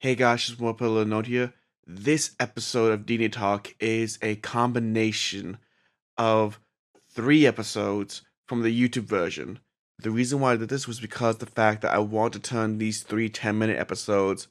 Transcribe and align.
Hey 0.00 0.14
guys, 0.14 0.46
just 0.46 0.60
want 0.60 0.78
to 0.78 0.84
put 0.84 0.90
a 0.90 0.92
little 0.92 1.08
note 1.08 1.26
here. 1.26 1.54
This 1.84 2.36
episode 2.38 2.92
of 2.92 3.04
D&D 3.04 3.30
Talk 3.30 3.74
is 3.80 4.16
a 4.22 4.36
combination 4.36 5.58
of 6.16 6.60
three 7.10 7.48
episodes 7.48 8.22
from 8.46 8.62
the 8.62 8.70
YouTube 8.70 9.06
version. 9.06 9.58
The 9.98 10.12
reason 10.12 10.38
why 10.38 10.52
I 10.52 10.56
did 10.56 10.68
this 10.68 10.86
was 10.86 11.00
because 11.00 11.38
the 11.38 11.46
fact 11.46 11.82
that 11.82 11.92
I 11.92 11.98
want 11.98 12.32
to 12.34 12.38
turn 12.38 12.78
these 12.78 13.02
three 13.02 13.28
10 13.28 13.58
minute 13.58 13.76
episodes 13.76 14.46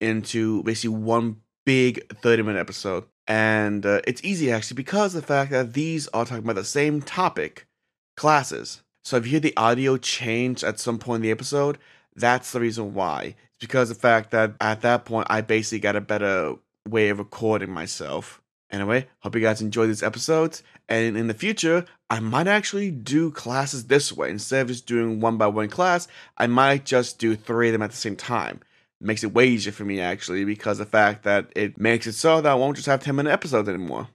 into 0.00 0.64
basically 0.64 0.96
one 0.96 1.42
big 1.64 2.12
30 2.16 2.42
minute 2.42 2.58
episode. 2.58 3.04
And 3.28 3.86
uh, 3.86 4.00
it's 4.04 4.24
easy 4.24 4.50
actually 4.50 4.74
because 4.74 5.12
the 5.12 5.22
fact 5.22 5.52
that 5.52 5.74
these 5.74 6.08
are 6.08 6.24
talking 6.24 6.42
about 6.42 6.56
the 6.56 6.64
same 6.64 7.02
topic 7.02 7.68
classes. 8.16 8.82
So 9.04 9.16
if 9.16 9.26
you 9.26 9.30
hear 9.30 9.40
the 9.40 9.56
audio 9.56 9.96
change 9.96 10.64
at 10.64 10.80
some 10.80 10.98
point 10.98 11.18
in 11.18 11.22
the 11.22 11.30
episode, 11.30 11.78
that's 12.16 12.50
the 12.50 12.58
reason 12.58 12.94
why. 12.94 13.36
Because 13.60 13.88
the 13.88 13.94
fact 13.94 14.30
that 14.30 14.54
at 14.60 14.82
that 14.82 15.04
point 15.04 15.26
I 15.30 15.40
basically 15.40 15.80
got 15.80 15.96
a 15.96 16.00
better 16.00 16.54
way 16.88 17.08
of 17.08 17.18
recording 17.18 17.70
myself. 17.70 18.40
Anyway, 18.70 19.06
hope 19.20 19.34
you 19.34 19.40
guys 19.40 19.62
enjoy 19.62 19.86
these 19.86 20.02
episodes. 20.02 20.62
And 20.88 21.16
in 21.16 21.26
the 21.26 21.34
future, 21.34 21.86
I 22.10 22.20
might 22.20 22.46
actually 22.46 22.90
do 22.90 23.30
classes 23.30 23.86
this 23.86 24.12
way. 24.12 24.30
Instead 24.30 24.62
of 24.62 24.68
just 24.68 24.86
doing 24.86 25.20
one 25.20 25.38
by 25.38 25.46
one 25.46 25.68
class, 25.68 26.06
I 26.36 26.46
might 26.46 26.84
just 26.84 27.18
do 27.18 27.34
three 27.34 27.68
of 27.68 27.72
them 27.72 27.82
at 27.82 27.90
the 27.90 27.96
same 27.96 28.16
time. 28.16 28.60
It 29.00 29.06
makes 29.06 29.24
it 29.24 29.32
way 29.32 29.46
easier 29.46 29.72
for 29.72 29.84
me 29.84 30.00
actually 30.00 30.44
because 30.44 30.78
the 30.78 30.86
fact 30.86 31.22
that 31.24 31.50
it 31.56 31.78
makes 31.78 32.06
it 32.06 32.12
so 32.12 32.40
that 32.40 32.50
I 32.50 32.54
won't 32.54 32.76
just 32.76 32.86
have 32.86 33.02
10 33.02 33.16
minute 33.16 33.30
episodes 33.30 33.68
anymore. 33.68 34.08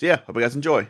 So 0.00 0.06
yeah, 0.06 0.20
hope 0.26 0.36
you 0.36 0.42
guys 0.42 0.56
enjoy. 0.56 0.88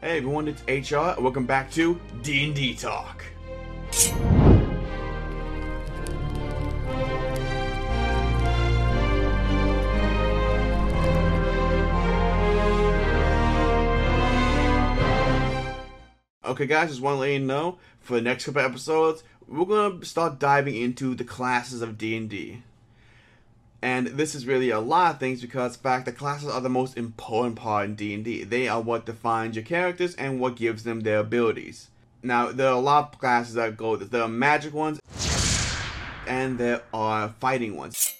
Hey 0.00 0.16
everyone, 0.16 0.48
it's 0.48 0.62
HR. 0.90 1.20
Welcome 1.20 1.44
back 1.44 1.70
to 1.72 2.00
D&D 2.22 2.74
Talk. 2.74 3.22
Okay, 16.50 16.66
guys, 16.66 16.88
just 16.88 17.00
want 17.00 17.14
to 17.14 17.20
let 17.20 17.30
you 17.30 17.38
know 17.38 17.78
for 18.00 18.14
the 18.14 18.20
next 18.20 18.44
couple 18.44 18.60
episodes, 18.60 19.22
we're 19.46 19.64
gonna 19.64 20.04
start 20.04 20.40
diving 20.40 20.74
into 20.74 21.14
the 21.14 21.22
classes 21.22 21.80
of 21.80 21.96
D 21.96 22.16
and 22.16 22.28
D. 22.28 22.64
And 23.80 24.08
this 24.08 24.34
is 24.34 24.48
really 24.48 24.70
a 24.70 24.80
lot 24.80 25.14
of 25.14 25.20
things 25.20 25.40
because, 25.40 25.76
in 25.76 25.80
fact, 25.80 26.06
the 26.06 26.12
classes 26.12 26.48
are 26.48 26.60
the 26.60 26.68
most 26.68 26.96
important 26.96 27.54
part 27.54 27.84
in 27.84 27.94
D 27.94 28.14
and 28.14 28.24
D. 28.24 28.42
They 28.42 28.66
are 28.66 28.80
what 28.80 29.06
defines 29.06 29.54
your 29.54 29.64
characters 29.64 30.16
and 30.16 30.40
what 30.40 30.56
gives 30.56 30.82
them 30.82 31.02
their 31.02 31.20
abilities. 31.20 31.88
Now, 32.20 32.50
there 32.50 32.66
are 32.66 32.74
a 32.74 32.80
lot 32.80 33.12
of 33.12 33.20
classes 33.20 33.54
that 33.54 33.76
go. 33.76 33.94
There 33.94 34.22
are 34.22 34.26
magic 34.26 34.74
ones, 34.74 34.98
and 36.26 36.58
there 36.58 36.82
are 36.92 37.28
fighting 37.38 37.76
ones 37.76 38.19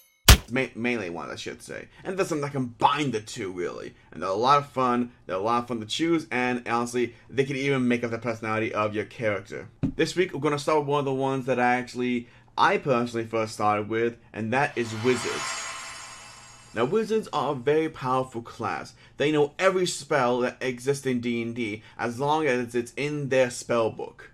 ma- 0.51 0.67
melee 0.75 1.15
I 1.15 1.35
should 1.35 1.61
say. 1.61 1.87
And 2.03 2.17
there's 2.17 2.29
some 2.29 2.41
that 2.41 2.51
combine 2.51 3.11
the 3.11 3.21
two, 3.21 3.51
really. 3.51 3.93
And 4.11 4.21
they're 4.21 4.29
a 4.29 4.33
lot 4.33 4.57
of 4.57 4.67
fun, 4.67 5.11
they're 5.25 5.35
a 5.35 5.39
lot 5.39 5.63
of 5.63 5.67
fun 5.67 5.79
to 5.79 5.85
choose, 5.85 6.27
and 6.31 6.67
honestly, 6.67 7.15
they 7.29 7.45
can 7.45 7.55
even 7.55 7.87
make 7.87 8.03
up 8.03 8.11
the 8.11 8.17
personality 8.17 8.73
of 8.73 8.93
your 8.95 9.05
character. 9.05 9.69
This 9.95 10.15
week, 10.15 10.33
we're 10.33 10.39
going 10.39 10.53
to 10.53 10.59
start 10.59 10.79
with 10.79 10.87
one 10.87 10.99
of 10.99 11.05
the 11.05 11.13
ones 11.13 11.45
that 11.45 11.59
I 11.59 11.75
actually, 11.75 12.27
I 12.57 12.77
personally 12.77 13.25
first 13.25 13.53
started 13.53 13.89
with, 13.89 14.17
and 14.33 14.51
that 14.53 14.77
is 14.77 14.93
Wizards. 15.03 15.61
Now, 16.73 16.85
wizards 16.85 17.27
are 17.33 17.51
a 17.51 17.55
very 17.55 17.89
powerful 17.89 18.41
class. 18.41 18.93
They 19.17 19.31
know 19.31 19.51
every 19.59 19.85
spell 19.85 20.39
that 20.39 20.57
exists 20.61 21.05
in 21.05 21.19
D&D 21.19 21.83
as 21.99 22.17
long 22.17 22.47
as 22.47 22.75
it's 22.75 22.93
in 22.95 23.27
their 23.27 23.49
spell 23.49 23.89
book. 23.89 24.30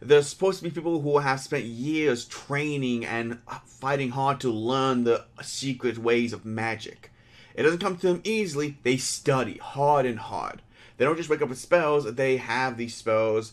They're 0.00 0.22
supposed 0.22 0.58
to 0.58 0.64
be 0.64 0.70
people 0.70 1.00
who 1.00 1.18
have 1.18 1.40
spent 1.40 1.64
years 1.64 2.24
training 2.24 3.04
and 3.04 3.38
fighting 3.66 4.10
hard 4.10 4.40
to 4.40 4.50
learn 4.50 5.04
the 5.04 5.26
secret 5.42 5.98
ways 5.98 6.32
of 6.32 6.44
magic. 6.44 7.12
It 7.54 7.64
doesn't 7.64 7.80
come 7.80 7.96
to 7.98 8.06
them 8.06 8.22
easily, 8.24 8.78
they 8.82 8.96
study 8.96 9.58
hard 9.58 10.06
and 10.06 10.18
hard. 10.18 10.62
They 10.96 11.04
don't 11.04 11.16
just 11.16 11.28
wake 11.28 11.42
up 11.42 11.50
with 11.50 11.58
spells, 11.58 12.10
they 12.14 12.38
have 12.38 12.76
these 12.76 12.94
spells 12.94 13.52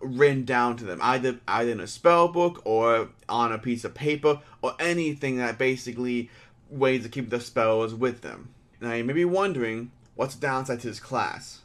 written 0.00 0.44
down 0.44 0.76
to 0.76 0.84
them, 0.84 1.00
either 1.02 1.40
either 1.48 1.72
in 1.72 1.80
a 1.80 1.86
spell 1.86 2.28
book 2.28 2.62
or 2.64 3.08
on 3.28 3.52
a 3.52 3.58
piece 3.58 3.84
of 3.84 3.94
paper 3.94 4.40
or 4.62 4.74
anything 4.78 5.38
that 5.38 5.58
basically 5.58 6.30
ways 6.70 7.02
to 7.02 7.08
keep 7.08 7.30
the 7.30 7.40
spells 7.40 7.94
with 7.94 8.20
them. 8.20 8.50
Now 8.80 8.92
you 8.92 9.02
may 9.02 9.14
be 9.14 9.24
wondering, 9.24 9.90
what's 10.14 10.36
the 10.36 10.46
downside 10.46 10.80
to 10.80 10.86
this 10.88 11.00
class? 11.00 11.62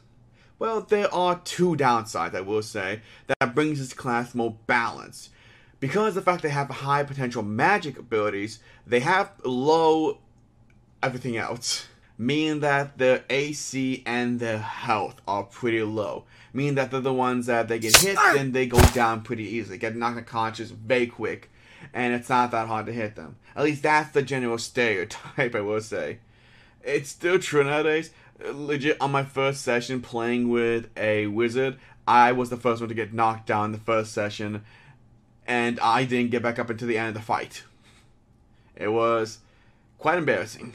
Well, 0.58 0.82
there 0.82 1.12
are 1.12 1.40
two 1.44 1.76
downsides, 1.76 2.34
I 2.34 2.40
will 2.40 2.62
say, 2.62 3.00
that 3.26 3.54
brings 3.54 3.78
this 3.78 3.92
class 3.92 4.34
more 4.34 4.56
balance. 4.66 5.30
Because 5.80 6.08
of 6.08 6.14
the 6.14 6.22
fact 6.22 6.42
they 6.42 6.48
have 6.48 6.70
high 6.70 7.02
potential 7.02 7.42
magic 7.42 7.98
abilities, 7.98 8.60
they 8.86 9.00
have 9.00 9.32
low 9.44 10.18
everything 11.02 11.36
else. 11.36 11.88
Meaning 12.16 12.60
that 12.60 12.96
their 12.98 13.24
AC 13.28 14.04
and 14.06 14.38
their 14.38 14.58
health 14.58 15.20
are 15.26 15.42
pretty 15.42 15.82
low. 15.82 16.24
Meaning 16.52 16.76
that 16.76 16.92
they're 16.92 17.00
the 17.00 17.12
ones 17.12 17.46
that 17.46 17.66
they 17.66 17.80
get 17.80 17.96
hit, 17.96 18.16
then 18.34 18.52
they 18.52 18.66
go 18.66 18.80
down 18.92 19.22
pretty 19.22 19.42
easily. 19.42 19.78
Get 19.78 19.96
knocked 19.96 20.18
unconscious 20.18 20.70
very 20.70 21.08
quick. 21.08 21.50
And 21.92 22.14
it's 22.14 22.28
not 22.28 22.52
that 22.52 22.68
hard 22.68 22.86
to 22.86 22.92
hit 22.92 23.16
them. 23.16 23.36
At 23.56 23.64
least 23.64 23.82
that's 23.82 24.12
the 24.12 24.22
general 24.22 24.58
stereotype, 24.58 25.54
I 25.54 25.60
will 25.60 25.80
say. 25.80 26.18
It's 26.84 27.10
still 27.10 27.38
true 27.38 27.64
nowadays, 27.64 28.10
legit 28.40 28.96
on 29.00 29.12
my 29.12 29.24
first 29.24 29.62
session 29.62 30.00
playing 30.00 30.48
with 30.48 30.88
a 30.96 31.26
wizard, 31.26 31.78
I 32.06 32.32
was 32.32 32.50
the 32.50 32.56
first 32.56 32.80
one 32.80 32.88
to 32.88 32.94
get 32.94 33.12
knocked 33.12 33.46
down 33.46 33.72
the 33.72 33.78
first 33.78 34.12
session, 34.12 34.64
and 35.46 35.80
I 35.80 36.04
didn't 36.04 36.30
get 36.30 36.42
back 36.42 36.58
up 36.58 36.70
until 36.70 36.88
the 36.88 36.98
end 36.98 37.08
of 37.08 37.14
the 37.14 37.20
fight. 37.20 37.64
It 38.76 38.88
was 38.88 39.38
quite 39.98 40.18
embarrassing. 40.18 40.74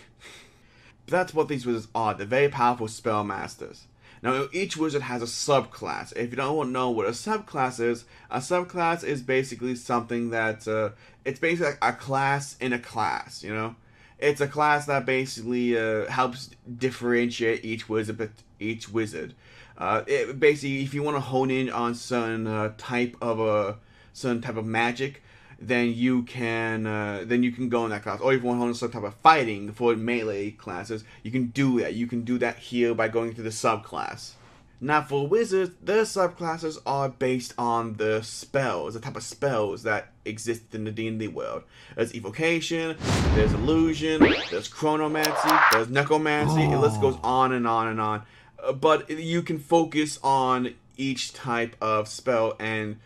But 1.06 1.12
that's 1.12 1.34
what 1.34 1.48
these 1.48 1.66
wizards 1.66 1.88
are. 1.94 2.14
They're 2.14 2.26
very 2.26 2.50
powerful 2.50 2.88
spell 2.88 3.24
masters. 3.24 3.86
Now, 4.22 4.48
each 4.52 4.76
wizard 4.76 5.04
has 5.04 5.22
a 5.22 5.26
subclass. 5.26 6.16
If 6.16 6.32
you 6.32 6.36
don't 6.36 6.72
know 6.72 6.90
what 6.90 7.06
a 7.06 7.12
subclass 7.12 7.80
is, 7.80 8.06
a 8.30 8.40
subclass 8.40 9.04
is 9.04 9.22
basically 9.22 9.76
something 9.76 10.32
that 10.32 10.68
uh, 10.68 10.90
it's 11.24 11.40
basically 11.40 11.72
like 11.72 11.80
a 11.82 11.94
class 11.94 12.58
in 12.60 12.74
a 12.74 12.80
class. 12.80 13.44
You 13.44 13.54
know, 13.54 13.76
it's 14.20 14.42
a 14.42 14.48
class 14.48 14.86
that 14.86 15.06
basically 15.06 15.78
uh, 15.78 16.06
helps 16.10 16.50
differentiate 16.78 17.64
each 17.64 17.90
wizard. 17.90 18.32
Each 18.60 18.90
wizard. 18.90 19.34
Uh, 19.78 20.04
it, 20.08 20.40
basically, 20.40 20.84
if 20.84 20.94
you 20.94 21.02
want 21.02 21.16
to 21.16 21.22
hone 21.22 21.50
in 21.50 21.70
on 21.70 21.96
some 21.96 22.46
uh, 22.46 22.70
type 22.78 23.16
of 23.22 23.40
a 23.40 23.78
certain 24.14 24.42
type 24.42 24.58
of 24.58 24.66
magic, 24.66 25.24
then 25.62 25.94
you 25.94 26.24
can 26.24 26.86
uh, 26.86 27.24
then 27.26 27.44
you 27.44 27.52
can 27.52 27.70
go 27.70 27.86
in 27.86 27.92
that 27.92 28.04
class. 28.04 28.20
Or 28.20 28.34
if 28.34 28.42
you 28.42 28.48
want 28.48 28.58
to 28.58 28.60
hone 28.60 28.70
in 28.70 28.76
some 28.76 28.92
type 28.92 29.04
of 29.04 29.16
fighting 29.16 29.72
for 29.72 29.96
melee 29.96 30.52
classes, 30.52 31.04
you 31.24 31.32
can 31.32 31.48
do 31.48 31.80
that. 31.80 31.94
You 31.94 32.08
can 32.08 32.24
do 32.24 32.38
that 32.40 32.58
here 32.58 32.94
by 32.94 33.08
going 33.08 33.34
to 33.36 33.42
the 33.42 33.50
subclass. 33.50 34.32
Now, 34.82 35.02
for 35.02 35.28
wizards, 35.28 35.76
their 35.82 36.04
subclasses 36.04 36.78
are 36.86 37.10
based 37.10 37.54
on 37.58 37.96
the 37.96 38.22
spells, 38.24 38.94
the 38.94 39.02
type 39.02 39.18
of 39.18 39.24
spells 39.24 39.84
that 39.84 40.14
exist 40.24 40.74
in 40.74 40.86
the 40.86 40.92
D&D 40.92 41.28
world. 41.28 41.64
There's 41.98 42.16
evocation, 42.16 42.96
there's 43.36 43.54
illusion, 43.54 44.22
there's 44.50 44.70
chronomancy, 44.70 45.72
there's 45.74 45.90
necromancy. 45.90 46.64
Oh. 46.64 46.72
The 46.72 46.80
list 46.80 47.02
goes 47.02 47.18
on 47.24 47.52
and 47.52 47.68
on 47.68 47.90
and 47.90 48.00
on. 48.00 48.24
Uh, 48.64 48.72
but 48.72 49.10
you 49.10 49.42
can 49.42 49.60
focus 49.60 50.18
on 50.24 50.76
each 50.96 51.34
type 51.34 51.76
of 51.82 52.08
spell 52.08 52.56
and 52.58 53.00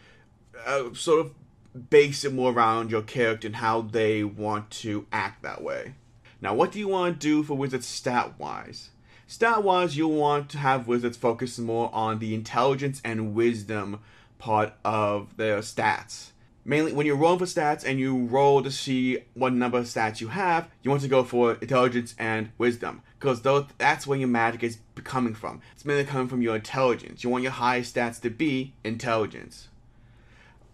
uh, 0.67 0.93
sort 0.93 1.25
of 1.25 1.89
base 1.89 2.23
it 2.23 2.33
more 2.33 2.51
around 2.51 2.91
your 2.91 3.01
character 3.01 3.47
and 3.47 3.55
how 3.55 3.81
they 3.81 4.23
want 4.23 4.69
to 4.69 5.07
act 5.11 5.41
that 5.41 5.63
way. 5.63 5.95
Now, 6.39 6.53
what 6.53 6.71
do 6.71 6.77
you 6.77 6.87
want 6.87 7.19
to 7.19 7.27
do 7.27 7.41
for 7.41 7.55
wizards 7.55 7.87
stat-wise? 7.87 8.89
Stat 9.33 9.63
wise, 9.63 9.97
you'll 9.97 10.11
want 10.11 10.47
to 10.49 10.59
have 10.59 10.87
wizards 10.87 11.17
focus 11.17 11.57
more 11.57 11.89
on 11.91 12.19
the 12.19 12.35
intelligence 12.35 13.01
and 13.03 13.33
wisdom 13.33 13.99
part 14.37 14.73
of 14.85 15.37
their 15.37 15.57
stats. 15.61 16.27
Mainly, 16.63 16.93
when 16.93 17.07
you're 17.07 17.15
rolling 17.15 17.39
for 17.39 17.45
stats 17.45 17.83
and 17.83 17.99
you 17.99 18.25
roll 18.27 18.61
to 18.61 18.69
see 18.69 19.23
what 19.33 19.51
number 19.51 19.79
of 19.79 19.85
stats 19.85 20.21
you 20.21 20.27
have, 20.27 20.69
you 20.83 20.91
want 20.91 21.01
to 21.01 21.07
go 21.07 21.23
for 21.23 21.55
intelligence 21.55 22.13
and 22.19 22.51
wisdom. 22.59 23.01
Because 23.19 23.41
that's 23.79 24.05
where 24.05 24.19
your 24.19 24.27
magic 24.27 24.61
is 24.61 24.77
coming 25.03 25.33
from. 25.33 25.61
It's 25.73 25.83
mainly 25.83 26.03
coming 26.03 26.27
from 26.27 26.43
your 26.43 26.55
intelligence. 26.55 27.23
You 27.23 27.31
want 27.31 27.41
your 27.41 27.53
highest 27.53 27.95
stats 27.95 28.21
to 28.21 28.29
be 28.29 28.73
intelligence. 28.83 29.67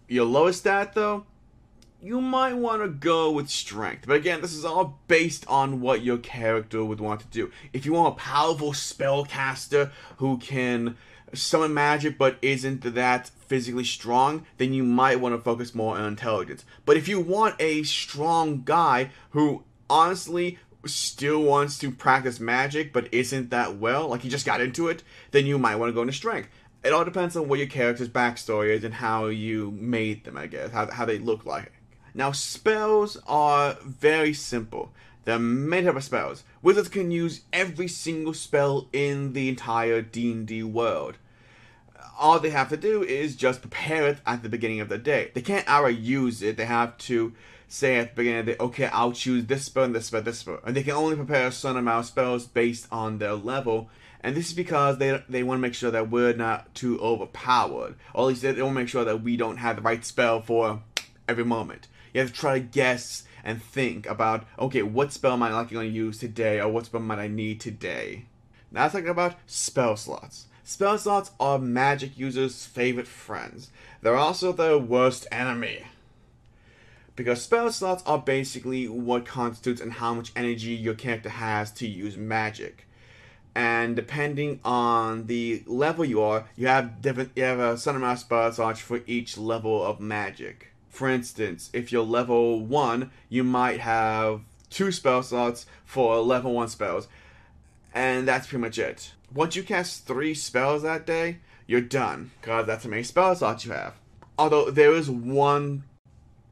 Your 0.06 0.26
lowest 0.26 0.58
stat, 0.58 0.92
though, 0.92 1.24
you 2.02 2.20
might 2.20 2.54
want 2.54 2.82
to 2.82 2.88
go 2.88 3.30
with 3.30 3.50
strength. 3.50 4.06
But 4.06 4.16
again, 4.16 4.40
this 4.40 4.54
is 4.54 4.64
all 4.64 4.98
based 5.06 5.46
on 5.48 5.80
what 5.80 6.02
your 6.02 6.18
character 6.18 6.84
would 6.84 7.00
want 7.00 7.20
to 7.20 7.26
do. 7.26 7.50
If 7.72 7.84
you 7.84 7.92
want 7.92 8.14
a 8.14 8.18
powerful 8.18 8.72
spellcaster 8.72 9.90
who 10.16 10.38
can 10.38 10.96
summon 11.32 11.72
magic 11.72 12.18
but 12.18 12.38
isn't 12.42 12.82
that 12.82 13.28
physically 13.46 13.84
strong, 13.84 14.46
then 14.56 14.72
you 14.72 14.82
might 14.82 15.20
want 15.20 15.34
to 15.34 15.40
focus 15.40 15.74
more 15.74 15.96
on 15.96 16.04
intelligence. 16.04 16.64
But 16.86 16.96
if 16.96 17.06
you 17.06 17.20
want 17.20 17.56
a 17.58 17.82
strong 17.82 18.62
guy 18.64 19.10
who 19.30 19.64
honestly 19.88 20.58
still 20.86 21.42
wants 21.42 21.78
to 21.78 21.90
practice 21.90 22.40
magic 22.40 22.92
but 22.92 23.12
isn't 23.12 23.50
that 23.50 23.76
well, 23.76 24.08
like 24.08 24.22
he 24.22 24.30
just 24.30 24.46
got 24.46 24.62
into 24.62 24.88
it, 24.88 25.02
then 25.32 25.44
you 25.44 25.58
might 25.58 25.76
want 25.76 25.90
to 25.90 25.94
go 25.94 26.00
into 26.00 26.14
strength. 26.14 26.48
It 26.82 26.94
all 26.94 27.04
depends 27.04 27.36
on 27.36 27.46
what 27.46 27.58
your 27.58 27.68
character's 27.68 28.08
backstory 28.08 28.70
is 28.70 28.84
and 28.84 28.94
how 28.94 29.26
you 29.26 29.70
made 29.72 30.24
them, 30.24 30.38
I 30.38 30.46
guess, 30.46 30.70
how, 30.70 30.90
how 30.90 31.04
they 31.04 31.18
look 31.18 31.44
like 31.44 31.72
Now, 32.14 32.32
spells 32.32 33.16
are 33.26 33.76
very 33.82 34.32
simple. 34.32 34.92
They're 35.24 35.38
made 35.38 35.86
up 35.86 35.96
of 35.96 36.04
spells. 36.04 36.44
Wizards 36.62 36.88
can 36.88 37.10
use 37.10 37.42
every 37.52 37.88
single 37.88 38.34
spell 38.34 38.88
in 38.92 39.32
the 39.32 39.48
entire 39.48 40.02
D&D 40.02 40.62
world. 40.62 41.18
All 42.18 42.38
they 42.38 42.50
have 42.50 42.68
to 42.70 42.76
do 42.76 43.02
is 43.02 43.36
just 43.36 43.60
prepare 43.62 44.06
it 44.08 44.18
at 44.26 44.42
the 44.42 44.48
beginning 44.48 44.80
of 44.80 44.88
the 44.88 44.98
day. 44.98 45.30
They 45.34 45.40
can't 45.40 45.68
already 45.68 45.96
use 45.96 46.42
it. 46.42 46.56
They 46.56 46.66
have 46.66 46.98
to 46.98 47.32
say 47.68 47.96
at 47.96 48.10
the 48.10 48.16
beginning 48.16 48.40
of 48.40 48.46
the 48.46 48.52
day, 48.52 48.58
okay, 48.58 48.86
I'll 48.86 49.12
choose 49.12 49.46
this 49.46 49.64
spell 49.64 49.84
and 49.84 49.94
this 49.94 50.06
spell, 50.06 50.22
this 50.22 50.38
spell. 50.38 50.60
And 50.66 50.76
they 50.76 50.82
can 50.82 50.92
only 50.92 51.16
prepare 51.16 51.46
a 51.46 51.52
certain 51.52 51.78
amount 51.78 52.00
of 52.00 52.06
spells 52.06 52.46
based 52.46 52.88
on 52.90 53.18
their 53.18 53.34
level. 53.34 53.88
And 54.22 54.36
this 54.36 54.48
is 54.48 54.54
because 54.54 54.98
they 54.98 55.22
they 55.28 55.42
want 55.42 55.58
to 55.58 55.62
make 55.62 55.74
sure 55.74 55.90
that 55.90 56.10
we're 56.10 56.34
not 56.34 56.74
too 56.74 57.00
overpowered. 57.00 57.94
Or 58.12 58.24
at 58.24 58.28
least 58.28 58.42
they 58.42 58.52
want 58.60 58.74
to 58.74 58.80
make 58.80 58.88
sure 58.88 59.04
that 59.04 59.22
we 59.22 59.36
don't 59.36 59.58
have 59.58 59.76
the 59.76 59.82
right 59.82 60.04
spell 60.04 60.42
for 60.42 60.82
every 61.28 61.44
moment. 61.44 61.86
You 62.12 62.20
have 62.20 62.32
to 62.32 62.38
try 62.38 62.58
to 62.58 62.64
guess 62.64 63.24
and 63.44 63.62
think 63.62 64.06
about, 64.06 64.44
okay, 64.58 64.82
what 64.82 65.12
spell 65.12 65.32
am 65.32 65.42
I 65.42 65.52
likely 65.52 65.74
going 65.74 65.88
to 65.90 65.96
use 65.96 66.18
today, 66.18 66.60
or 66.60 66.68
what 66.68 66.86
spell 66.86 67.00
might 67.00 67.18
I 67.18 67.28
need 67.28 67.60
today. 67.60 68.26
Now 68.70 68.82
let's 68.82 68.94
talk 68.94 69.06
about 69.06 69.36
spell 69.46 69.96
slots. 69.96 70.46
Spell 70.62 70.98
slots 70.98 71.32
are 71.40 71.58
magic 71.58 72.16
users' 72.18 72.64
favorite 72.66 73.08
friends. 73.08 73.70
They're 74.02 74.16
also 74.16 74.52
their 74.52 74.78
worst 74.78 75.26
enemy. 75.32 75.84
Because 77.16 77.42
spell 77.42 77.70
slots 77.72 78.02
are 78.06 78.18
basically 78.18 78.86
what 78.86 79.26
constitutes 79.26 79.80
and 79.80 79.94
how 79.94 80.14
much 80.14 80.32
energy 80.36 80.72
your 80.72 80.94
character 80.94 81.28
has 81.28 81.72
to 81.72 81.88
use 81.88 82.16
magic. 82.16 82.86
And 83.54 83.96
depending 83.96 84.60
on 84.64 85.26
the 85.26 85.64
level 85.66 86.04
you 86.04 86.22
are, 86.22 86.46
you 86.56 86.68
have 86.68 87.02
different 87.02 87.32
you 87.34 87.42
have 87.42 87.58
a 87.58 87.76
certain 87.76 88.00
amount 88.00 88.18
of 88.18 88.20
spell 88.20 88.52
slots 88.52 88.80
for 88.80 89.00
each 89.06 89.36
level 89.36 89.84
of 89.84 89.98
magic. 89.98 90.68
For 90.90 91.08
instance, 91.08 91.70
if 91.72 91.90
you're 91.90 92.04
level 92.04 92.60
1, 92.60 93.10
you 93.28 93.44
might 93.44 93.80
have 93.80 94.42
two 94.68 94.92
spell 94.92 95.22
slots 95.22 95.66
for 95.84 96.18
level 96.18 96.52
1 96.52 96.68
spells. 96.68 97.08
And 97.94 98.28
that's 98.28 98.46
pretty 98.48 98.60
much 98.60 98.78
it. 98.78 99.12
Once 99.32 99.56
you 99.56 99.62
cast 99.62 100.06
three 100.06 100.34
spells 100.34 100.82
that 100.82 101.06
day, 101.06 101.38
you're 101.66 101.80
done. 101.80 102.32
Because 102.40 102.66
that's 102.66 102.84
how 102.84 102.90
many 102.90 103.04
spell 103.04 103.34
slots 103.34 103.64
you 103.64 103.72
have. 103.72 103.94
Although 104.38 104.70
there 104.70 104.92
is 104.92 105.08
one 105.08 105.84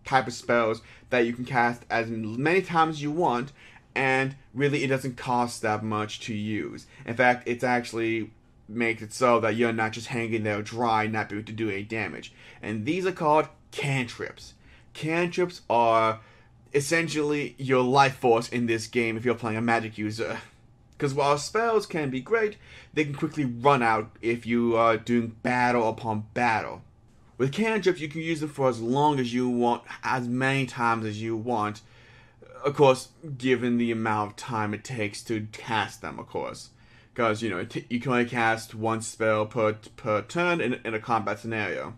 type 0.05 0.27
of 0.27 0.33
spells 0.33 0.81
that 1.11 1.27
you 1.27 1.33
can 1.33 1.45
cast 1.45 1.85
as 1.91 2.09
many 2.09 2.63
times 2.63 2.97
as 2.97 3.03
you 3.03 3.11
want, 3.11 3.53
and 3.95 4.37
really 4.55 4.85
it 4.85 4.89
doesn't 4.89 5.17
cost 5.17 5.63
that 5.63 5.83
much 5.83 6.21
to 6.21 6.35
use. 6.35 6.87
In 7.05 7.17
fact, 7.17 7.49
it's 7.49 7.65
actually 7.65 8.31
makes 8.69 9.03
it 9.03 9.13
so 9.13 9.41
that 9.41 9.57
you're 9.57 9.73
not 9.73 9.93
just 9.93 10.09
hanging 10.09 10.43
there 10.43 10.63
dry, 10.63 11.07
not 11.07 11.33
able 11.33 11.43
to 11.43 11.53
do 11.53 11.71
any 11.71 11.83
damage. 11.83 12.33
And 12.63 12.85
these 12.85 13.07
are 13.07 13.13
called 13.13 13.49
cantrips. 13.71 14.55
Cantrips 14.95 15.63
are 15.69 16.21
essentially 16.75 17.55
your 17.59 17.83
life 17.83 18.17
force 18.17 18.49
in 18.49 18.67
this 18.67 18.87
game 18.87 19.17
if 19.17 19.25
you're 19.25 19.35
playing 19.35 19.57
a 19.57 19.63
magic 19.63 19.99
user. 19.99 20.39
Because 20.97 21.15
while 21.15 21.39
spells 21.39 21.87
can 21.87 22.11
be 22.11 22.21
great, 22.21 22.57
they 22.93 23.05
can 23.05 23.15
quickly 23.15 23.45
run 23.45 23.83
out 23.83 24.11
if 24.21 24.45
you 24.45 24.77
are 24.77 24.97
doing 24.97 25.37
battle 25.43 25.89
upon 25.89 26.27
battle. 26.35 26.83
With 27.37 27.53
cantrips, 27.53 28.01
you 28.01 28.09
can 28.09 28.21
use 28.21 28.41
them 28.41 28.49
for 28.49 28.69
as 28.69 28.81
long 28.81 29.21
as 29.21 29.33
you 29.33 29.49
want, 29.49 29.85
as 30.03 30.27
many 30.27 30.67
times 30.67 31.07
as 31.07 31.23
you 31.23 31.37
want. 31.37 31.83
Of 32.65 32.75
course, 32.75 33.11
given 33.37 33.79
the 33.79 33.93
amount 33.93 34.31
of 34.31 34.37
time 34.37 34.75
it 34.75 34.83
takes 34.83 35.23
to 35.25 35.47
cast 35.53 36.03
them, 36.03 36.19
of 36.19 36.27
course. 36.27 36.71
Because, 37.15 37.41
you 37.41 37.51
know, 37.51 37.65
you 37.89 38.01
can 38.01 38.13
only 38.13 38.25
cast 38.25 38.75
one 38.75 39.01
spell 39.01 39.47
per, 39.47 39.75
per 39.95 40.23
turn 40.23 40.61
in, 40.61 40.81
in 40.85 40.95
a 40.95 41.01
combat 41.01 41.39
scenario. 41.39 41.95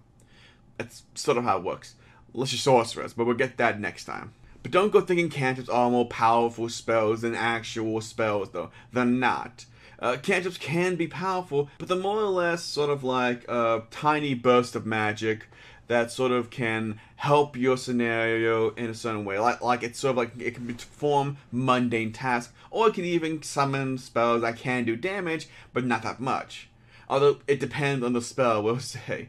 That's 0.80 1.02
sort 1.14 1.36
of 1.36 1.44
how 1.44 1.58
it 1.58 1.62
works. 1.62 1.94
Unless 2.32 2.52
you're 2.52 2.58
sorcerers, 2.58 3.12
but 3.12 3.26
we'll 3.26 3.36
get 3.36 3.58
that 3.58 3.78
next 3.78 4.06
time. 4.06 4.32
But 4.62 4.72
don't 4.72 4.90
go 4.90 5.02
thinking 5.02 5.28
cantrips 5.28 5.68
are 5.68 5.90
more 5.90 6.06
powerful 6.06 6.70
spells 6.70 7.20
than 7.20 7.34
actual 7.34 8.00
spells, 8.00 8.50
though. 8.50 8.70
They're 8.90 9.04
not. 9.04 9.66
Uh, 9.98 10.16
cantrips 10.16 10.56
can 10.56 10.96
be 10.96 11.06
powerful, 11.06 11.68
but 11.76 11.88
they're 11.88 11.98
more 11.98 12.20
or 12.20 12.30
less 12.30 12.62
sort 12.62 12.88
of 12.88 13.04
like 13.04 13.46
a 13.46 13.82
tiny 13.90 14.32
burst 14.32 14.74
of 14.74 14.86
magic 14.86 15.48
that 15.88 16.10
sort 16.10 16.32
of 16.32 16.48
can 16.48 16.98
help 17.16 17.56
your 17.56 17.76
scenario 17.76 18.70
in 18.70 18.88
a 18.88 18.94
certain 18.94 19.26
way. 19.26 19.38
Like, 19.38 19.60
like 19.60 19.82
it's 19.82 19.98
sort 19.98 20.12
of 20.12 20.16
like 20.16 20.40
it 20.40 20.54
can 20.54 20.66
perform 20.66 21.36
mundane 21.52 22.12
tasks, 22.12 22.54
or 22.70 22.88
it 22.88 22.94
can 22.94 23.04
even 23.04 23.42
summon 23.42 23.98
spells 23.98 24.40
that 24.40 24.56
can 24.56 24.84
do 24.84 24.96
damage, 24.96 25.46
but 25.74 25.84
not 25.84 26.02
that 26.04 26.20
much. 26.20 26.68
Although 27.06 27.40
it 27.46 27.60
depends 27.60 28.02
on 28.02 28.14
the 28.14 28.22
spell, 28.22 28.62
we'll 28.62 28.78
say. 28.80 29.28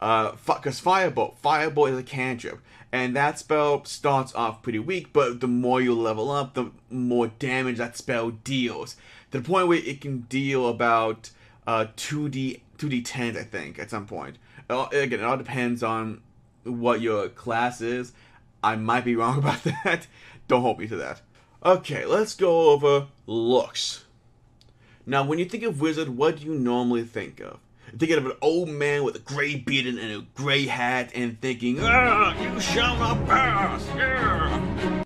Uh, 0.00 0.32
because 0.46 0.80
Firebolt, 0.80 1.36
Firebolt 1.42 1.92
is 1.92 1.98
a 1.98 2.02
cantrip, 2.02 2.60
and 2.92 3.16
that 3.16 3.38
spell 3.38 3.84
starts 3.84 4.34
off 4.34 4.62
pretty 4.62 4.78
weak, 4.78 5.12
but 5.12 5.40
the 5.40 5.48
more 5.48 5.80
you 5.80 5.94
level 5.94 6.30
up, 6.30 6.54
the 6.54 6.70
more 6.90 7.26
damage 7.26 7.78
that 7.78 7.96
spell 7.96 8.30
deals. 8.30 8.94
To 9.32 9.40
the 9.40 9.44
point 9.48 9.68
where 9.68 9.78
it 9.78 10.00
can 10.00 10.20
deal 10.22 10.68
about 10.68 11.30
uh, 11.66 11.86
2d 11.96 12.60
2d10s, 12.78 13.36
I 13.36 13.42
think, 13.42 13.78
at 13.78 13.90
some 13.90 14.06
point. 14.06 14.36
Uh, 14.70 14.86
again, 14.92 15.20
it 15.20 15.24
all 15.24 15.36
depends 15.36 15.82
on 15.82 16.22
what 16.62 17.00
your 17.00 17.28
class 17.28 17.80
is. 17.80 18.12
I 18.62 18.76
might 18.76 19.04
be 19.04 19.16
wrong 19.16 19.38
about 19.38 19.64
that. 19.64 20.06
Don't 20.46 20.62
hold 20.62 20.78
me 20.78 20.86
to 20.86 20.96
that. 20.96 21.20
Okay, 21.64 22.06
let's 22.06 22.34
go 22.34 22.70
over 22.70 23.08
looks. 23.26 24.04
Now, 25.04 25.24
when 25.24 25.38
you 25.38 25.44
think 25.44 25.64
of 25.64 25.80
wizard, 25.80 26.10
what 26.10 26.36
do 26.36 26.44
you 26.44 26.54
normally 26.54 27.02
think 27.02 27.40
of? 27.40 27.58
Thinking 27.96 28.18
of 28.18 28.26
an 28.26 28.32
old 28.42 28.68
man 28.68 29.04
with 29.04 29.16
a 29.16 29.20
gray 29.20 29.56
beard 29.56 29.86
and 29.86 29.98
a 29.98 30.24
gray 30.34 30.66
hat 30.66 31.10
and 31.14 31.40
thinking, 31.40 31.78
ah, 31.80 32.40
you 32.40 32.60
shall 32.60 32.96
not 32.96 33.26
pass, 33.26 33.86
yeah. 33.96 35.04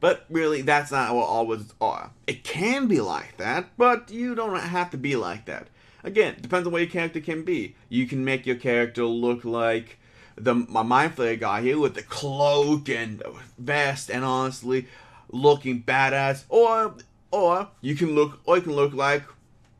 But 0.00 0.26
really, 0.28 0.62
that's 0.62 0.90
not 0.90 1.14
what 1.14 1.26
all 1.26 1.46
wizards 1.46 1.74
are. 1.80 2.10
It 2.26 2.44
can 2.44 2.86
be 2.86 3.00
like 3.00 3.38
that, 3.38 3.76
but 3.76 4.10
you 4.10 4.34
don't 4.34 4.58
have 4.58 4.90
to 4.90 4.96
be 4.96 5.16
like 5.16 5.46
that. 5.46 5.68
Again, 6.04 6.36
depends 6.40 6.66
on 6.66 6.72
what 6.72 6.82
your 6.82 6.90
character 6.90 7.20
can 7.20 7.42
be. 7.42 7.74
You 7.88 8.06
can 8.06 8.24
make 8.24 8.46
your 8.46 8.56
character 8.56 9.04
look 9.04 9.44
like 9.44 9.98
the 10.36 10.54
my 10.54 10.82
mind 10.82 11.16
flayer 11.16 11.40
guy 11.40 11.62
here 11.62 11.78
with 11.78 11.94
the 11.94 12.02
cloak 12.02 12.88
and 12.88 13.22
vest 13.58 14.10
and 14.10 14.24
honestly 14.24 14.86
looking 15.30 15.82
badass, 15.82 16.44
or 16.48 16.94
or 17.30 17.68
you 17.80 17.96
can 17.96 18.14
look 18.14 18.40
or 18.44 18.56
you 18.56 18.62
can 18.62 18.74
look 18.74 18.92
like 18.92 19.24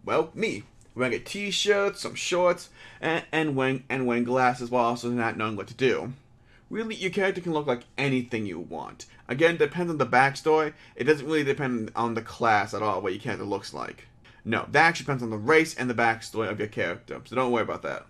well 0.05 0.31
me 0.35 0.65
wearing 0.97 1.15
a 1.15 1.19
t-shirt, 1.21 1.99
some 1.99 2.15
shorts, 2.15 2.71
and, 3.01 3.25
and 3.31 3.55
wearing 3.55 3.85
and 3.89 4.07
wearing 4.07 4.25
glasses 4.25 4.71
while 4.71 4.87
also 4.87 5.11
not 5.11 5.37
knowing 5.37 5.55
what 5.55 5.69
to 5.69 5.75
do. 5.75 6.13
Really, 6.69 6.97
your 6.97 7.13
character 7.13 7.41
can 7.41 7.53
look 7.53 7.69
like 7.69 7.85
anything 7.97 8.47
you 8.47 8.59
want. 8.59 9.07
Again, 9.29 9.55
it 9.55 9.59
depends 9.59 9.91
on 9.91 9.99
the 9.99 10.07
backstory. 10.07 10.73
It 10.97 11.05
doesn't 11.05 11.27
really 11.27 11.45
depend 11.45 11.93
on 11.95 12.15
the 12.15 12.23
class 12.23 12.75
at 12.75 12.83
all 12.83 13.01
what 13.01 13.13
your 13.13 13.23
character 13.23 13.45
looks 13.45 13.73
like. 13.73 14.09
No, 14.45 14.67
that 14.71 14.87
actually 14.87 15.05
depends 15.05 15.23
on 15.23 15.31
the 15.31 15.37
race 15.37 15.77
and 15.77 15.91
the 15.91 15.95
backstory 15.95 16.51
of 16.51 16.59
your 16.59 16.69
character, 16.69 17.21
so 17.25 17.37
don't 17.37 17.53
worry 17.53 17.63
about 17.63 17.83
that. 17.83 18.07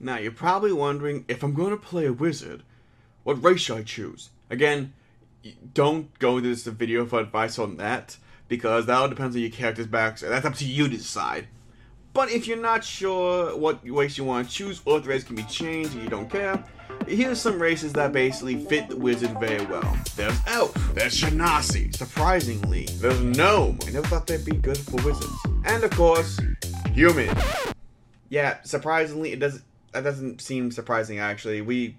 Now, 0.00 0.18
you're 0.18 0.32
probably 0.32 0.72
wondering, 0.72 1.24
if 1.28 1.42
I'm 1.42 1.54
going 1.54 1.70
to 1.70 1.76
play 1.76 2.06
a 2.06 2.12
wizard, 2.12 2.62
what 3.24 3.42
race 3.42 3.60
should 3.60 3.78
I 3.78 3.82
choose? 3.82 4.30
Again, 4.50 4.94
don't 5.74 6.16
go 6.18 6.40
to 6.40 6.48
this 6.48 6.64
video 6.64 7.04
for 7.06 7.20
advice 7.20 7.58
on 7.58 7.76
that, 7.76 8.16
because 8.48 8.86
that 8.86 8.96
all 8.96 9.08
depends 9.08 9.36
on 9.36 9.42
your 9.42 9.50
character's 9.50 9.86
backstory. 9.86 10.28
That's 10.28 10.46
up 10.46 10.54
to 10.56 10.64
you 10.64 10.88
to 10.88 10.96
decide. 10.96 11.48
But 12.12 12.30
if 12.30 12.46
you're 12.46 12.58
not 12.58 12.84
sure 12.84 13.56
what 13.56 13.78
race 13.88 14.18
you 14.18 14.24
want 14.24 14.48
to 14.48 14.54
choose, 14.54 14.82
or 14.84 14.98
if 14.98 15.04
the 15.04 15.22
can 15.22 15.36
be 15.36 15.44
changed 15.44 15.94
and 15.94 16.02
you 16.02 16.08
don't 16.08 16.28
care, 16.28 16.62
here's 17.06 17.40
some 17.40 17.60
races 17.60 17.92
that 17.94 18.12
basically 18.12 18.64
fit 18.66 18.88
the 18.88 18.96
wizard 18.96 19.38
very 19.40 19.64
well. 19.66 19.96
There's 20.14 20.38
Elf, 20.46 20.74
there's 20.94 21.18
Genasi, 21.18 21.94
surprisingly, 21.96 22.84
there's 22.96 23.20
Gnome, 23.20 23.78
I 23.86 23.90
never 23.90 24.06
thought 24.06 24.26
they'd 24.26 24.44
be 24.44 24.56
good 24.56 24.76
for 24.76 24.96
wizards. 24.96 25.32
And 25.64 25.82
of 25.84 25.90
course, 25.92 26.38
Human. 26.92 27.34
Yeah, 28.28 28.58
surprisingly, 28.64 29.32
it 29.32 29.38
doesn't 29.38 29.64
that 29.92 30.04
doesn't 30.04 30.40
seem 30.40 30.70
surprising 30.70 31.18
actually. 31.18 31.62
We 31.62 31.96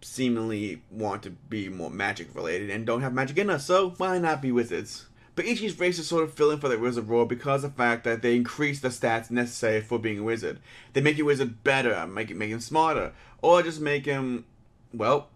seemingly 0.00 0.82
want 0.90 1.22
to 1.24 1.30
be 1.30 1.68
more 1.68 1.90
magic 1.90 2.34
related 2.34 2.70
and 2.70 2.86
don't 2.86 3.02
have 3.02 3.12
magic 3.12 3.36
in 3.36 3.50
us, 3.50 3.66
so 3.66 3.90
why 3.98 4.18
not 4.18 4.40
be 4.40 4.52
wizards? 4.52 5.06
But 5.40 5.46
each 5.46 5.56
of 5.56 5.62
these 5.62 5.80
races 5.80 6.06
sort 6.06 6.24
of 6.24 6.34
fill 6.34 6.50
in 6.50 6.60
for 6.60 6.68
the 6.68 6.78
wizard 6.78 7.08
role 7.08 7.24
because 7.24 7.64
of 7.64 7.70
the 7.70 7.76
fact 7.78 8.04
that 8.04 8.20
they 8.20 8.36
increase 8.36 8.80
the 8.80 8.88
stats 8.88 9.30
necessary 9.30 9.80
for 9.80 9.98
being 9.98 10.18
a 10.18 10.22
wizard. 10.22 10.60
They 10.92 11.00
make 11.00 11.16
your 11.16 11.28
wizard 11.28 11.64
better, 11.64 12.06
make 12.06 12.30
it 12.30 12.36
make 12.36 12.50
him 12.50 12.60
smarter, 12.60 13.14
or 13.40 13.62
just 13.62 13.80
make 13.80 14.04
him, 14.04 14.44
well, 14.92 15.28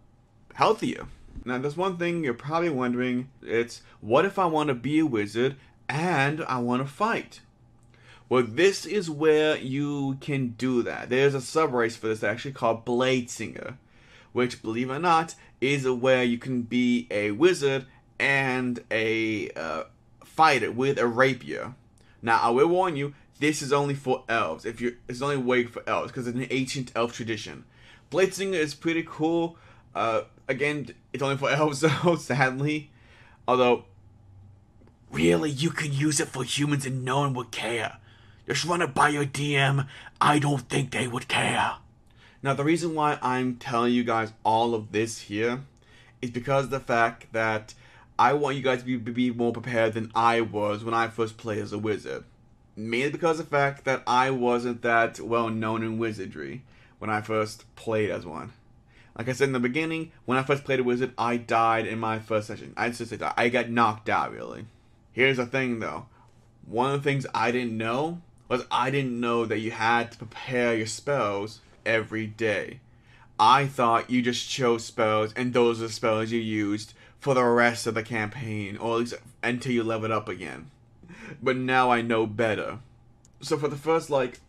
healthier. 0.52 1.06
Now, 1.46 1.56
there's 1.56 1.78
one 1.78 1.96
thing 1.96 2.22
you're 2.22 2.34
probably 2.34 2.68
wondering. 2.68 3.30
It's 3.40 3.80
what 4.02 4.26
if 4.26 4.38
I 4.38 4.44
want 4.44 4.68
to 4.68 4.74
be 4.74 4.98
a 4.98 5.06
wizard 5.06 5.56
and 5.88 6.44
I 6.44 6.58
want 6.58 6.82
to 6.82 6.92
fight? 6.92 7.40
Well, 8.28 8.42
this 8.42 8.84
is 8.84 9.08
where 9.08 9.56
you 9.56 10.18
can 10.20 10.48
do 10.48 10.82
that. 10.82 11.08
There's 11.08 11.34
a 11.34 11.40
sub 11.40 11.72
race 11.72 11.96
for 11.96 12.08
this 12.08 12.22
actually 12.22 12.52
called 12.52 12.84
Bladesinger, 12.84 13.78
which, 14.34 14.60
believe 14.60 14.90
it 14.90 14.96
or 14.96 14.98
not, 14.98 15.34
is 15.62 15.88
where 15.88 16.22
you 16.22 16.36
can 16.36 16.60
be 16.60 17.06
a 17.10 17.30
wizard 17.30 17.86
and 18.18 18.84
a 18.90 19.50
uh, 19.50 19.84
fighter 20.34 20.70
with 20.70 20.98
a 20.98 21.06
rapier. 21.06 21.74
Now, 22.22 22.40
I 22.40 22.50
will 22.50 22.68
warn 22.68 22.96
you, 22.96 23.14
this 23.38 23.62
is 23.62 23.72
only 23.72 23.94
for 23.94 24.24
elves. 24.28 24.64
If 24.64 24.80
you, 24.80 24.96
it's 25.08 25.22
only 25.22 25.36
way 25.36 25.64
for 25.64 25.82
elves 25.86 26.12
because 26.12 26.26
it's 26.26 26.36
an 26.36 26.46
ancient 26.50 26.92
elf 26.94 27.12
tradition. 27.12 27.64
Bladesinger 28.10 28.54
is 28.54 28.74
pretty 28.74 29.04
cool. 29.06 29.56
Uh, 29.94 30.22
Again, 30.48 30.94
it's 31.12 31.22
only 31.22 31.36
for 31.36 31.50
elves, 31.50 31.80
though, 31.80 32.16
sadly. 32.16 32.90
Although, 33.46 33.84
really, 35.10 35.50
you 35.50 35.70
can 35.70 35.92
use 35.92 36.20
it 36.20 36.28
for 36.28 36.44
humans 36.44 36.86
and 36.86 37.04
no 37.04 37.20
one 37.20 37.34
would 37.34 37.50
care. 37.50 37.98
Just 38.46 38.64
run 38.64 38.82
it 38.82 38.94
by 38.94 39.08
your 39.08 39.24
DM. 39.24 39.86
I 40.20 40.38
don't 40.38 40.68
think 40.68 40.90
they 40.90 41.06
would 41.06 41.28
care. 41.28 41.76
Now, 42.42 42.52
the 42.52 42.64
reason 42.64 42.94
why 42.94 43.18
I'm 43.22 43.56
telling 43.56 43.94
you 43.94 44.04
guys 44.04 44.32
all 44.44 44.74
of 44.74 44.92
this 44.92 45.22
here 45.22 45.62
is 46.20 46.30
because 46.30 46.68
the 46.68 46.80
fact 46.80 47.32
that 47.32 47.72
I 48.18 48.32
want 48.34 48.56
you 48.56 48.62
guys 48.62 48.82
to 48.82 48.98
be, 48.98 49.12
be 49.12 49.30
more 49.32 49.52
prepared 49.52 49.94
than 49.94 50.12
I 50.14 50.40
was 50.40 50.84
when 50.84 50.94
I 50.94 51.08
first 51.08 51.36
played 51.36 51.58
as 51.58 51.72
a 51.72 51.78
wizard. 51.78 52.24
Mainly 52.76 53.10
because 53.10 53.40
of 53.40 53.46
the 53.46 53.56
fact 53.56 53.84
that 53.84 54.02
I 54.06 54.30
wasn't 54.30 54.82
that 54.82 55.20
well 55.20 55.48
known 55.48 55.82
in 55.82 55.98
wizardry 55.98 56.62
when 56.98 57.10
I 57.10 57.20
first 57.20 57.64
played 57.76 58.10
as 58.10 58.24
one. 58.24 58.52
Like 59.16 59.28
I 59.28 59.32
said 59.32 59.48
in 59.48 59.52
the 59.52 59.60
beginning, 59.60 60.10
when 60.24 60.38
I 60.38 60.42
first 60.42 60.64
played 60.64 60.80
a 60.80 60.84
wizard, 60.84 61.12
I 61.16 61.36
died 61.36 61.86
in 61.86 61.98
my 61.98 62.18
first 62.18 62.48
session. 62.48 62.72
I 62.76 62.90
just 62.90 63.12
I 63.36 63.48
got 63.48 63.70
knocked 63.70 64.08
out 64.08 64.32
really. 64.32 64.66
Here's 65.12 65.36
the 65.36 65.46
thing 65.46 65.78
though. 65.80 66.06
One 66.66 66.92
of 66.92 67.02
the 67.02 67.08
things 67.08 67.26
I 67.34 67.52
didn't 67.52 67.76
know 67.76 68.22
was 68.48 68.64
I 68.70 68.90
didn't 68.90 69.18
know 69.20 69.44
that 69.44 69.60
you 69.60 69.70
had 69.70 70.12
to 70.12 70.18
prepare 70.18 70.74
your 70.74 70.86
spells 70.86 71.60
every 71.86 72.26
day. 72.26 72.80
I 73.38 73.66
thought 73.66 74.10
you 74.10 74.22
just 74.22 74.48
chose 74.48 74.84
spells 74.84 75.32
and 75.34 75.52
those 75.52 75.80
are 75.80 75.86
the 75.86 75.92
spells 75.92 76.30
you 76.30 76.40
used 76.40 76.94
for 77.24 77.32
the 77.32 77.42
rest 77.42 77.86
of 77.86 77.94
the 77.94 78.02
campaign, 78.02 78.76
or 78.76 78.92
at 78.92 78.98
least 78.98 79.14
until 79.42 79.72
you 79.72 79.82
level 79.82 80.04
it 80.04 80.12
up 80.12 80.28
again. 80.28 80.70
But 81.42 81.56
now 81.56 81.90
I 81.90 82.02
know 82.02 82.26
better. 82.26 82.80
So 83.40 83.56
for 83.56 83.66
the 83.66 83.78
first 83.78 84.10
like 84.10 84.40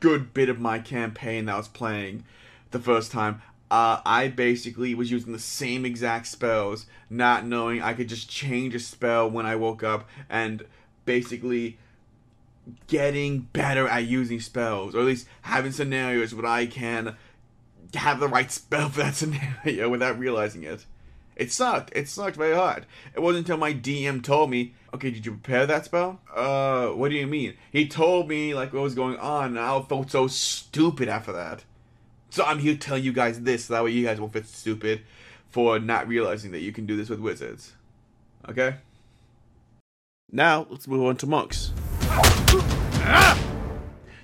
good 0.00 0.32
bit 0.32 0.48
of 0.48 0.58
my 0.58 0.78
campaign 0.78 1.44
that 1.44 1.52
I 1.52 1.58
was 1.58 1.68
playing 1.68 2.24
the 2.70 2.78
first 2.78 3.12
time, 3.12 3.42
uh, 3.70 4.00
I 4.06 4.28
basically 4.28 4.94
was 4.94 5.10
using 5.10 5.34
the 5.34 5.38
same 5.38 5.84
exact 5.84 6.28
spells, 6.28 6.86
not 7.10 7.44
knowing 7.44 7.82
I 7.82 7.92
could 7.92 8.08
just 8.08 8.30
change 8.30 8.74
a 8.74 8.80
spell 8.80 9.30
when 9.30 9.44
I 9.44 9.56
woke 9.56 9.82
up, 9.82 10.08
and 10.30 10.64
basically 11.04 11.76
getting 12.86 13.40
better 13.52 13.86
at 13.86 14.06
using 14.06 14.40
spells, 14.40 14.94
or 14.94 15.00
at 15.00 15.06
least 15.06 15.28
having 15.42 15.72
scenarios 15.72 16.34
where 16.34 16.46
I 16.46 16.64
can 16.64 17.18
have 17.92 18.20
the 18.20 18.28
right 18.28 18.50
spell 18.50 18.88
for 18.88 19.02
that 19.02 19.14
scenario 19.16 19.90
without 19.90 20.18
realizing 20.18 20.62
it. 20.64 20.86
It 21.40 21.50
sucked. 21.50 21.90
It 21.96 22.06
sucked 22.06 22.36
very 22.36 22.54
hard. 22.54 22.84
It 23.14 23.20
wasn't 23.20 23.46
until 23.46 23.56
my 23.56 23.72
DM 23.72 24.22
told 24.22 24.50
me, 24.50 24.74
okay, 24.92 25.10
did 25.10 25.24
you 25.24 25.32
prepare 25.32 25.64
that 25.64 25.86
spell? 25.86 26.20
Uh, 26.36 26.88
what 26.88 27.08
do 27.08 27.16
you 27.16 27.26
mean? 27.26 27.54
He 27.72 27.88
told 27.88 28.28
me, 28.28 28.52
like, 28.52 28.74
what 28.74 28.82
was 28.82 28.94
going 28.94 29.16
on, 29.16 29.56
and 29.56 29.58
I 29.58 29.80
felt 29.80 30.10
so 30.10 30.26
stupid 30.26 31.08
after 31.08 31.32
that. 31.32 31.64
So 32.28 32.44
I'm 32.44 32.58
here 32.58 32.76
telling 32.76 33.04
you 33.04 33.14
guys 33.14 33.40
this, 33.40 33.64
so 33.64 33.72
that 33.72 33.82
way 33.82 33.92
you 33.92 34.04
guys 34.04 34.20
won't 34.20 34.34
feel 34.34 34.42
stupid 34.44 35.00
for 35.48 35.78
not 35.78 36.06
realizing 36.06 36.50
that 36.50 36.60
you 36.60 36.72
can 36.72 36.84
do 36.84 36.94
this 36.94 37.08
with 37.08 37.20
wizards. 37.20 37.72
Okay? 38.46 38.74
Now, 40.30 40.66
let's 40.68 40.86
move 40.86 41.06
on 41.06 41.16
to 41.16 41.26
monks. 41.26 41.72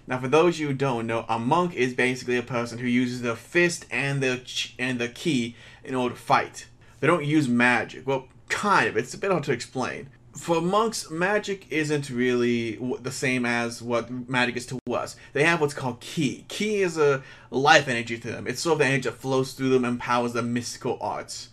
Now, 0.06 0.20
for 0.20 0.28
those 0.28 0.60
you 0.60 0.66
who 0.68 0.74
don't 0.74 1.06
know, 1.06 1.24
a 1.30 1.38
monk 1.38 1.72
is 1.72 1.94
basically 1.94 2.36
a 2.36 2.42
person 2.42 2.76
who 2.76 2.86
uses 2.86 3.22
the 3.22 3.34
fist 3.36 3.86
and 3.90 4.22
the 4.22 4.36
ch- 4.44 4.74
and 4.78 4.98
the 4.98 5.08
ki 5.08 5.56
in 5.82 5.94
order 5.94 6.14
to 6.14 6.20
fight. 6.20 6.66
They 7.06 7.12
don't 7.12 7.24
use 7.24 7.48
magic. 7.48 8.04
Well, 8.04 8.26
kind 8.48 8.88
of. 8.88 8.96
It's 8.96 9.14
a 9.14 9.18
bit 9.18 9.30
hard 9.30 9.44
to 9.44 9.52
explain. 9.52 10.08
For 10.32 10.60
monks, 10.60 11.08
magic 11.08 11.68
isn't 11.70 12.10
really 12.10 12.80
the 13.00 13.12
same 13.12 13.46
as 13.46 13.80
what 13.80 14.10
magic 14.28 14.56
is 14.56 14.66
to 14.66 14.80
us. 14.92 15.14
They 15.32 15.44
have 15.44 15.60
what's 15.60 15.72
called 15.72 16.00
ki. 16.00 16.46
Ki 16.48 16.82
is 16.82 16.98
a 16.98 17.22
life 17.48 17.86
energy 17.86 18.18
to 18.18 18.32
them. 18.32 18.48
It's 18.48 18.60
sort 18.60 18.72
of 18.72 18.78
the 18.80 18.86
energy 18.86 19.08
that 19.08 19.18
flows 19.18 19.52
through 19.52 19.68
them 19.68 19.84
and 19.84 20.00
powers 20.00 20.32
the 20.32 20.42
mystical 20.42 20.98
arts 21.00 21.50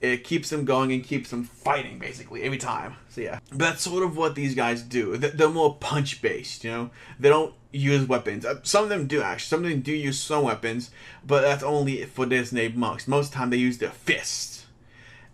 it 0.00 0.24
keeps 0.24 0.48
them 0.48 0.64
going 0.64 0.92
and 0.92 1.04
keeps 1.04 1.30
them 1.30 1.44
fighting 1.44 1.98
basically 1.98 2.42
every 2.42 2.58
time. 2.58 2.96
So 3.10 3.20
yeah, 3.20 3.40
but 3.50 3.58
that's 3.58 3.82
sort 3.82 4.02
of 4.02 4.16
what 4.16 4.34
these 4.34 4.54
guys 4.54 4.82
do. 4.82 5.16
They're 5.16 5.48
more 5.48 5.76
punch 5.76 6.22
based, 6.22 6.64
you 6.64 6.70
know. 6.70 6.90
They 7.18 7.28
don't 7.28 7.54
use 7.70 8.08
weapons. 8.08 8.46
Uh, 8.46 8.60
some 8.62 8.84
of 8.84 8.88
them 8.90 9.06
do 9.06 9.20
actually. 9.22 9.48
Some 9.48 9.64
of 9.64 9.70
them 9.70 9.80
do 9.80 9.92
use 9.92 10.18
some 10.18 10.44
weapons, 10.44 10.90
but 11.26 11.42
that's 11.42 11.62
only 11.62 12.04
for 12.06 12.26
Disney 12.26 12.68
monks. 12.68 13.06
Most 13.06 13.26
of 13.26 13.32
the 13.32 13.36
time 13.36 13.50
they 13.50 13.58
use 13.58 13.78
their 13.78 13.90
fists, 13.90 14.49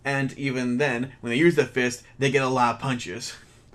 and 0.06 0.32
even 0.38 0.78
then, 0.78 1.12
when 1.20 1.32
they 1.32 1.36
use 1.36 1.56
their 1.56 1.66
fist, 1.66 2.04
they 2.16 2.30
get 2.30 2.44
a 2.44 2.48
lot 2.48 2.76
of 2.76 2.80
punches. 2.80 3.34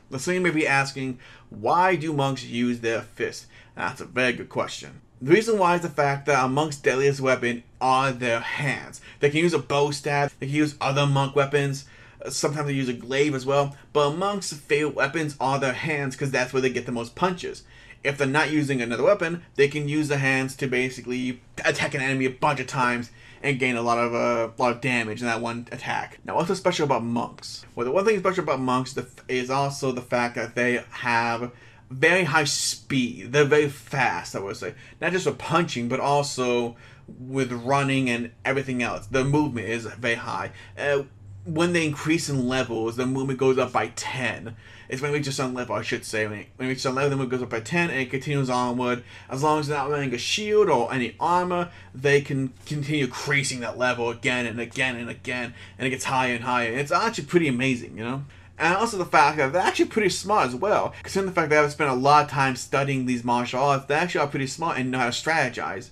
The 0.09 0.17
same 0.17 0.43
may 0.43 0.51
be 0.51 0.65
asking, 0.65 1.19
why 1.49 1.97
do 1.97 2.13
monks 2.13 2.45
use 2.45 2.79
their 2.79 3.01
fist? 3.01 3.47
That's 3.75 3.99
a 3.99 4.05
very 4.05 4.31
good 4.31 4.47
question. 4.47 5.01
The 5.21 5.33
reason 5.33 5.59
why 5.59 5.75
is 5.75 5.81
the 5.81 5.89
fact 5.89 6.25
that 6.27 6.43
a 6.43 6.47
monk's 6.47 6.77
deadliest 6.77 7.19
weapon 7.19 7.63
are 7.81 8.13
their 8.13 8.39
hands. 8.39 9.01
They 9.19 9.29
can 9.29 9.41
use 9.41 9.53
a 9.53 9.59
bo 9.59 9.91
staff, 9.91 10.33
they 10.39 10.45
can 10.45 10.55
use 10.55 10.75
other 10.79 11.05
monk 11.05 11.35
weapons, 11.35 11.83
sometimes 12.29 12.67
they 12.67 12.73
use 12.73 12.87
a 12.87 12.93
glaive 12.93 13.35
as 13.35 13.45
well, 13.45 13.75
but 13.91 14.11
monk's 14.11 14.53
favorite 14.53 14.95
weapons 14.95 15.35
are 15.37 15.59
their 15.59 15.73
hands 15.73 16.15
because 16.15 16.31
that's 16.31 16.53
where 16.53 16.61
they 16.61 16.69
get 16.69 16.85
the 16.85 16.93
most 16.93 17.13
punches. 17.13 17.63
If 18.05 18.17
they're 18.17 18.25
not 18.25 18.51
using 18.51 18.81
another 18.81 19.03
weapon, 19.03 19.43
they 19.55 19.67
can 19.67 19.89
use 19.89 20.07
the 20.07 20.17
hands 20.17 20.55
to 20.55 20.67
basically 20.67 21.41
attack 21.65 21.93
an 21.93 22.01
enemy 22.01 22.25
a 22.25 22.29
bunch 22.29 22.61
of 22.61 22.67
times 22.67 23.11
and 23.43 23.59
gain 23.59 23.75
a 23.75 23.81
lot 23.81 23.97
of 23.97 24.13
uh, 24.13 24.51
lot 24.57 24.73
of 24.73 24.81
damage 24.81 25.21
in 25.21 25.27
that 25.27 25.41
one 25.41 25.67
attack. 25.71 26.19
Now, 26.25 26.35
what's 26.35 26.47
so 26.47 26.53
special 26.53 26.85
about 26.85 27.03
monks? 27.03 27.65
Well, 27.75 27.85
the 27.85 27.91
one 27.91 28.05
thing 28.05 28.19
special 28.19 28.43
about 28.43 28.59
monks 28.59 28.97
is 29.27 29.49
also 29.49 29.91
the 29.91 30.01
fact 30.01 30.35
that 30.35 30.55
they 30.55 30.83
have 30.91 31.51
very 31.89 32.23
high 32.23 32.45
speed. 32.45 33.31
They're 33.31 33.43
very 33.43 33.69
fast, 33.69 34.35
I 34.35 34.39
would 34.39 34.57
say. 34.57 34.73
Not 34.99 35.11
just 35.11 35.25
with 35.25 35.37
punching, 35.37 35.89
but 35.89 35.99
also 35.99 36.75
with 37.07 37.51
running 37.51 38.09
and 38.09 38.31
everything 38.45 38.81
else. 38.81 39.07
The 39.07 39.23
movement 39.23 39.67
is 39.67 39.85
very 39.85 40.15
high. 40.15 40.51
Uh, 40.77 41.03
when 41.45 41.73
they 41.73 41.85
increase 41.85 42.29
in 42.29 42.47
levels, 42.47 42.95
the 42.95 43.05
movement 43.05 43.39
goes 43.39 43.57
up 43.57 43.73
by 43.73 43.87
10. 43.95 44.55
It's 44.91 45.01
when 45.01 45.13
we 45.13 45.21
just 45.21 45.39
on 45.39 45.53
level, 45.53 45.73
I 45.73 45.83
should 45.83 46.03
say. 46.03 46.27
When, 46.27 46.45
we 46.59 46.67
reach 46.67 46.85
on 46.85 46.95
level, 46.95 47.11
the 47.11 47.15
movement 47.15 47.31
goes 47.31 47.41
up 47.43 47.49
by 47.49 47.61
10 47.61 47.89
and 47.89 47.99
it 48.01 48.11
continues 48.11 48.49
onward. 48.49 49.05
As 49.29 49.41
long 49.41 49.61
as 49.61 49.67
they're 49.67 49.77
not 49.77 49.89
wearing 49.89 50.13
a 50.13 50.17
shield 50.17 50.69
or 50.69 50.93
any 50.93 51.15
armor, 51.17 51.69
they 51.95 52.19
can 52.19 52.51
continue 52.65 53.05
increasing 53.05 53.61
that 53.61 53.77
level 53.77 54.09
again 54.09 54.45
and 54.45 54.59
again 54.59 54.97
and 54.97 55.09
again. 55.09 55.53
And 55.77 55.87
it 55.87 55.91
gets 55.91 56.03
higher 56.03 56.35
and 56.35 56.43
higher. 56.43 56.73
It's 56.73 56.91
actually 56.91 57.23
pretty 57.23 57.47
amazing, 57.47 57.97
you 57.97 58.03
know? 58.03 58.25
and 58.59 58.75
also 58.75 58.97
the 58.97 59.05
fact 59.05 59.37
that 59.37 59.53
they're 59.53 59.61
actually 59.61 59.85
pretty 59.85 60.09
smart 60.09 60.47
as 60.47 60.55
well. 60.55 60.93
Considering 61.01 61.33
the 61.33 61.33
fact 61.33 61.49
that 61.49 61.63
I've 61.63 61.71
spent 61.71 61.89
a 61.89 61.95
lot 61.95 62.25
of 62.25 62.29
time 62.29 62.55
studying 62.55 63.05
these 63.05 63.23
martial 63.23 63.59
arts, 63.59 63.85
they 63.85 63.95
actually 63.95 64.21
are 64.21 64.27
pretty 64.27 64.45
smart 64.45 64.77
and 64.77 64.91
know 64.91 64.99
how 64.99 65.09
to 65.09 65.11
strategize. 65.11 65.89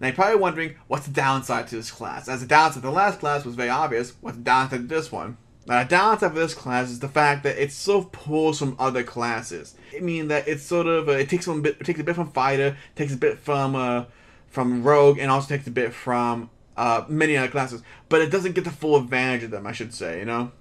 Now 0.00 0.08
you're 0.08 0.16
probably 0.16 0.36
wondering, 0.36 0.74
what's 0.88 1.06
the 1.06 1.12
downside 1.12 1.68
to 1.68 1.76
this 1.76 1.92
class? 1.92 2.28
As 2.28 2.40
the 2.40 2.46
downside 2.46 2.82
to 2.82 2.88
the 2.88 2.92
last 2.92 3.20
class 3.20 3.44
was 3.44 3.54
very 3.54 3.68
obvious, 3.68 4.14
what's 4.20 4.36
the 4.36 4.42
downside 4.42 4.80
to 4.80 4.86
this 4.86 5.12
one? 5.12 5.36
Now 5.68 5.82
the 5.82 5.88
downside 5.88 6.30
of 6.30 6.34
this 6.34 6.54
class 6.54 6.90
is 6.90 7.00
the 7.00 7.08
fact 7.08 7.42
that 7.44 7.62
it 7.62 7.70
sort 7.72 8.06
of 8.06 8.12
pulls 8.12 8.58
from 8.58 8.74
other 8.78 9.02
classes. 9.04 9.74
I 9.94 10.00
mean 10.00 10.28
that 10.28 10.48
it's 10.48 10.62
sort 10.62 10.86
of, 10.86 11.08
uh, 11.08 11.12
it 11.12 11.28
takes, 11.28 11.46
a 11.46 11.54
bit, 11.54 11.76
it 11.80 11.84
takes 11.84 12.00
a 12.00 12.04
bit 12.04 12.14
from 12.14 12.32
Fighter, 12.32 12.76
takes 12.96 13.14
a 13.14 13.18
bit 13.18 13.38
from, 13.38 13.76
uh, 13.76 14.04
from 14.48 14.82
Rogue, 14.82 15.18
and 15.18 15.30
also 15.30 15.48
takes 15.48 15.66
a 15.66 15.70
bit 15.70 15.92
from 15.92 16.50
uh, 16.76 17.04
many 17.08 17.36
other 17.36 17.48
classes, 17.50 17.82
but 18.08 18.22
it 18.22 18.30
doesn't 18.30 18.54
get 18.54 18.64
the 18.64 18.70
full 18.70 18.96
advantage 18.96 19.42
of 19.42 19.50
them, 19.50 19.66
I 19.66 19.72
should 19.72 19.92
say, 19.92 20.20
you 20.20 20.24
know? 20.24 20.52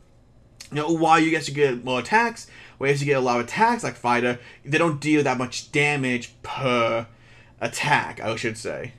you 0.71 0.77
know, 0.77 0.91
while 0.91 1.19
you 1.19 1.31
guys 1.31 1.47
get 1.49 1.83
more 1.83 1.99
attacks, 1.99 2.47
whereas 2.77 3.01
you 3.01 3.05
get 3.05 3.17
a 3.17 3.21
lot 3.21 3.39
of 3.39 3.45
attacks 3.45 3.83
like 3.83 3.95
fighter, 3.95 4.39
they 4.65 4.77
don't 4.77 4.99
deal 4.99 5.23
that 5.23 5.37
much 5.37 5.71
damage 5.71 6.33
per 6.43 7.07
attack, 7.61 8.19
I 8.19 8.35
should 8.35 8.57
say. 8.57 8.93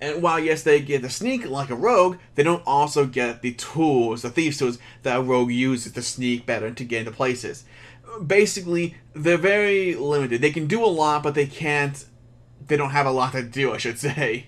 And 0.00 0.22
while 0.22 0.38
yes, 0.38 0.62
they 0.62 0.80
get 0.80 1.02
the 1.02 1.10
sneak 1.10 1.48
like 1.48 1.70
a 1.70 1.74
rogue, 1.74 2.18
they 2.36 2.42
don't 2.42 2.62
also 2.66 3.04
get 3.04 3.42
the 3.42 3.52
tools, 3.54 4.22
the 4.22 4.30
thieves 4.30 4.58
tools 4.58 4.78
that 5.02 5.18
a 5.18 5.22
rogue 5.22 5.50
uses 5.50 5.92
to 5.92 6.02
sneak 6.02 6.46
better 6.46 6.66
and 6.66 6.76
to 6.76 6.84
get 6.84 7.00
into 7.00 7.10
places. 7.10 7.64
Basically, 8.24 8.94
they're 9.14 9.36
very 9.36 9.94
limited. 9.94 10.40
They 10.40 10.52
can 10.52 10.66
do 10.66 10.84
a 10.84 10.86
lot, 10.86 11.22
but 11.22 11.34
they 11.34 11.46
can't. 11.46 12.04
They 12.66 12.76
don't 12.76 12.90
have 12.90 13.06
a 13.06 13.10
lot 13.10 13.32
to 13.32 13.42
do, 13.42 13.72
I 13.72 13.78
should 13.78 13.98
say. 13.98 14.46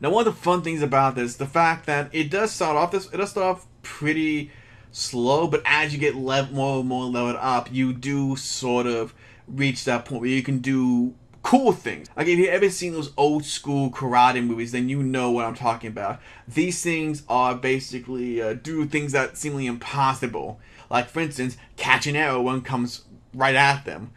Now, 0.00 0.10
one 0.10 0.26
of 0.26 0.34
the 0.34 0.40
fun 0.40 0.62
things 0.62 0.82
about 0.82 1.14
this, 1.14 1.36
the 1.36 1.46
fact 1.46 1.86
that 1.86 2.08
it 2.12 2.30
does 2.30 2.52
start 2.52 2.76
off 2.76 2.92
this, 2.92 3.10
it 3.12 3.16
does 3.16 3.30
start 3.30 3.56
off 3.56 3.66
pretty 3.82 4.50
slow, 4.92 5.48
but 5.48 5.62
as 5.64 5.92
you 5.92 5.98
get 5.98 6.14
lev- 6.14 6.52
more 6.52 6.80
and 6.80 6.88
more 6.88 7.04
leveled 7.04 7.36
up, 7.36 7.72
you 7.72 7.92
do 7.92 8.36
sort 8.36 8.86
of 8.86 9.14
reach 9.46 9.84
that 9.84 10.04
point 10.04 10.20
where 10.20 10.30
you 10.30 10.42
can 10.42 10.58
do 10.58 11.14
cool 11.48 11.72
things. 11.72 12.08
Like 12.14 12.26
if 12.26 12.38
you've 12.38 12.50
ever 12.50 12.68
seen 12.68 12.92
those 12.92 13.10
old 13.16 13.42
school 13.42 13.90
karate 13.90 14.44
movies, 14.44 14.72
then 14.72 14.90
you 14.90 15.02
know 15.02 15.30
what 15.30 15.46
I'm 15.46 15.54
talking 15.54 15.88
about. 15.88 16.20
These 16.46 16.82
things 16.82 17.22
are 17.26 17.54
basically 17.54 18.42
uh, 18.42 18.52
do 18.52 18.84
things 18.84 19.12
that 19.12 19.38
seemingly 19.38 19.66
impossible. 19.66 20.60
Like 20.90 21.08
for 21.08 21.20
instance, 21.20 21.56
catch 21.78 22.06
an 22.06 22.16
arrow 22.16 22.42
when 22.42 22.60
comes 22.60 23.04
right 23.32 23.54
at 23.54 23.86
them. 23.86 24.10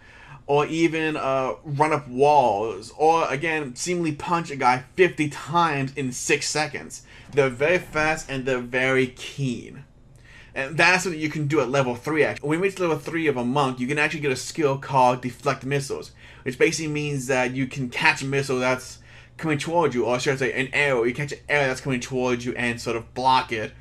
Or 0.45 0.65
even 0.65 1.15
uh, 1.15 1.53
run 1.63 1.93
up 1.93 2.05
walls, 2.09 2.91
or 2.97 3.25
again, 3.31 3.77
seemingly 3.77 4.11
punch 4.11 4.51
a 4.51 4.57
guy 4.57 4.83
50 4.97 5.29
times 5.29 5.93
in 5.95 6.11
6 6.11 6.49
seconds. 6.49 7.03
They're 7.31 7.47
very 7.47 7.77
fast 7.77 8.29
and 8.29 8.43
they're 8.43 8.59
very 8.59 9.07
keen. 9.07 9.85
And 10.53 10.77
that's 10.77 11.05
what 11.05 11.17
you 11.17 11.29
can 11.29 11.47
do 11.47 11.61
at 11.61 11.69
level 11.69 11.95
3 11.95 12.23
actually. 12.23 12.49
When 12.49 12.59
you 12.59 12.63
reach 12.63 12.79
level 12.79 12.97
3 12.97 13.27
of 13.27 13.37
a 13.37 13.45
monk, 13.45 13.79
you 13.79 13.87
can 13.87 13.97
actually 13.97 14.19
get 14.19 14.31
a 14.31 14.35
skill 14.35 14.77
called 14.77 15.21
Deflect 15.21 15.65
Missiles, 15.65 16.11
which 16.43 16.59
basically 16.59 16.91
means 16.91 17.27
that 17.27 17.53
you 17.53 17.67
can 17.67 17.89
catch 17.89 18.21
a 18.21 18.25
missile 18.25 18.59
that's 18.59 18.99
coming 19.37 19.57
towards 19.57 19.95
you, 19.95 20.05
or 20.05 20.19
should 20.19 20.33
I 20.33 20.37
say, 20.37 20.53
an 20.53 20.69
arrow. 20.73 21.03
You 21.03 21.13
catch 21.13 21.31
an 21.31 21.39
arrow 21.49 21.67
that's 21.67 21.81
coming 21.81 21.99
towards 21.99 22.45
you 22.45 22.53
and 22.55 22.79
sort 22.79 22.95
of 22.95 23.13
block 23.13 23.51
it, 23.51 23.71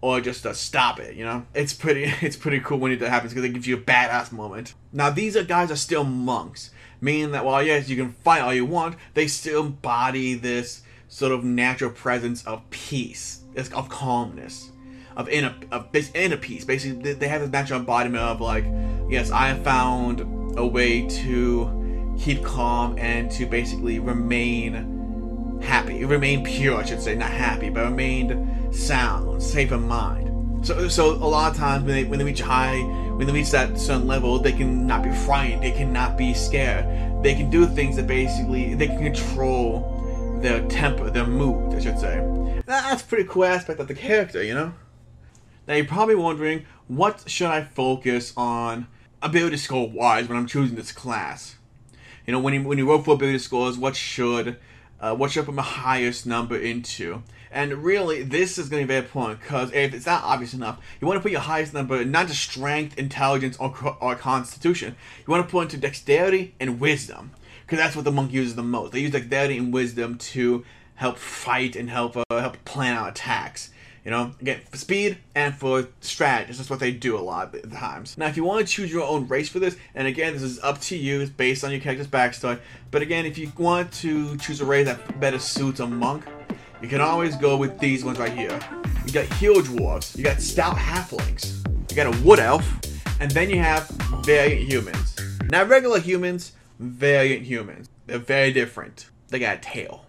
or 0.00 0.20
just 0.20 0.46
stop 0.54 1.00
it. 1.00 1.16
You 1.16 1.24
know, 1.24 1.46
it's 1.54 1.72
pretty 1.72 2.04
it's 2.20 2.36
pretty 2.36 2.60
cool 2.60 2.78
when 2.78 2.92
it 2.92 3.00
happens 3.00 3.32
because 3.32 3.44
it 3.48 3.52
gives 3.52 3.66
you 3.66 3.76
a 3.76 3.80
badass 3.80 4.32
moment. 4.32 4.74
Now 4.92 5.10
these 5.10 5.36
are 5.36 5.44
guys 5.44 5.70
are 5.70 5.76
still 5.76 6.04
monks, 6.04 6.70
meaning 7.00 7.32
that 7.32 7.44
while 7.44 7.62
yes 7.62 7.88
you 7.88 7.96
can 7.96 8.12
fight 8.12 8.42
all 8.42 8.54
you 8.54 8.66
want, 8.66 8.96
they 9.14 9.26
still 9.26 9.66
embody 9.66 10.34
this 10.34 10.82
sort 11.08 11.32
of 11.32 11.44
natural 11.44 11.90
presence 11.90 12.44
of 12.46 12.68
peace, 12.70 13.42
of 13.56 13.88
calmness, 13.88 14.70
of 15.16 15.28
in 15.28 15.44
a 15.44 15.54
of 15.72 15.88
inner 16.14 16.36
peace. 16.36 16.64
Basically, 16.64 17.14
they 17.14 17.28
have 17.28 17.40
this 17.40 17.50
natural 17.50 17.80
embodiment 17.80 18.22
of 18.22 18.40
like, 18.40 18.64
yes, 19.08 19.30
I 19.30 19.48
have 19.48 19.62
found 19.62 20.20
a 20.58 20.66
way 20.66 21.06
to 21.06 22.14
keep 22.18 22.44
calm 22.44 22.98
and 22.98 23.30
to 23.32 23.46
basically 23.46 23.98
remain 23.98 25.60
happy, 25.62 26.04
remain 26.04 26.44
pure, 26.44 26.76
I 26.76 26.84
should 26.84 27.00
say, 27.00 27.14
not 27.14 27.30
happy, 27.30 27.70
but 27.70 27.84
remain 27.84 28.72
sound, 28.72 29.42
safe 29.42 29.72
in 29.72 29.86
mind. 29.86 30.66
So, 30.66 30.88
so 30.88 31.12
a 31.12 31.28
lot 31.28 31.52
of 31.52 31.56
times 31.56 31.84
when 31.84 31.94
they 31.94 32.04
when 32.04 32.18
they 32.18 32.24
reach 32.24 32.40
high, 32.40 32.78
when 33.16 33.26
they 33.26 33.32
reach 33.32 33.50
that 33.50 33.78
certain 33.78 34.06
level, 34.06 34.38
they 34.38 34.52
can 34.52 34.86
not 34.86 35.02
be 35.02 35.12
frightened, 35.12 35.62
they 35.62 35.70
cannot 35.70 36.16
be 36.16 36.34
scared. 36.34 36.84
They 37.22 37.34
can 37.34 37.50
do 37.50 37.66
things 37.66 37.96
that 37.96 38.06
basically 38.06 38.74
they 38.74 38.86
can 38.86 38.98
control 38.98 40.40
their 40.42 40.66
temper, 40.68 41.10
their 41.10 41.26
mood, 41.26 41.74
I 41.74 41.80
should 41.80 41.98
say. 41.98 42.22
That's 42.66 43.02
a 43.02 43.06
pretty 43.06 43.24
cool 43.24 43.44
aspect 43.44 43.80
of 43.80 43.88
the 43.88 43.94
character, 43.94 44.42
you 44.42 44.54
know? 44.54 44.72
Now 45.66 45.74
you're 45.74 45.84
probably 45.84 46.14
wondering, 46.14 46.64
what 46.88 47.28
should 47.28 47.48
I 47.48 47.62
focus 47.62 48.32
on 48.36 48.86
ability 49.22 49.56
score 49.56 49.88
wise 49.88 50.28
when 50.28 50.38
I'm 50.38 50.46
choosing 50.46 50.76
this 50.76 50.92
class? 50.92 51.56
You 52.26 52.32
know, 52.32 52.40
when 52.40 52.54
you 52.54 52.62
when 52.62 52.78
you 52.78 52.88
roll 52.88 53.02
for 53.02 53.14
ability 53.14 53.38
scores, 53.38 53.78
what 53.78 53.96
should 53.96 54.58
uh, 55.00 55.14
what 55.14 55.30
should 55.30 55.42
I 55.42 55.46
put 55.46 55.54
my 55.54 55.62
highest 55.62 56.26
number 56.26 56.56
into? 56.56 57.22
And 57.50 57.72
really, 57.84 58.22
this 58.22 58.58
is 58.58 58.68
going 58.68 58.82
to 58.82 58.86
be 58.86 58.94
very 58.94 59.06
important 59.06 59.40
because 59.40 59.72
if 59.72 59.94
it's 59.94 60.06
not 60.06 60.24
obvious 60.24 60.52
enough, 60.52 60.78
you 61.00 61.06
want 61.06 61.18
to 61.18 61.22
put 61.22 61.32
your 61.32 61.40
highest 61.40 61.72
number 61.72 62.04
not 62.04 62.26
just 62.26 62.42
strength, 62.42 62.98
intelligence, 62.98 63.56
or, 63.58 63.74
or 64.00 64.14
constitution. 64.14 64.96
You 65.26 65.30
want 65.30 65.46
to 65.46 65.50
put 65.50 65.62
into 65.62 65.76
dexterity 65.76 66.54
and 66.60 66.80
wisdom 66.80 67.30
because 67.64 67.78
that's 67.78 67.96
what 67.96 68.04
the 68.04 68.12
monk 68.12 68.32
uses 68.32 68.56
the 68.56 68.62
most. 68.62 68.92
They 68.92 69.00
use 69.00 69.12
dexterity 69.12 69.58
and 69.58 69.72
wisdom 69.72 70.18
to 70.18 70.64
help 70.96 71.18
fight 71.18 71.76
and 71.76 71.88
help 71.88 72.16
uh, 72.16 72.24
help 72.30 72.62
plan 72.64 72.94
out 72.94 73.08
attacks. 73.08 73.70
You 74.06 74.12
know, 74.12 74.32
again, 74.40 74.60
for 74.70 74.76
speed 74.76 75.18
and 75.34 75.52
for 75.52 75.88
strategies. 76.00 76.58
That's 76.58 76.70
what 76.70 76.78
they 76.78 76.92
do 76.92 77.18
a 77.18 77.20
lot 77.20 77.52
of 77.52 77.68
the 77.68 77.76
times. 77.76 78.16
Now, 78.16 78.28
if 78.28 78.36
you 78.36 78.44
want 78.44 78.64
to 78.64 78.72
choose 78.72 78.92
your 78.92 79.02
own 79.02 79.26
race 79.26 79.48
for 79.48 79.58
this, 79.58 79.76
and 79.96 80.06
again, 80.06 80.32
this 80.32 80.42
is 80.42 80.60
up 80.60 80.80
to 80.82 80.96
you. 80.96 81.20
It's 81.20 81.30
based 81.30 81.64
on 81.64 81.72
your 81.72 81.80
character's 81.80 82.06
backstory. 82.06 82.60
But 82.92 83.02
again, 83.02 83.26
if 83.26 83.36
you 83.36 83.50
want 83.58 83.90
to 83.94 84.36
choose 84.36 84.60
a 84.60 84.64
race 84.64 84.86
that 84.86 85.18
better 85.18 85.40
suits 85.40 85.80
a 85.80 85.86
monk, 85.88 86.24
you 86.80 86.86
can 86.86 87.00
always 87.00 87.34
go 87.34 87.56
with 87.56 87.80
these 87.80 88.04
ones 88.04 88.20
right 88.20 88.32
here. 88.32 88.60
You 89.04 89.12
got 89.12 89.24
huge 89.34 89.66
dwarves, 89.66 90.16
you 90.16 90.22
got 90.22 90.40
stout 90.40 90.76
halflings, 90.76 91.68
you 91.90 91.96
got 91.96 92.06
a 92.06 92.22
wood 92.22 92.38
elf, 92.38 92.64
and 93.18 93.28
then 93.32 93.50
you 93.50 93.58
have 93.58 93.88
variant 94.24 94.70
humans. 94.70 95.16
Now, 95.50 95.64
regular 95.64 95.98
humans 95.98 96.52
variant 96.78 97.44
humans. 97.44 97.88
They're 98.06 98.18
very 98.18 98.52
different. 98.52 99.08
They 99.28 99.38
got 99.38 99.56
a 99.56 99.60
tail. 99.60 100.06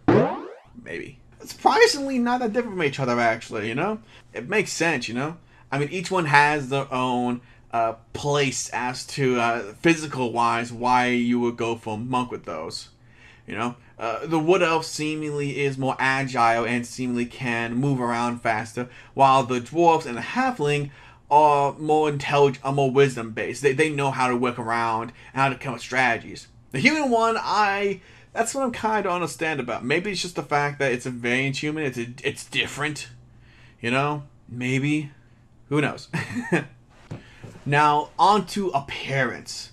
Maybe. 0.84 1.20
Surprisingly, 1.48 2.20
not 2.20 2.42
that 2.42 2.54
different 2.54 2.76
from 2.76 2.84
each 2.84 3.00
other, 3.00 3.20
actually, 3.20 3.68
you 3.70 3.76
know? 3.76 4.00
It 4.34 4.50
makes 4.50 4.72
sense, 4.74 5.08
you 5.08 5.14
know? 5.14 5.38
I 5.72 5.80
mean, 5.80 5.90
each 5.90 6.12
one 6.12 6.26
has 6.26 6.70
their 6.70 6.92
own 6.94 7.42
uh, 7.72 7.94
place 8.14 8.70
as 8.74 9.06
to 9.06 9.40
uh, 9.40 9.74
physical 9.82 10.32
wise 10.32 10.72
why 10.74 11.08
you 11.08 11.40
would 11.40 11.58
go 11.58 11.76
for 11.76 11.98
monk 11.98 12.32
with 12.32 12.46
those. 12.46 12.90
You 13.46 13.56
know, 13.56 13.76
uh, 13.98 14.26
the 14.26 14.40
wood 14.40 14.62
elf 14.62 14.86
seemingly 14.86 15.62
is 15.62 15.78
more 15.78 15.96
agile 16.00 16.66
and 16.66 16.86
seemingly 16.86 17.26
can 17.26 17.76
move 17.76 18.02
around 18.02 18.42
faster, 18.42 18.90
while 19.14 19.44
the 19.44 19.62
dwarves 19.62 20.06
and 20.06 20.18
the 20.18 20.22
halfling 20.22 20.92
are 21.32 21.74
more 21.80 22.10
intelligent, 22.10 22.64
are 22.66 22.74
more 22.74 22.92
wisdom 22.92 23.32
based. 23.32 23.62
They, 23.62 23.72
they 23.72 23.90
know 23.90 24.12
how 24.12 24.28
to 24.28 24.36
work 24.36 24.60
around 24.60 25.14
and 25.34 25.42
how 25.42 25.50
to 25.50 25.56
come 25.56 25.72
up 25.72 25.76
with 25.76 25.84
strategies. 25.84 26.48
The 26.72 26.80
human 26.80 27.10
one, 27.10 27.38
I 27.40 28.02
that's 28.38 28.54
what 28.54 28.64
I'm 28.64 28.72
kind 28.72 29.08
of 29.08 29.12
understand 29.12 29.60
about. 29.60 29.84
Maybe 29.84 30.12
it's 30.12 30.22
just 30.22 30.36
the 30.36 30.44
fact 30.44 30.78
that 30.78 30.92
it's 30.92 31.08
a 31.08 31.10
variant 31.10 31.58
human. 31.58 31.84
It's 31.86 31.98
a, 31.98 32.06
it's 32.24 32.46
different, 32.46 33.10
you 33.82 33.90
know. 33.90 34.24
Maybe, 34.48 35.10
who 35.70 35.82
knows? 35.82 36.08
now 37.66 38.10
on 38.20 38.46
to 38.48 38.70
appearance. 38.70 39.72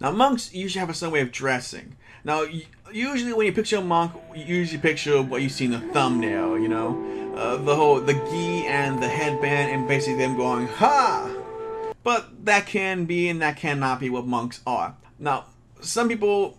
Now 0.00 0.12
monks 0.12 0.54
usually 0.54 0.80
have 0.80 0.88
a 0.88 0.94
certain 0.94 1.12
way 1.12 1.20
of 1.20 1.30
dressing. 1.30 1.96
Now 2.24 2.46
usually 2.90 3.34
when 3.34 3.44
you 3.44 3.52
picture 3.52 3.76
a 3.76 3.82
monk, 3.82 4.12
you 4.34 4.44
usually 4.44 4.80
picture 4.80 5.20
what 5.20 5.42
you 5.42 5.50
see 5.50 5.66
in 5.66 5.72
the 5.72 5.80
thumbnail. 5.80 6.58
You 6.58 6.68
know, 6.68 7.34
uh, 7.36 7.58
the 7.58 7.76
whole 7.76 8.00
the 8.00 8.14
gi 8.14 8.66
and 8.66 9.02
the 9.02 9.08
headband, 9.08 9.72
and 9.72 9.86
basically 9.86 10.16
them 10.16 10.38
going 10.38 10.68
ha. 10.68 11.30
But 12.02 12.46
that 12.46 12.66
can 12.66 13.04
be 13.04 13.28
and 13.28 13.42
that 13.42 13.58
cannot 13.58 14.00
be 14.00 14.08
what 14.08 14.26
monks 14.26 14.62
are. 14.66 14.96
Now 15.18 15.44
some 15.82 16.08
people 16.08 16.56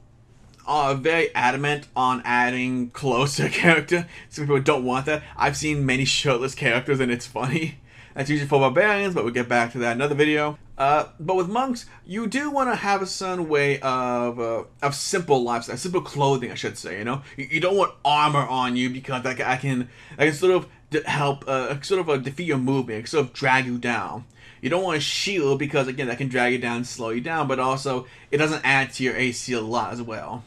are 0.68 0.94
very 0.96 1.34
adamant 1.34 1.88
on 1.96 2.22
adding 2.26 2.90
clothes 2.90 3.36
to 3.38 3.50
character. 3.50 4.08
Some 4.30 4.46
people 4.46 4.60
don't 4.60 4.84
want 4.84 5.06
that. 5.06 5.24
I've 5.36 5.58
seen 5.58 5.86
many 5.86 6.06
shirtless 6.06 6.56
characters 6.56 7.00
and 7.00 7.12
it's 7.12 7.26
funny. 7.26 7.80
That's 8.14 8.32
usually 8.32 8.48
for 8.50 8.60
barbarians, 8.60 9.14
but 9.14 9.24
we'll 9.24 9.34
get 9.34 9.48
back 9.48 9.74
to 9.74 9.78
that 9.80 9.96
another 9.96 10.16
video. 10.16 10.58
Uh, 10.76 11.06
but 11.20 11.36
with 11.36 11.48
monks, 11.48 11.86
you 12.04 12.26
do 12.26 12.50
want 12.50 12.70
to 12.70 12.76
have 12.76 13.04
a 13.04 13.06
certain 13.06 13.48
way 13.48 13.80
of 13.80 14.40
uh, 14.40 14.64
of 14.82 14.96
simple 14.96 15.44
lifestyle, 15.44 15.78
simple 15.78 16.02
clothing, 16.02 16.52
I 16.52 16.56
should 16.56 16.80
say. 16.80 16.98
You 16.98 17.04
know, 17.04 17.22
you, 17.36 17.48
you 17.52 17.60
don't 17.60 17.76
want 17.76 17.94
armor 18.04 18.46
on 18.48 18.76
you 18.76 18.90
because 18.90 19.22
that 19.22 19.40
I 19.42 19.58
can 19.58 19.90
I 20.18 20.26
can 20.26 20.34
sort 20.34 20.54
of 20.54 21.06
help 21.06 21.48
uh, 21.48 21.80
sort 21.82 22.02
of 22.02 22.10
uh, 22.10 22.18
defeat 22.18 22.46
your 22.46 22.58
movement, 22.58 23.08
sort 23.08 23.26
of 23.26 23.34
drag 23.34 23.68
you 23.68 23.78
down. 23.78 24.26
You 24.62 24.70
don't 24.70 24.84
want 24.84 24.98
a 24.98 25.02
shield 25.02 25.60
because 25.60 25.88
again 25.88 26.08
that 26.08 26.18
can 26.18 26.28
drag 26.28 26.54
you 26.54 26.60
down 26.60 26.86
slow 26.86 27.10
you 27.10 27.22
down, 27.22 27.48
but 27.48 27.60
also 27.60 28.08
it 28.32 28.38
doesn't 28.38 28.62
add 28.64 28.94
to 28.94 29.04
your 29.04 29.16
AC 29.16 29.54
a 29.54 29.62
lot 29.62 29.94
as 29.94 30.02
well. 30.02 30.44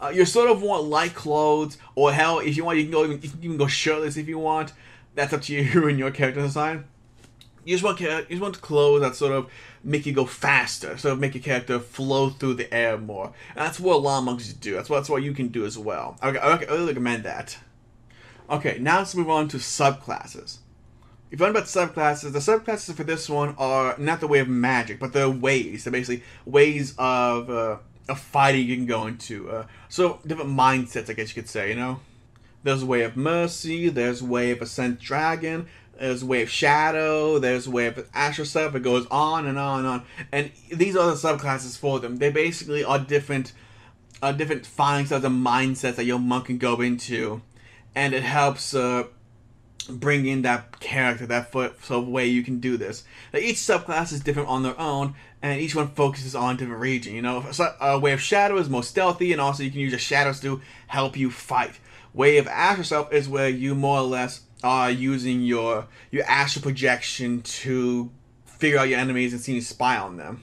Uh, 0.00 0.08
you 0.08 0.24
sort 0.24 0.50
of 0.50 0.60
want 0.62 0.84
light 0.84 1.14
clothes, 1.14 1.78
or 1.94 2.12
hell, 2.12 2.38
if 2.38 2.56
you 2.56 2.64
want, 2.64 2.78
you 2.78 2.84
can 2.84 2.92
go 2.92 3.04
even, 3.04 3.20
you 3.22 3.30
can 3.30 3.42
even 3.42 3.56
go 3.56 3.66
shirtless 3.66 4.16
if 4.16 4.28
you 4.28 4.38
want. 4.38 4.72
That's 5.14 5.32
up 5.32 5.42
to 5.42 5.54
you 5.54 5.88
and 5.88 5.98
your 5.98 6.10
character 6.10 6.42
design. 6.42 6.84
You 7.64 7.74
just 7.74 7.82
want 7.82 8.00
you 8.00 8.24
just 8.28 8.40
want 8.40 8.60
clothes 8.60 9.00
that 9.00 9.16
sort 9.16 9.32
of 9.32 9.50
make 9.82 10.06
you 10.06 10.12
go 10.12 10.26
faster, 10.26 10.96
sort 10.98 11.14
of 11.14 11.18
make 11.18 11.34
your 11.34 11.42
character 11.42 11.80
flow 11.80 12.30
through 12.30 12.54
the 12.54 12.72
air 12.72 12.98
more. 12.98 13.32
And 13.56 13.66
that's 13.66 13.80
what 13.80 13.94
a 13.94 13.98
lot 13.98 14.18
of 14.18 14.24
monks 14.24 14.52
do. 14.52 14.74
That's 14.74 14.88
what 14.88 14.98
that's 14.98 15.08
what 15.08 15.22
you 15.22 15.32
can 15.32 15.48
do 15.48 15.64
as 15.64 15.76
well. 15.78 16.16
Okay, 16.22 16.38
I 16.38 16.58
really 16.58 16.88
recommend 16.88 17.24
that. 17.24 17.58
Okay, 18.48 18.78
now 18.78 18.98
let's 18.98 19.14
move 19.16 19.30
on 19.30 19.48
to 19.48 19.56
subclasses. 19.56 20.58
If 21.30 21.40
you 21.40 21.44
learn 21.44 21.56
about 21.56 21.64
subclasses, 21.64 22.32
the 22.32 22.38
subclasses 22.38 22.94
for 22.94 23.02
this 23.02 23.28
one 23.28 23.56
are 23.58 23.96
not 23.98 24.20
the 24.20 24.28
way 24.28 24.38
of 24.38 24.48
magic, 24.48 25.00
but 25.00 25.12
they're 25.12 25.28
ways. 25.28 25.82
They're 25.82 25.92
basically 25.92 26.22
ways 26.44 26.94
of 26.98 27.50
uh, 27.50 27.78
of 28.08 28.20
fighting 28.20 28.66
you 28.66 28.76
can 28.76 28.86
go 28.86 29.06
into. 29.06 29.50
Uh, 29.50 29.66
so 29.88 30.20
different 30.26 30.50
mindsets, 30.50 31.10
I 31.10 31.14
guess 31.14 31.34
you 31.34 31.42
could 31.42 31.50
say. 31.50 31.70
You 31.70 31.76
know, 31.76 32.00
there's 32.62 32.82
a 32.82 32.86
way 32.86 33.02
of 33.02 33.16
mercy. 33.16 33.88
There's 33.88 34.22
a 34.22 34.24
way 34.24 34.50
of 34.50 34.62
ascendant 34.62 35.00
dragon. 35.00 35.66
There's 35.98 36.22
a 36.22 36.26
way 36.26 36.42
of 36.42 36.50
shadow. 36.50 37.38
There's 37.38 37.66
a 37.66 37.70
way 37.70 37.86
of 37.86 38.08
astral 38.12 38.46
self. 38.46 38.74
It 38.74 38.82
goes 38.82 39.06
on 39.10 39.46
and 39.46 39.58
on 39.58 39.78
and 39.80 39.88
on. 39.88 40.02
And 40.30 40.52
these 40.70 40.96
are 40.96 41.06
the 41.06 41.14
subclasses 41.14 41.78
for 41.78 42.00
them. 42.00 42.18
They 42.18 42.30
basically 42.30 42.84
are 42.84 42.98
different, 42.98 43.52
uh, 44.22 44.32
different 44.32 44.66
fighting 44.66 45.06
styles 45.06 45.24
and 45.24 45.44
mindsets 45.44 45.96
that 45.96 46.04
your 46.04 46.18
monk 46.18 46.46
can 46.46 46.58
go 46.58 46.80
into, 46.80 47.42
and 47.94 48.14
it 48.14 48.22
helps. 48.22 48.74
Uh, 48.74 49.04
bring 49.88 50.26
in 50.26 50.42
that 50.42 50.80
character, 50.80 51.26
that 51.26 51.52
foot, 51.52 51.76
so 51.82 52.00
way 52.00 52.26
you 52.26 52.42
can 52.42 52.60
do 52.60 52.76
this. 52.76 53.04
Now, 53.32 53.38
each 53.38 53.56
subclass 53.56 54.12
is 54.12 54.20
different 54.20 54.48
on 54.48 54.62
their 54.62 54.78
own, 54.78 55.14
and 55.42 55.60
each 55.60 55.74
one 55.74 55.88
focuses 55.88 56.34
on 56.34 56.54
a 56.54 56.58
different 56.58 56.80
region. 56.80 57.14
You 57.14 57.22
know, 57.22 57.46
so, 57.52 57.74
uh, 57.80 57.98
Way 58.02 58.12
of 58.12 58.20
Shadow 58.20 58.56
is 58.58 58.68
most 58.68 58.90
stealthy, 58.90 59.32
and 59.32 59.40
also 59.40 59.62
you 59.62 59.70
can 59.70 59.80
use 59.80 59.92
your 59.92 59.98
shadows 59.98 60.40
to 60.40 60.60
help 60.88 61.16
you 61.16 61.30
fight. 61.30 61.78
Way 62.12 62.38
of 62.38 62.46
Astral 62.46 62.84
Self 62.84 63.12
is 63.12 63.28
where 63.28 63.48
you 63.48 63.74
more 63.74 63.98
or 63.98 64.06
less 64.06 64.40
are 64.64 64.90
using 64.90 65.42
your 65.42 65.86
your 66.10 66.24
astral 66.24 66.62
projection 66.62 67.42
to 67.42 68.10
figure 68.44 68.78
out 68.78 68.88
your 68.88 68.98
enemies 68.98 69.32
and 69.32 69.42
see 69.42 69.54
you 69.54 69.60
spy 69.60 69.96
on 69.98 70.16
them. 70.16 70.42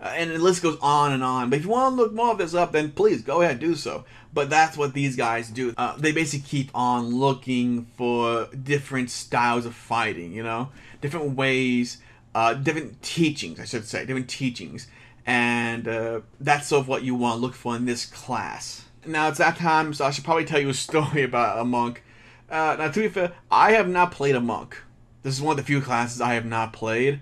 Uh, 0.00 0.12
and 0.16 0.30
the 0.30 0.38
list 0.38 0.62
goes 0.62 0.76
on 0.82 1.12
and 1.12 1.22
on. 1.22 1.48
But 1.48 1.60
if 1.60 1.64
you 1.64 1.70
want 1.70 1.96
to 1.96 2.02
look 2.02 2.12
more 2.12 2.32
of 2.32 2.38
this 2.38 2.52
up, 2.52 2.72
then 2.72 2.90
please 2.92 3.22
go 3.22 3.40
ahead 3.40 3.60
do 3.60 3.74
so. 3.74 4.04
But 4.34 4.50
that's 4.50 4.76
what 4.76 4.94
these 4.94 5.14
guys 5.14 5.48
do. 5.48 5.72
Uh, 5.76 5.96
they 5.96 6.10
basically 6.10 6.48
keep 6.48 6.70
on 6.74 7.14
looking 7.14 7.86
for 7.96 8.48
different 8.48 9.10
styles 9.10 9.64
of 9.64 9.74
fighting, 9.74 10.32
you 10.32 10.42
know, 10.42 10.70
different 11.00 11.36
ways, 11.36 11.98
uh, 12.34 12.54
different 12.54 13.00
teachings, 13.00 13.60
I 13.60 13.64
should 13.64 13.86
say, 13.86 14.04
different 14.04 14.28
teachings. 14.28 14.88
And 15.24 15.86
uh, 15.86 16.20
that's 16.40 16.66
sort 16.66 16.80
of 16.80 16.88
what 16.88 17.04
you 17.04 17.14
want 17.14 17.36
to 17.36 17.40
look 17.40 17.54
for 17.54 17.76
in 17.76 17.86
this 17.86 18.04
class. 18.04 18.84
Now 19.06 19.28
it's 19.28 19.38
that 19.38 19.56
time, 19.56 19.94
so 19.94 20.04
I 20.04 20.10
should 20.10 20.24
probably 20.24 20.44
tell 20.44 20.60
you 20.60 20.68
a 20.68 20.74
story 20.88 21.22
about 21.22 21.60
a 21.60 21.64
monk. 21.64 22.02
Uh, 22.50 22.76
now, 22.78 22.90
to 22.90 23.00
be 23.00 23.08
fair, 23.08 23.32
I 23.50 23.72
have 23.72 23.88
not 23.88 24.10
played 24.10 24.34
a 24.34 24.40
monk. 24.40 24.76
This 25.22 25.34
is 25.34 25.42
one 25.42 25.52
of 25.52 25.56
the 25.58 25.66
few 25.66 25.80
classes 25.80 26.20
I 26.20 26.34
have 26.34 26.44
not 26.44 26.72
played. 26.72 27.20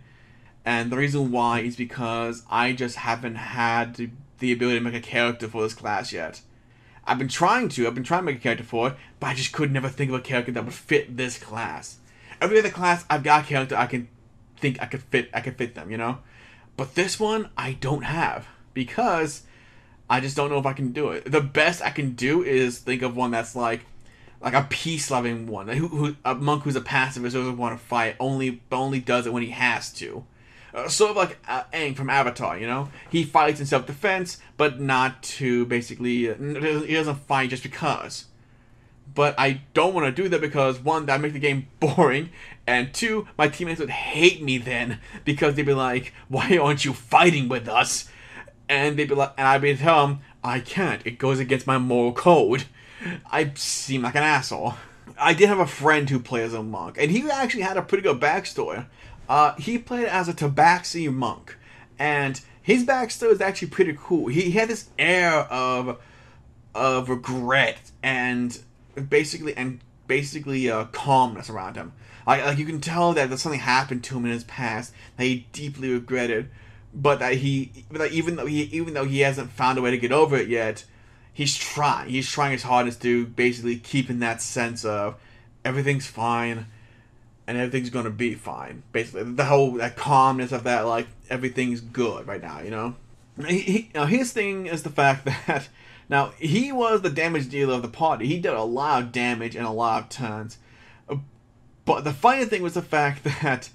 And 0.65 0.91
the 0.91 0.97
reason 0.97 1.31
why 1.31 1.61
is 1.61 1.77
because 1.77 2.43
I 2.51 2.73
just 2.73 2.97
haven't 2.97 3.35
had 3.35 4.11
the 4.39 4.53
ability 4.53 4.79
to 4.79 4.85
make 4.85 4.95
a 4.95 5.01
character 5.01 5.49
for 5.49 5.63
this 5.63 5.75
class 5.75 6.13
yet. 6.13 6.41
I've 7.05 7.19
been 7.19 7.29
trying 7.29 7.69
to. 7.71 7.87
I've 7.87 7.95
been 7.95 8.05
trying 8.05 8.21
to 8.21 8.27
make 8.27 8.37
a 8.37 8.41
character 8.41 8.65
for 8.65 8.89
it, 8.89 8.95
but 9.19 9.29
I 9.29 9.35
just 9.35 9.53
could 9.53 9.73
never 9.73 9.89
think 9.89 10.11
of 10.11 10.15
a 10.15 10.21
character 10.21 10.53
that 10.53 10.65
would 10.65 10.75
fit 10.75 11.17
this 11.17 11.39
class. 11.39 11.99
Every 12.41 12.59
other 12.59 12.71
class, 12.71 13.05
I've 13.11 13.23
got 13.23 13.45
a 13.45 13.47
character 13.47 13.77
I 13.77 13.87
can 13.87 14.09
think 14.57 14.81
I 14.81 14.87
could 14.87 15.03
fit. 15.03 15.31
I 15.35 15.41
could 15.41 15.57
fit 15.57 15.75
them, 15.75 15.91
you 15.91 15.97
know. 15.97 16.19
But 16.77 16.95
this 16.95 17.21
one, 17.21 17.51
I 17.57 17.73
don't 17.73 18.03
have 18.03 18.47
because 18.75 19.43
I 20.09 20.21
just 20.21 20.37
don't 20.37 20.51
know 20.51 20.59
if 20.59 20.67
I 20.67 20.73
can 20.73 20.93
do 20.93 21.11
it. 21.11 21.31
The 21.31 21.41
best 21.41 21.83
I 21.83 21.91
can 21.91 22.13
do 22.13 22.43
is 22.43 22.79
think 22.79 23.03
of 23.03 23.17
one 23.17 23.31
that's 23.31 23.55
like, 23.55 23.81
like 24.41 24.55
a 24.55 24.67
peace 24.69 25.11
loving 25.11 25.47
one, 25.47 25.69
who, 25.69 25.89
who 25.89 26.17
a 26.25 26.35
monk 26.35 26.65
who's 26.65 26.77
a 26.77 26.81
pacifist 26.81 27.35
doesn't 27.35 27.57
want 27.57 27.79
to 27.79 27.85
fight, 27.85 28.17
only 28.19 28.63
only 28.71 29.01
does 29.01 29.27
it 29.27 29.33
when 29.33 29.43
he 29.43 29.51
has 29.51 29.93
to. 29.95 30.25
Uh, 30.75 30.89
sort 30.89 31.11
of 31.11 31.17
like 31.17 31.39
uh, 31.47 31.65
Aang 31.73 31.95
from 31.95 32.09
Avatar, 32.09 32.59
you 32.59 32.67
know? 32.67 32.89
He 33.11 33.25
fights 33.25 33.61
in 33.61 33.67
self 33.67 33.87
defense, 33.87 34.39
but 34.57 34.81
not 34.81 35.23
to 35.25 35.67
basically. 35.67 36.31
Uh, 36.31 36.35
he 36.35 36.95
doesn't 36.95 37.17
fight 37.27 37.51
just 37.51 37.63
because. 37.63 38.27
But 39.15 39.35
I 39.39 39.61
don't 39.75 39.93
want 39.93 40.07
to 40.15 40.23
do 40.23 40.29
that 40.31 40.41
because, 40.41 40.79
one, 40.79 41.07
that 41.07 41.21
makes 41.21 41.35
the 41.35 41.39
game 41.39 41.69
boring, 41.81 42.31
and 42.67 42.95
two, 42.95 43.29
my 43.37 43.49
teammates 43.49 43.81
would 43.81 43.91
hate 43.91 44.43
me 44.43 44.59
then 44.59 45.01
because 45.25 45.55
they'd 45.55 45.67
be 45.67 45.75
like, 45.75 46.15
why 46.29 46.57
aren't 46.57 46.85
you 46.85 46.95
fighting 46.95 47.49
with 47.49 47.69
us? 47.69 48.09
And 48.69 48.97
they'd 48.97 49.09
be 49.09 49.15
like, 49.15 49.35
and 49.37 49.47
I'd 49.47 49.61
be 49.61 49.77
tell 49.77 50.07
them, 50.07 50.21
I 50.43 50.61
can't. 50.61 51.03
It 51.05 51.19
goes 51.19 51.39
against 51.39 51.67
my 51.67 51.77
moral 51.79 52.13
code. 52.13 52.65
I 53.31 53.53
seem 53.55 54.03
like 54.03 54.15
an 54.15 54.23
asshole. 54.23 54.75
I 55.19 55.35
did 55.35 55.49
have 55.49 55.59
a 55.59 55.67
friend 55.67 56.09
who 56.09 56.19
plays 56.19 56.55
a 56.55 56.63
monk, 56.63 56.97
and 56.99 57.11
he 57.11 57.29
actually 57.31 57.63
had 57.63 57.77
a 57.77 57.83
pretty 57.83 58.03
good 58.03 58.21
backstory. 58.21 58.87
Uh, 59.33 59.55
he 59.55 59.79
played 59.79 60.05
as 60.05 60.29
a 60.29 60.35
Tabaxi 60.35 61.11
monk, 61.11 61.57
and 61.99 62.39
his 62.61 62.85
backstory 62.85 63.33
is 63.33 63.41
actually 63.41 63.69
pretty 63.69 63.97
cool. 63.99 64.27
He, 64.27 64.43
he 64.43 64.51
had 64.51 64.69
this 64.69 64.91
air 64.99 65.31
of 65.31 65.99
of 66.75 67.09
regret 67.09 67.79
and 68.03 68.61
basically 69.09 69.57
and 69.57 69.81
basically 70.07 70.71
uh, 70.71 70.85
calmness 70.85 71.49
around 71.49 71.77
him. 71.77 71.95
Like, 72.27 72.45
like 72.45 72.59
you 72.59 72.67
can 72.67 72.83
tell 72.83 73.15
that 73.15 73.39
something 73.39 73.61
happened 73.61 74.05
to 74.05 74.19
him 74.19 74.27
in 74.27 74.33
his 74.33 74.45
past 74.45 74.93
that 75.17 75.25
he 75.25 75.47
deeply 75.55 75.91
regretted, 75.91 76.51
but 76.93 77.19
that 77.21 77.37
he, 77.37 77.87
but 77.91 78.01
that 78.01 78.13
even 78.13 78.37
though 78.37 78.45
he, 78.45 78.65
even 78.65 78.93
though 78.93 79.07
he 79.07 79.21
hasn't 79.21 79.51
found 79.51 79.79
a 79.79 79.81
way 79.81 79.93
to 79.93 79.99
get 79.99 80.13
over 80.13 80.37
it 80.37 80.49
yet, 80.49 80.85
he's 81.33 81.57
trying. 81.57 82.11
He's 82.11 82.31
trying 82.31 82.53
his 82.53 82.65
hardest 82.65 83.01
to 83.01 83.25
basically 83.29 83.77
keep 83.77 84.11
in 84.11 84.19
that 84.19 84.43
sense 84.43 84.85
of 84.85 85.19
everything's 85.65 86.07
fine 86.07 86.67
and 87.53 87.61
everything's 87.61 87.91
gonna 87.91 88.11
be 88.11 88.35
fine. 88.35 88.83
Basically, 88.93 89.25
the 89.25 89.45
whole 89.45 89.73
that 89.73 89.97
calmness 89.97 90.53
of 90.53 90.65
that, 90.65 90.87
like 90.87 91.07
everything's 91.29 91.83
good 91.83 92.27
right 92.27 92.41
now. 92.41 92.61
You 92.61 92.71
know. 92.71 92.95
He, 93.47 93.59
he, 93.61 93.91
now 93.95 94.07
his 94.07 94.33
thing 94.33 94.67
is 94.67 94.83
the 94.83 94.91
fact 94.91 95.25
that 95.47 95.69
now 96.09 96.33
he 96.39 96.73
was 96.73 97.03
the 97.03 97.11
damage 97.11 97.51
dealer 97.51 97.75
of 97.75 97.83
the 97.83 97.89
party. 97.89 98.27
He 98.27 98.39
did 98.39 98.55
a 98.55 98.63
lot 98.63 99.03
of 99.03 99.13
damage 99.13 99.55
and 99.55 99.67
a 99.67 99.71
lot 99.71 100.03
of 100.03 100.09
turns. 100.09 100.57
But 101.85 102.05
the 102.05 102.13
funny 102.13 102.45
thing 102.47 102.63
was 102.63 102.75
the 102.75 102.83
fact 102.83 103.25
that 103.43 103.69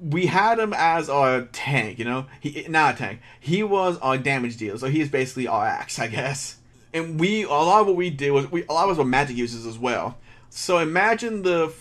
we 0.00 0.26
had 0.26 0.58
him 0.58 0.72
as 0.76 1.08
our 1.08 1.42
tank. 1.52 2.00
You 2.00 2.04
know, 2.04 2.26
he 2.40 2.66
not 2.68 2.96
a 2.96 2.98
tank. 2.98 3.20
He 3.38 3.62
was 3.62 3.96
our 3.98 4.18
damage 4.18 4.56
dealer, 4.56 4.78
so 4.78 4.88
he's 4.88 5.08
basically 5.08 5.46
our 5.46 5.64
axe, 5.64 6.00
I 6.00 6.08
guess. 6.08 6.56
And 6.92 7.20
we 7.20 7.44
a 7.44 7.48
lot 7.50 7.82
of 7.82 7.86
what 7.86 7.96
we 7.96 8.10
did 8.10 8.32
was 8.32 8.50
we 8.50 8.64
a 8.68 8.72
lot 8.72 8.86
of 8.86 8.90
us 8.90 8.98
were 8.98 9.04
magic 9.04 9.36
users 9.36 9.66
as 9.66 9.78
well. 9.78 10.18
So 10.48 10.78
imagine 10.78 11.42
the 11.42 11.72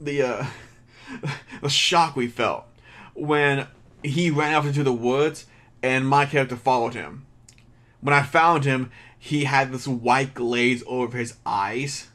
the 0.00 0.22
uh, 0.22 0.46
the 1.62 1.68
shock 1.68 2.16
we 2.16 2.28
felt 2.28 2.64
when 3.14 3.66
he 4.02 4.30
ran 4.30 4.54
off 4.54 4.66
into 4.66 4.82
the 4.82 4.92
woods 4.92 5.46
and 5.82 6.08
my 6.08 6.26
character 6.26 6.56
followed 6.56 6.94
him. 6.94 7.26
When 8.00 8.14
I 8.14 8.22
found 8.22 8.64
him, 8.64 8.90
he 9.18 9.44
had 9.44 9.72
this 9.72 9.86
white 9.86 10.34
glaze 10.34 10.82
over 10.86 11.16
his 11.16 11.36
eyes. 11.46 12.08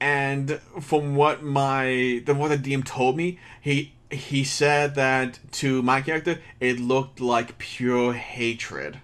And 0.00 0.60
from 0.80 1.14
what 1.14 1.42
my 1.42 2.22
the 2.24 2.34
what 2.34 2.48
the 2.48 2.58
DM 2.58 2.84
told 2.84 3.16
me, 3.16 3.38
he 3.60 3.92
he 4.10 4.44
said 4.44 4.94
that 4.94 5.38
to 5.52 5.82
my 5.82 6.00
character 6.00 6.40
it 6.60 6.80
looked 6.80 7.20
like 7.20 7.58
pure 7.58 8.12
hatred. 8.14 9.00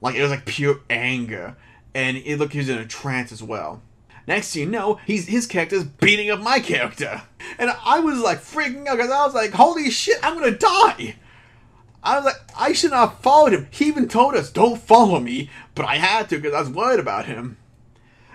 Like 0.00 0.14
it 0.14 0.22
was 0.22 0.30
like 0.30 0.46
pure 0.46 0.80
anger. 0.88 1.56
And 1.94 2.16
it 2.18 2.38
looked 2.38 2.52
he 2.52 2.58
was 2.58 2.68
in 2.68 2.78
a 2.78 2.86
trance 2.86 3.32
as 3.32 3.42
well. 3.42 3.82
Next 4.28 4.54
you 4.54 4.66
know, 4.66 5.00
he's 5.06 5.26
his 5.26 5.46
character's 5.46 5.84
beating 5.84 6.28
up 6.30 6.40
my 6.40 6.60
character. 6.60 7.22
And 7.58 7.70
I 7.82 8.00
was 8.00 8.18
like 8.20 8.40
freaking 8.40 8.86
out 8.86 8.98
because 8.98 9.10
I 9.10 9.24
was 9.24 9.34
like, 9.34 9.52
holy 9.52 9.88
shit, 9.88 10.18
I'm 10.22 10.38
gonna 10.38 10.50
die. 10.50 11.16
I 12.02 12.16
was 12.16 12.26
like, 12.26 12.34
I 12.54 12.74
should 12.74 12.90
not 12.90 13.08
have 13.08 13.20
followed 13.20 13.54
him. 13.54 13.68
He 13.70 13.86
even 13.86 14.06
told 14.06 14.34
us, 14.34 14.50
don't 14.50 14.82
follow 14.82 15.18
me, 15.18 15.48
but 15.74 15.86
I 15.86 15.96
had 15.96 16.28
to 16.28 16.36
because 16.36 16.52
I 16.52 16.60
was 16.60 16.68
worried 16.68 17.00
about 17.00 17.24
him. 17.24 17.56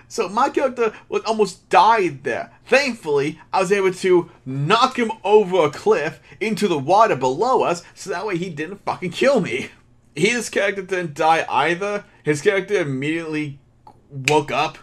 So 0.08 0.28
my 0.28 0.50
character 0.50 0.94
was 1.10 1.22
almost 1.26 1.70
died 1.70 2.24
there. 2.24 2.52
Thankfully, 2.66 3.40
I 3.54 3.60
was 3.60 3.72
able 3.72 3.94
to 3.94 4.32
knock 4.48 4.98
him 4.98 5.12
over 5.24 5.64
a 5.64 5.70
cliff 5.70 6.20
into 6.40 6.68
the 6.68 6.80
water 6.80 7.16
below 7.16 7.62
us, 7.62 7.84
so 7.94 8.10
that 8.10 8.26
way 8.26 8.38
he 8.38 8.50
didn't 8.50 8.84
fucking 8.84 9.12
kill 9.12 9.42
me. 9.42 9.70
His 10.16 10.50
character 10.50 10.82
didn't 10.82 11.14
die 11.14 11.46
either. 11.48 12.04
His 12.24 12.42
character 12.42 12.82
immediately 12.82 13.60
woke 14.10 14.52
up 14.52 14.80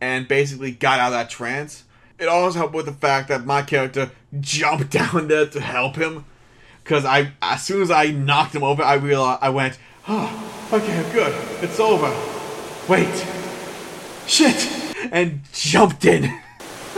and 0.00 0.28
basically 0.28 0.72
got 0.72 1.00
out 1.00 1.08
of 1.08 1.12
that 1.12 1.30
trance. 1.30 1.84
It 2.18 2.26
also 2.26 2.58
helped 2.58 2.74
with 2.74 2.86
the 2.86 2.92
fact 2.92 3.28
that 3.28 3.44
my 3.44 3.62
character 3.62 4.10
jumped 4.40 4.90
down 4.90 5.28
there 5.28 5.46
to 5.46 5.60
help 5.60 5.96
him. 5.96 6.24
Because 6.82 7.04
I, 7.04 7.32
as 7.42 7.64
soon 7.64 7.82
as 7.82 7.90
I 7.90 8.06
knocked 8.06 8.54
him 8.54 8.62
over, 8.62 8.82
I 8.82 8.94
realized 8.94 9.40
I 9.42 9.50
went, 9.50 9.78
oh, 10.08 10.68
okay, 10.72 11.10
good, 11.12 11.34
it's 11.62 11.78
over. 11.78 12.08
Wait, 12.88 13.26
shit, 14.26 14.66
and 15.12 15.42
jumped 15.52 16.06
in. 16.06 16.24
you 16.24 16.30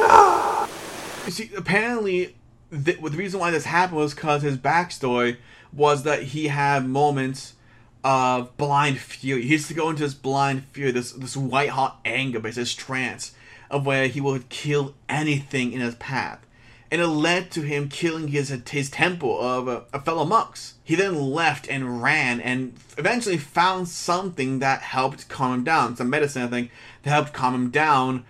see, 1.32 1.50
apparently, 1.56 2.36
the, 2.70 2.92
the 2.92 3.16
reason 3.16 3.40
why 3.40 3.50
this 3.50 3.64
happened 3.64 3.98
was 3.98 4.14
because 4.14 4.42
his 4.42 4.56
backstory 4.56 5.38
was 5.72 6.04
that 6.04 6.22
he 6.22 6.46
had 6.48 6.86
moments 6.86 7.54
of 8.02 8.56
blind 8.56 8.98
fury. 8.98 9.42
He 9.42 9.52
used 9.52 9.68
to 9.68 9.74
go 9.74 9.90
into 9.90 10.02
this 10.02 10.14
blind 10.14 10.64
fury, 10.72 10.90
this 10.90 11.12
this 11.12 11.36
white 11.36 11.70
hot 11.70 12.00
anger, 12.04 12.40
but 12.40 12.54
this 12.54 12.74
trance 12.74 13.32
of 13.70 13.86
where 13.86 14.08
he 14.08 14.20
would 14.20 14.48
kill 14.48 14.94
anything 15.08 15.72
in 15.72 15.80
his 15.80 15.94
path. 15.96 16.44
And 16.90 17.00
it 17.00 17.06
led 17.06 17.52
to 17.52 17.62
him 17.62 17.88
killing 17.88 18.28
his 18.28 18.48
his 18.68 18.90
temple 18.90 19.40
of 19.40 19.68
uh, 19.68 19.82
a 19.92 20.00
fellow 20.00 20.24
monks. 20.24 20.74
He 20.82 20.96
then 20.96 21.14
left 21.14 21.68
and 21.68 22.02
ran 22.02 22.40
and 22.40 22.74
eventually 22.98 23.38
found 23.38 23.88
something 23.88 24.58
that 24.58 24.82
helped 24.82 25.28
calm 25.28 25.54
him 25.54 25.64
down. 25.64 25.96
Some 25.96 26.10
medicine, 26.10 26.42
I 26.42 26.48
think, 26.48 26.70
that 27.02 27.10
helped 27.10 27.32
calm 27.32 27.54
him 27.54 27.70
down, 27.70 28.24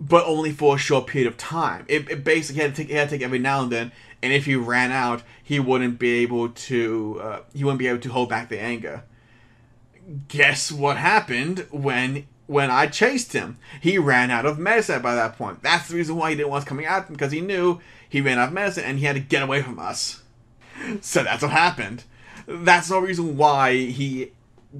but 0.00 0.24
only 0.24 0.52
for 0.52 0.76
a 0.76 0.78
short 0.78 1.08
period 1.08 1.28
of 1.28 1.36
time. 1.36 1.84
It, 1.88 2.08
it 2.08 2.24
basically 2.24 2.62
had 2.62 2.74
to 2.74 2.84
take, 2.84 2.90
had 2.90 3.10
to 3.10 3.16
take 3.16 3.24
every 3.24 3.38
now 3.38 3.62
and 3.62 3.70
then, 3.70 3.92
and 4.22 4.32
if 4.32 4.46
he 4.46 4.56
ran 4.56 4.92
out, 4.92 5.22
he 5.42 5.60
wouldn't 5.60 5.98
be 5.98 6.20
able 6.20 6.48
to 6.48 7.20
uh, 7.22 7.40
he 7.52 7.64
wouldn't 7.64 7.80
be 7.80 7.88
able 7.88 8.00
to 8.00 8.08
hold 8.08 8.30
back 8.30 8.48
the 8.48 8.60
anger 8.60 9.02
guess 10.28 10.70
what 10.70 10.96
happened 10.96 11.66
when 11.70 12.26
when 12.46 12.70
I 12.70 12.86
chased 12.86 13.32
him? 13.32 13.58
He 13.80 13.98
ran 13.98 14.30
out 14.30 14.46
of 14.46 14.58
medicine 14.58 15.02
by 15.02 15.14
that 15.14 15.36
point. 15.36 15.62
That's 15.62 15.88
the 15.88 15.96
reason 15.96 16.16
why 16.16 16.30
he 16.30 16.36
didn't 16.36 16.50
want 16.50 16.62
us 16.62 16.68
coming 16.68 16.86
at 16.86 17.06
him 17.06 17.14
because 17.14 17.32
he 17.32 17.40
knew 17.40 17.80
he 18.08 18.20
ran 18.20 18.38
out 18.38 18.48
of 18.48 18.54
medicine 18.54 18.84
and 18.84 18.98
he 18.98 19.04
had 19.04 19.16
to 19.16 19.20
get 19.20 19.42
away 19.42 19.62
from 19.62 19.78
us. 19.78 20.22
So 21.00 21.24
that's 21.24 21.42
what 21.42 21.52
happened. 21.52 22.04
That's 22.46 22.88
the 22.88 23.00
reason 23.00 23.36
why 23.36 23.76
he 23.76 24.32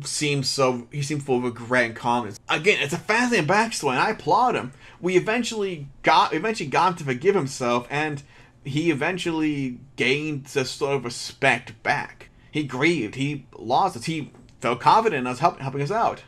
seems 0.05 0.49
so 0.49 0.87
he 0.93 1.03
seemed 1.03 1.25
full 1.25 1.39
of 1.39 1.45
regret 1.45 1.87
and 1.87 1.97
calmness. 1.97 2.39
Again, 2.49 2.79
it's 2.81 2.93
a 2.93 2.99
fascinating 2.99 3.49
backstory, 3.49 3.93
and 3.93 4.01
I 4.01 4.11
applaud 4.11 4.55
him. 4.55 4.73
We 5.01 5.17
eventually 5.17 5.89
got 6.03 6.33
eventually 6.33 6.69
got 6.69 6.93
him 6.93 6.99
to 6.99 7.05
forgive 7.05 7.35
himself, 7.35 7.87
and 7.91 8.23
he 8.65 8.91
eventually 8.91 9.79
gained 9.97 10.45
this 10.47 10.71
sort 10.71 10.97
of 10.97 11.05
respect 11.05 11.83
back. 11.83 12.29
He 12.51 12.65
grieved. 12.65 13.17
He 13.17 13.47
lost 13.57 13.97
it. 13.97 14.05
He 14.05 14.33
felt 14.67 14.81
confident 14.81 15.21
in 15.21 15.27
us 15.29 15.39
help, 15.39 15.61
helping 15.61 15.83
us 15.83 15.93
out. 15.93 16.23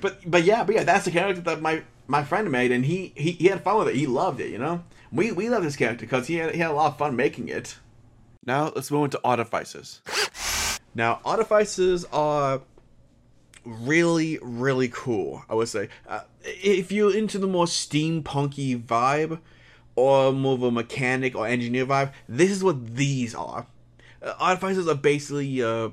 But 0.00 0.18
but 0.26 0.44
yeah, 0.44 0.64
but 0.64 0.74
yeah, 0.74 0.84
that's 0.84 1.04
the 1.04 1.10
character 1.10 1.42
that 1.42 1.60
my 1.60 1.82
my 2.06 2.22
friend 2.22 2.50
made, 2.50 2.72
and 2.72 2.84
he 2.84 3.12
he, 3.16 3.32
he 3.32 3.48
had 3.48 3.62
fun 3.62 3.78
with 3.78 3.88
it. 3.88 3.96
He 3.96 4.06
loved 4.06 4.40
it, 4.40 4.50
you 4.50 4.58
know. 4.58 4.84
We 5.12 5.32
we 5.32 5.48
love 5.48 5.62
this 5.62 5.76
character 5.76 6.04
because 6.04 6.26
he 6.26 6.36
had 6.36 6.54
he 6.54 6.60
had 6.60 6.70
a 6.70 6.74
lot 6.74 6.92
of 6.92 6.98
fun 6.98 7.16
making 7.16 7.48
it. 7.48 7.76
Now 8.46 8.72
let's 8.74 8.90
move 8.90 9.04
into 9.04 9.20
artificers. 9.24 10.00
Now 10.94 11.20
artificers 11.24 12.04
are 12.12 12.62
really 13.64 14.38
really 14.42 14.88
cool. 14.88 15.42
I 15.48 15.54
would 15.54 15.68
say 15.68 15.88
uh, 16.08 16.20
if 16.42 16.92
you're 16.92 17.16
into 17.16 17.38
the 17.38 17.46
more 17.46 17.66
steampunky 17.66 18.82
vibe 18.82 19.40
or 19.96 20.32
more 20.32 20.54
of 20.54 20.62
a 20.62 20.70
mechanic 20.70 21.34
or 21.34 21.46
engineer 21.46 21.86
vibe, 21.86 22.12
this 22.28 22.50
is 22.50 22.62
what 22.62 22.96
these 22.96 23.34
are. 23.34 23.66
Uh, 24.22 24.34
artificers 24.38 24.88
are 24.88 24.94
basically 24.94 25.62
uh, 25.62 25.90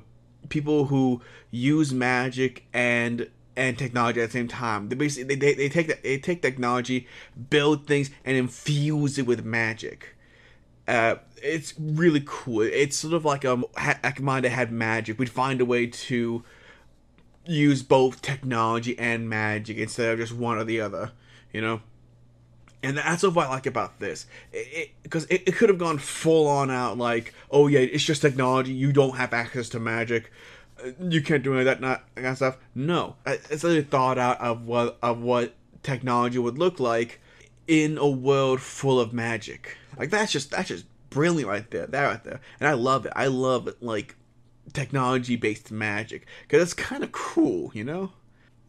people 0.52 0.84
who 0.84 1.22
use 1.50 1.94
magic 1.94 2.66
and 2.74 3.28
and 3.56 3.78
technology 3.78 4.20
at 4.20 4.28
the 4.28 4.32
same 4.32 4.48
time. 4.48 4.90
They 4.90 4.96
basically 4.96 5.34
they, 5.34 5.54
they, 5.54 5.54
they 5.54 5.68
take 5.70 6.02
they 6.02 6.18
take 6.18 6.42
technology, 6.42 7.08
build 7.48 7.86
things, 7.86 8.10
and 8.24 8.36
infuse 8.36 9.18
it 9.18 9.26
with 9.26 9.44
magic. 9.44 10.14
Uh, 10.86 11.16
it's 11.42 11.72
really 11.78 12.22
cool. 12.26 12.60
It's 12.60 12.96
sort 12.98 13.14
of 13.14 13.24
like 13.24 13.44
um, 13.46 13.64
Akimanda 13.76 14.50
had 14.50 14.70
magic. 14.70 15.18
We'd 15.18 15.30
find 15.30 15.60
a 15.60 15.64
way 15.64 15.86
to 15.86 16.44
use 17.46 17.82
both 17.82 18.20
technology 18.20 18.98
and 18.98 19.28
magic 19.28 19.78
instead 19.78 20.12
of 20.12 20.18
just 20.18 20.32
one 20.32 20.58
or 20.58 20.64
the 20.64 20.80
other, 20.80 21.12
you 21.52 21.60
know? 21.60 21.80
And 22.82 22.98
that's 22.98 23.22
what 23.22 23.46
I 23.46 23.50
like 23.50 23.66
about 23.66 24.00
this. 24.00 24.26
Because 25.02 25.24
it, 25.26 25.42
it, 25.42 25.48
it, 25.48 25.52
could 25.52 25.68
have 25.68 25.78
gone 25.78 25.98
full 25.98 26.48
on 26.48 26.70
out 26.70 26.98
like, 26.98 27.32
oh 27.50 27.68
yeah, 27.68 27.80
it's 27.80 28.04
just 28.04 28.22
technology, 28.22 28.72
you 28.72 28.92
don't 28.92 29.16
have 29.16 29.32
access 29.32 29.68
to 29.70 29.80
magic, 29.80 30.32
you 31.00 31.22
can't 31.22 31.44
do 31.44 31.52
any 31.52 31.60
of 31.60 31.66
that, 31.66 31.80
not 31.80 32.02
that 32.14 32.20
kind 32.22 32.32
of 32.32 32.36
stuff. 32.36 32.58
No. 32.74 33.16
It's 33.24 33.62
really 33.62 33.82
thought 33.82 34.18
out 34.18 34.40
of 34.40 34.66
what, 34.66 34.98
of 35.02 35.20
what 35.20 35.54
technology 35.82 36.38
would 36.38 36.58
look 36.58 36.80
like 36.80 37.20
in 37.68 37.98
a 37.98 38.08
world 38.08 38.60
full 38.60 38.98
of 38.98 39.12
magic. 39.12 39.76
Like 39.96 40.10
that's 40.10 40.32
just 40.32 40.50
that's 40.50 40.68
just 40.68 40.86
brilliant 41.10 41.48
right 41.48 41.70
there. 41.70 41.86
That 41.86 42.06
right 42.06 42.24
there. 42.24 42.40
And 42.60 42.68
I 42.68 42.72
love 42.72 43.06
it. 43.06 43.12
I 43.14 43.26
love 43.26 43.68
it 43.68 43.82
like 43.82 44.16
technology 44.72 45.36
based 45.36 45.70
magic 45.70 46.26
because 46.42 46.62
it's 46.62 46.74
kind 46.74 47.04
of 47.04 47.12
cool, 47.12 47.70
you 47.74 47.84
know? 47.84 48.12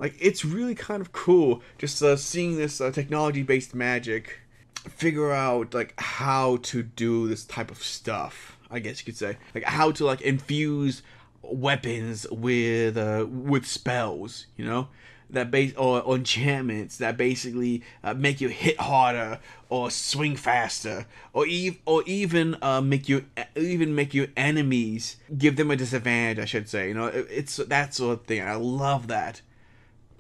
Like 0.03 0.15
it's 0.19 0.43
really 0.43 0.75
kind 0.75 0.99
of 0.99 1.13
cool 1.13 1.61
just 1.77 2.03
uh, 2.03 2.17
seeing 2.17 2.57
this 2.57 2.81
uh, 2.81 2.91
technology 2.91 3.41
based 3.41 3.73
magic 3.73 4.41
figure 4.75 5.31
out 5.31 5.73
like 5.73 5.93
how 5.97 6.57
to 6.57 6.83
do 6.83 7.29
this 7.29 7.45
type 7.45 7.71
of 7.71 7.81
stuff. 7.81 8.57
I 8.69 8.79
guess 8.79 8.99
you 8.99 9.05
could 9.05 9.15
say 9.15 9.37
like 9.55 9.63
how 9.63 9.91
to 9.91 10.03
like 10.03 10.19
infuse 10.19 11.03
weapons 11.41 12.27
with 12.29 12.97
uh, 12.97 13.25
with 13.29 13.65
spells, 13.65 14.47
you 14.57 14.65
know? 14.65 14.89
that 15.29 15.49
base 15.49 15.73
or, 15.77 16.01
or 16.01 16.17
enchantments 16.17 16.97
that 16.97 17.17
basically 17.17 17.81
uh, 18.03 18.13
make 18.13 18.39
you 18.39 18.49
hit 18.49 18.79
harder 18.79 19.39
or 19.69 19.89
swing 19.89 20.35
faster 20.35 21.07
or 21.31 21.47
even 21.47 21.79
or 21.85 22.03
even 22.05 22.55
uh, 22.61 22.81
make 22.81 23.09
you 23.09 23.25
even 23.55 23.95
make 23.95 24.13
your 24.13 24.27
enemies 24.37 25.15
give 25.35 25.55
them 25.55 25.71
a 25.71 25.75
disadvantage 25.75 26.37
I 26.37 26.45
should 26.45 26.69
say 26.69 26.89
you 26.89 26.93
know 26.93 27.07
it, 27.07 27.25
it's 27.31 27.55
that 27.55 27.95
sort 27.95 28.19
of 28.19 28.25
thing 28.27 28.41
I 28.43 28.55
love 28.55 29.07
that 29.07 29.41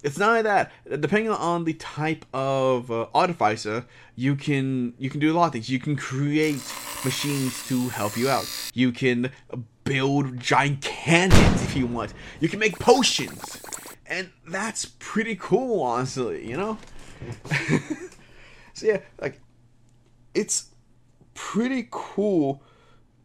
it's 0.03 0.17
not 0.17 0.29
only 0.29 0.41
that 0.43 0.71
depending 1.01 1.31
on 1.31 1.63
the 1.63 1.73
type 1.73 2.25
of 2.33 2.91
uh, 2.91 3.07
artificer 3.15 3.85
you 4.15 4.35
can 4.35 4.93
you 4.97 5.09
can 5.09 5.19
do 5.19 5.31
a 5.31 5.35
lot 5.35 5.47
of 5.47 5.53
things 5.53 5.69
you 5.69 5.79
can 5.79 5.95
create 5.95 6.61
machines 7.03 7.67
to 7.67 7.89
help 7.89 8.15
you 8.15 8.29
out 8.29 8.45
you 8.73 8.91
can 8.91 9.31
build 9.83 10.39
giant 10.39 10.81
cannons 10.81 11.63
if 11.63 11.75
you 11.75 11.87
want 11.87 12.13
you 12.39 12.47
can 12.47 12.59
make 12.59 12.77
potions 12.79 13.61
and 14.13 14.29
that's 14.47 14.85
pretty 14.99 15.35
cool, 15.35 15.81
honestly. 15.81 16.47
You 16.47 16.57
know. 16.57 16.77
so 18.73 18.85
yeah, 18.85 18.99
like 19.19 19.39
it's 20.33 20.69
pretty 21.33 21.87
cool 21.89 22.61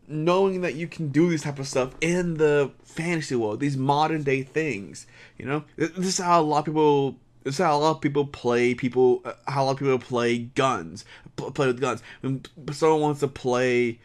knowing 0.08 0.62
that 0.62 0.74
you 0.74 0.86
can 0.86 1.08
do 1.08 1.30
this 1.30 1.42
type 1.42 1.58
of 1.58 1.68
stuff 1.68 1.94
in 2.00 2.34
the 2.34 2.70
fantasy 2.82 3.34
world, 3.34 3.60
these 3.60 3.76
modern 3.76 4.22
day 4.22 4.42
things. 4.42 5.06
You 5.36 5.46
know, 5.46 5.64
this 5.76 6.06
is 6.06 6.18
how 6.18 6.40
a 6.40 6.42
lot 6.42 6.60
of 6.60 6.64
people. 6.66 7.16
This 7.44 7.54
is 7.54 7.64
how 7.64 7.76
a 7.76 7.78
lot 7.78 7.90
of 7.92 8.00
people 8.00 8.26
play. 8.26 8.74
People, 8.74 9.22
uh, 9.24 9.32
how 9.46 9.62
a 9.62 9.66
lot 9.66 9.72
of 9.72 9.78
people 9.78 9.98
play 9.98 10.38
guns, 10.38 11.04
play 11.36 11.68
with 11.68 11.80
guns. 11.80 12.02
When 12.20 12.42
someone 12.72 13.00
wants 13.00 13.20
to 13.20 13.28
play, 13.28 14.00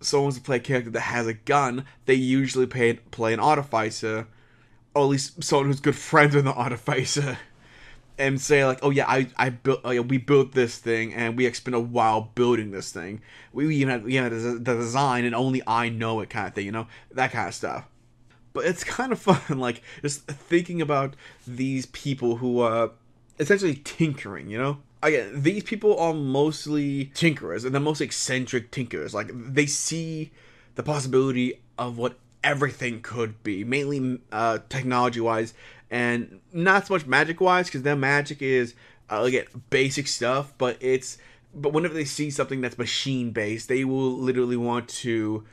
someone 0.00 0.24
wants 0.24 0.38
to 0.38 0.44
play 0.44 0.56
a 0.56 0.60
character 0.60 0.90
that 0.90 1.00
has 1.00 1.26
a 1.26 1.34
gun, 1.34 1.84
they 2.06 2.14
usually 2.14 2.66
play 2.66 2.94
play 2.94 3.32
an 3.32 3.40
artificer 3.40 4.26
or 4.94 5.04
at 5.04 5.08
least 5.08 5.42
someone 5.42 5.66
who's 5.66 5.80
good 5.80 5.96
friends 5.96 6.34
with 6.34 6.44
the 6.44 6.52
artificer 6.52 7.38
and 8.22 8.40
say 8.40 8.64
like, 8.64 8.78
oh 8.82 8.90
yeah, 8.90 9.06
I 9.08 9.26
I 9.36 9.50
built, 9.50 9.80
oh, 9.84 9.90
yeah, 9.90 10.00
we 10.00 10.16
built 10.16 10.52
this 10.52 10.78
thing, 10.78 11.12
and 11.12 11.36
we 11.36 11.52
spent 11.52 11.74
a 11.74 11.80
while 11.80 12.30
building 12.36 12.70
this 12.70 12.92
thing. 12.92 13.20
We 13.52 13.74
even 13.76 13.88
had, 13.88 14.04
we 14.04 14.14
had 14.14 14.30
the 14.30 14.74
design, 14.74 15.24
and 15.24 15.34
only 15.34 15.60
I 15.66 15.88
know 15.88 16.20
it, 16.20 16.30
kind 16.30 16.46
of 16.46 16.54
thing, 16.54 16.66
you 16.66 16.72
know, 16.72 16.86
that 17.10 17.32
kind 17.32 17.48
of 17.48 17.54
stuff. 17.54 17.88
But 18.52 18.64
it's 18.64 18.84
kind 18.84 19.10
of 19.10 19.18
fun, 19.28 19.58
like 19.58 19.82
just 20.02 20.22
thinking 20.26 20.80
about 20.80 21.16
these 21.46 21.86
people 21.86 22.36
who 22.36 22.60
are 22.60 22.92
essentially 23.40 23.74
tinkering, 23.82 24.48
you 24.48 24.58
know. 24.58 24.78
Again, 25.02 25.42
these 25.42 25.64
people 25.64 25.98
are 25.98 26.14
mostly 26.14 27.06
tinkerers, 27.06 27.64
and 27.64 27.74
the 27.74 27.80
most 27.80 28.00
eccentric 28.00 28.70
tinkerers. 28.70 29.12
Like 29.12 29.30
they 29.34 29.66
see 29.66 30.30
the 30.76 30.84
possibility 30.84 31.60
of 31.76 31.98
what 31.98 32.18
everything 32.44 33.00
could 33.02 33.42
be, 33.42 33.64
mainly 33.64 34.20
uh, 34.30 34.58
technology 34.68 35.20
wise, 35.20 35.54
and 35.92 36.40
not 36.54 36.86
so 36.86 36.94
much 36.94 37.06
magic 37.06 37.38
wise, 37.40 37.66
because 37.66 37.82
their 37.82 37.94
magic 37.94 38.40
is 38.40 38.74
uh, 39.10 39.22
again 39.22 39.44
basic 39.68 40.08
stuff, 40.08 40.54
but 40.56 40.78
it's 40.80 41.18
but 41.54 41.74
whenever 41.74 41.92
they 41.92 42.06
see 42.06 42.30
something 42.30 42.62
that's 42.62 42.78
machine 42.78 43.30
based, 43.30 43.68
they 43.68 43.84
will 43.84 44.12
literally 44.14 44.56
want 44.56 44.88
to 44.88 45.44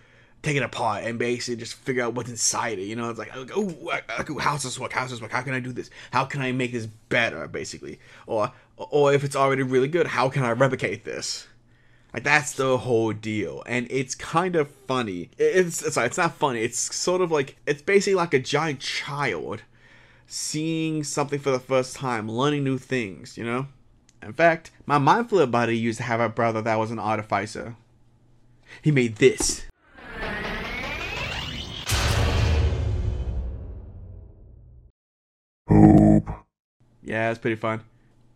take 0.41 0.55
it 0.55 0.63
apart 0.63 1.03
and 1.03 1.19
basically 1.19 1.57
just 1.57 1.73
figure 1.73 2.01
out 2.01 2.13
what's 2.13 2.29
inside 2.29 2.79
it. 2.79 2.83
You 2.83 2.95
know, 2.95 3.09
it's 3.09 3.19
like, 3.19 3.33
oh, 3.35 4.37
how's 4.39 4.63
this 4.63 4.79
work? 4.79 4.93
How's 4.93 5.11
this 5.11 5.21
work? 5.21 5.33
How 5.33 5.41
can 5.41 5.53
I 5.53 5.59
do 5.59 5.73
this? 5.73 5.89
How 6.11 6.23
can 6.23 6.41
I 6.41 6.53
make 6.53 6.71
this 6.71 6.85
better? 6.85 7.45
Basically, 7.49 7.99
or 8.25 8.53
or 8.77 9.13
if 9.13 9.25
it's 9.25 9.35
already 9.35 9.63
really 9.63 9.89
good, 9.89 10.07
how 10.07 10.29
can 10.29 10.43
I 10.43 10.51
replicate 10.51 11.03
this? 11.03 11.47
Like 12.13 12.23
that's 12.23 12.53
the 12.53 12.77
whole 12.77 13.11
deal, 13.11 13.61
and 13.65 13.87
it's 13.91 14.15
kind 14.15 14.55
of 14.55 14.71
funny. 14.87 15.31
It's 15.37 15.93
sorry, 15.93 16.07
it's 16.07 16.17
not 16.17 16.35
funny. 16.35 16.61
It's 16.61 16.95
sort 16.95 17.19
of 17.19 17.29
like 17.29 17.57
it's 17.65 17.81
basically 17.81 18.15
like 18.15 18.33
a 18.33 18.39
giant 18.39 18.79
child 18.79 19.63
seeing 20.29 21.03
something 21.03 21.39
for 21.39 21.51
the 21.51 21.59
first 21.59 21.95
time, 21.95 22.31
learning 22.31 22.63
new 22.63 22.77
things. 22.77 23.37
You 23.37 23.43
know. 23.43 23.67
In 24.21 24.33
fact, 24.33 24.71
my 24.85 24.97
mind 24.97 25.29
flayer 25.29 25.49
buddy 25.49 25.77
used 25.77 25.97
to 25.97 26.03
have 26.03 26.19
a 26.19 26.29
brother 26.29 26.61
that 26.61 26.77
was 26.77 26.91
an 26.91 26.99
artificer. 26.99 27.75
He 28.81 28.91
made 28.91 29.15
this. 29.15 29.65
Hope. 35.67 36.29
Yeah, 37.01 37.29
it's 37.29 37.39
pretty 37.39 37.55
fun. 37.55 37.81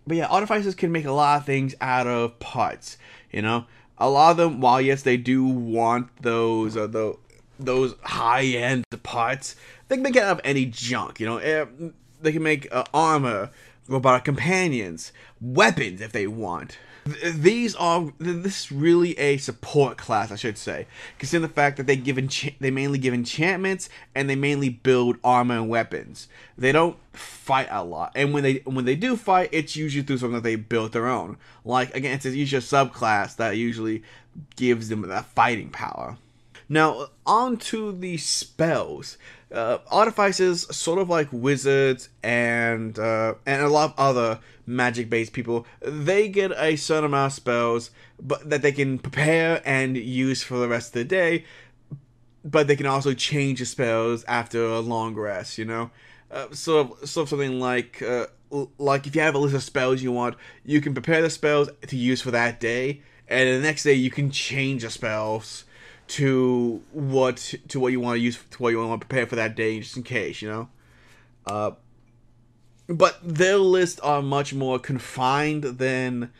But 0.07 0.17
yeah, 0.17 0.27
artificers 0.27 0.75
can 0.75 0.91
make 0.91 1.05
a 1.05 1.11
lot 1.11 1.39
of 1.39 1.45
things 1.45 1.75
out 1.79 2.07
of 2.07 2.39
parts. 2.39 2.97
You 3.31 3.41
know, 3.41 3.65
a 3.97 4.09
lot 4.09 4.31
of 4.31 4.37
them, 4.37 4.61
while 4.61 4.81
yes, 4.81 5.03
they 5.03 5.17
do 5.17 5.45
want 5.45 6.09
those 6.21 6.75
uh, 6.75 6.87
the 6.87 7.15
those 7.65 7.95
high 8.03 8.43
end 8.43 8.85
parts, 9.03 9.55
they 9.87 9.95
can 9.95 10.03
make 10.03 10.15
it 10.15 10.23
out 10.23 10.39
of 10.39 10.41
any 10.43 10.65
junk. 10.65 11.19
You 11.19 11.25
know, 11.25 11.37
eh, 11.37 11.65
they 12.21 12.31
can 12.31 12.43
make 12.43 12.73
uh, 12.73 12.83
armor, 12.93 13.51
robotic 13.87 14.23
companions, 14.23 15.11
weapons 15.41 16.01
if 16.01 16.11
they 16.11 16.27
want. 16.27 16.77
These 17.05 17.75
are 17.75 18.13
this 18.17 18.65
is 18.65 18.71
really 18.71 19.19
a 19.19 19.35
support 19.35 19.97
class, 19.97 20.31
I 20.31 20.37
should 20.37 20.57
say, 20.57 20.87
considering 21.19 21.41
the 21.41 21.53
fact 21.53 21.75
that 21.75 21.85
they 21.85 21.97
give 21.97 22.15
encha- 22.15 22.55
they 22.61 22.71
mainly 22.71 22.97
give 22.97 23.13
enchantments 23.13 23.89
and 24.15 24.29
they 24.29 24.37
mainly 24.37 24.69
build 24.69 25.17
armor 25.21 25.55
and 25.55 25.67
weapons. 25.67 26.29
They 26.57 26.71
don't 26.71 26.95
fight 27.11 27.67
a 27.69 27.83
lot, 27.83 28.13
and 28.15 28.33
when 28.33 28.43
they 28.43 28.61
when 28.63 28.85
they 28.85 28.95
do 28.95 29.17
fight, 29.17 29.49
it's 29.51 29.75
usually 29.75 30.03
through 30.03 30.19
something 30.19 30.35
that 30.35 30.43
they 30.43 30.55
built 30.55 30.93
their 30.93 31.09
own. 31.09 31.35
Like 31.65 31.93
again, 31.93 32.15
it's 32.15 32.25
usually 32.25 32.59
a 32.59 32.61
subclass 32.61 33.35
that 33.35 33.57
usually 33.57 34.01
gives 34.55 34.87
them 34.87 35.01
that 35.01 35.25
fighting 35.25 35.71
power. 35.71 36.17
Now, 36.69 37.07
on 37.25 37.57
to 37.57 37.91
the 37.91 38.17
spells. 38.17 39.17
Uh, 39.51 39.77
artificers, 39.91 40.75
sort 40.75 40.97
of 40.97 41.09
like 41.09 41.27
wizards 41.31 42.09
and 42.23 42.97
uh, 42.97 43.35
and 43.45 43.61
a 43.61 43.69
lot 43.69 43.91
of 43.91 43.99
other 43.99 44.39
magic-based 44.65 45.31
people, 45.31 45.67
they 45.81 46.27
get 46.27 46.51
a 46.57 46.75
certain 46.75 47.05
amount 47.05 47.33
of 47.33 47.35
spells, 47.35 47.91
but 48.19 48.49
that 48.49 48.63
they 48.63 48.71
can 48.71 48.97
prepare 48.97 49.61
and 49.63 49.95
use 49.95 50.41
for 50.41 50.57
the 50.57 50.67
rest 50.67 50.87
of 50.87 50.93
the 50.93 51.03
day. 51.03 51.45
But 52.43 52.67
they 52.67 52.75
can 52.75 52.87
also 52.87 53.13
change 53.13 53.59
the 53.59 53.65
spells 53.65 54.23
after 54.23 54.65
a 54.65 54.79
long 54.79 55.13
rest. 55.13 55.59
You 55.59 55.65
know, 55.65 55.91
uh, 56.31 56.51
sort 56.51 56.87
of 56.87 57.09
sort 57.09 57.25
of 57.25 57.29
something 57.29 57.59
like 57.59 58.01
uh, 58.01 58.25
like 58.79 59.05
if 59.05 59.15
you 59.15 59.21
have 59.21 59.35
a 59.35 59.37
list 59.37 59.55
of 59.55 59.61
spells 59.61 60.01
you 60.01 60.11
want, 60.11 60.35
you 60.65 60.81
can 60.81 60.93
prepare 60.93 61.21
the 61.21 61.29
spells 61.29 61.69
to 61.87 61.95
use 61.95 62.21
for 62.21 62.31
that 62.31 62.59
day, 62.59 63.03
and 63.27 63.47
the 63.47 63.59
next 63.59 63.83
day 63.83 63.93
you 63.93 64.09
can 64.09 64.31
change 64.31 64.81
the 64.81 64.89
spells 64.89 65.65
to 66.07 66.81
what 66.91 67.53
to 67.67 67.79
what 67.79 67.91
you 67.91 67.99
want 67.99 68.17
to 68.17 68.19
use 68.19 68.37
to 68.51 68.61
what 68.61 68.69
you 68.69 68.77
want 68.77 68.99
to 68.99 69.07
prepare 69.07 69.25
for 69.25 69.35
that 69.35 69.55
day 69.55 69.79
just 69.79 69.97
in 69.97 70.03
case 70.03 70.41
you 70.41 70.49
know 70.49 70.67
uh 71.47 71.71
but 72.87 73.17
their 73.23 73.57
lists 73.57 73.99
are 74.01 74.21
much 74.21 74.53
more 74.53 74.77
confined 74.77 75.63
than 75.63 76.31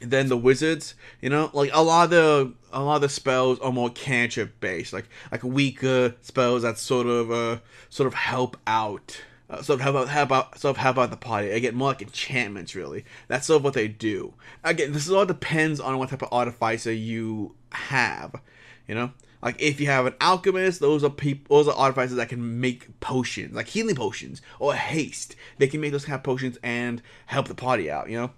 than 0.00 0.28
the 0.28 0.36
wizards 0.36 0.94
you 1.20 1.30
know 1.30 1.50
like 1.52 1.70
a 1.72 1.82
lot 1.82 2.04
of 2.04 2.10
the 2.10 2.52
a 2.72 2.82
lot 2.82 2.96
of 2.96 3.02
the 3.02 3.08
spells 3.08 3.58
are 3.60 3.72
more 3.72 3.90
cantrip 3.90 4.58
based 4.58 4.92
like 4.92 5.08
like 5.30 5.44
weaker 5.44 6.14
spells 6.22 6.62
that 6.62 6.78
sort 6.78 7.06
of 7.06 7.30
uh 7.30 7.58
sort 7.88 8.06
of 8.06 8.14
help 8.14 8.56
out 8.66 9.22
uh, 9.52 9.60
sort 9.60 9.80
of 9.80 9.82
help 9.82 9.96
out, 9.96 10.08
help 10.08 10.32
out, 10.32 10.58
sort 10.58 10.76
of 10.76 10.76
help 10.78 10.96
out 10.96 11.10
the 11.10 11.16
party. 11.16 11.50
Again, 11.50 11.74
more 11.74 11.88
like 11.88 12.00
enchantments, 12.00 12.74
really. 12.74 13.04
That's 13.28 13.46
sort 13.46 13.58
of 13.58 13.64
what 13.64 13.74
they 13.74 13.86
do. 13.86 14.32
Again, 14.64 14.92
this 14.92 15.10
all 15.10 15.26
depends 15.26 15.78
on 15.78 15.98
what 15.98 16.08
type 16.08 16.22
of 16.22 16.32
artificer 16.32 16.90
you 16.90 17.54
have. 17.70 18.40
You 18.88 18.94
know, 18.94 19.12
like 19.42 19.60
if 19.60 19.80
you 19.80 19.86
have 19.86 20.06
an 20.06 20.14
alchemist, 20.20 20.80
those 20.80 21.02
are 21.02 21.10
people, 21.10 21.56
those 21.56 21.68
are 21.68 21.76
artificers 21.76 22.16
that 22.16 22.28
can 22.28 22.60
make 22.60 23.00
potions, 23.00 23.54
like 23.54 23.68
healing 23.68 23.96
potions 23.96 24.42
or 24.58 24.74
haste. 24.74 25.36
They 25.58 25.66
can 25.66 25.80
make 25.80 25.92
those 25.92 26.04
kind 26.04 26.16
of 26.16 26.22
potions 26.22 26.58
and 26.62 27.02
help 27.26 27.48
the 27.48 27.54
party 27.54 27.90
out. 27.90 28.08
You 28.08 28.18
know, 28.18 28.30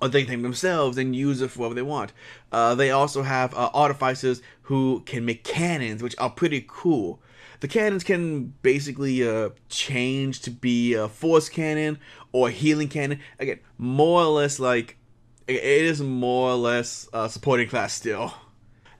or 0.00 0.08
they 0.08 0.24
can 0.24 0.42
themselves 0.42 0.98
and 0.98 1.14
use 1.14 1.40
it 1.40 1.50
for 1.50 1.60
whatever 1.60 1.74
they 1.74 1.82
want. 1.82 2.12
Uh, 2.50 2.74
they 2.74 2.90
also 2.90 3.22
have 3.22 3.54
uh, 3.54 3.70
artificers 3.72 4.42
who 4.62 5.02
can 5.06 5.24
make 5.24 5.44
cannons, 5.44 6.02
which 6.02 6.16
are 6.18 6.30
pretty 6.30 6.64
cool. 6.66 7.20
The 7.60 7.68
cannons 7.68 8.02
can 8.02 8.54
basically 8.62 9.26
uh, 9.26 9.50
change 9.68 10.40
to 10.40 10.50
be 10.50 10.94
a 10.94 11.08
force 11.08 11.48
cannon 11.48 11.98
or 12.32 12.48
a 12.48 12.50
healing 12.50 12.88
cannon. 12.88 13.20
Again, 13.38 13.60
more 13.78 14.22
or 14.22 14.32
less 14.32 14.58
like 14.58 14.96
it 15.46 15.62
is 15.62 16.00
more 16.00 16.50
or 16.50 16.56
less 16.56 17.08
supporting 17.28 17.68
class 17.68 17.92
still. 17.92 18.34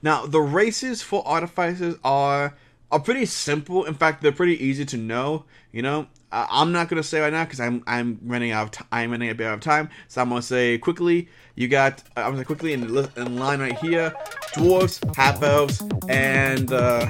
Now, 0.03 0.27
the 0.27 0.41
races 0.41 1.03
for 1.03 1.27
artificers 1.27 1.97
are 2.05 2.55
are 2.91 3.01
pretty 3.01 3.25
simple. 3.25 3.85
In 3.85 3.95
fact, 3.95 4.23
they're 4.23 4.33
pretty 4.33 4.63
easy 4.63 4.85
to 4.85 4.97
know. 4.97 5.45
You 5.73 5.83
know, 5.83 6.07
uh, 6.31 6.47
I'm 6.51 6.73
not 6.73 6.89
gonna 6.89 7.03
say 7.03 7.21
right 7.21 7.33
now 7.33 7.45
because 7.45 7.61
I'm 7.61 7.83
I'm 7.87 8.19
running 8.25 8.51
out 8.51 8.65
of 8.65 8.71
t- 8.73 8.85
I'm 8.93 9.11
running 9.11 9.31
a 9.31 9.35
bit 9.35 9.47
out 9.47 9.55
of 9.55 9.61
time. 9.61 9.89
So 10.09 10.21
I'm 10.21 10.29
gonna 10.29 10.43
say 10.43 10.79
quickly. 10.79 11.29
You 11.55 11.69
got 11.69 12.03
I'm 12.17 12.33
gonna 12.33 12.39
say 12.39 12.45
quickly 12.45 12.73
in, 12.73 12.83
in 13.17 13.37
line 13.39 13.61
right 13.61 13.79
here: 13.79 14.15
dwarves, 14.55 15.15
half 15.15 15.43
elves, 15.43 15.83
and 16.09 16.73
uh, 16.73 17.07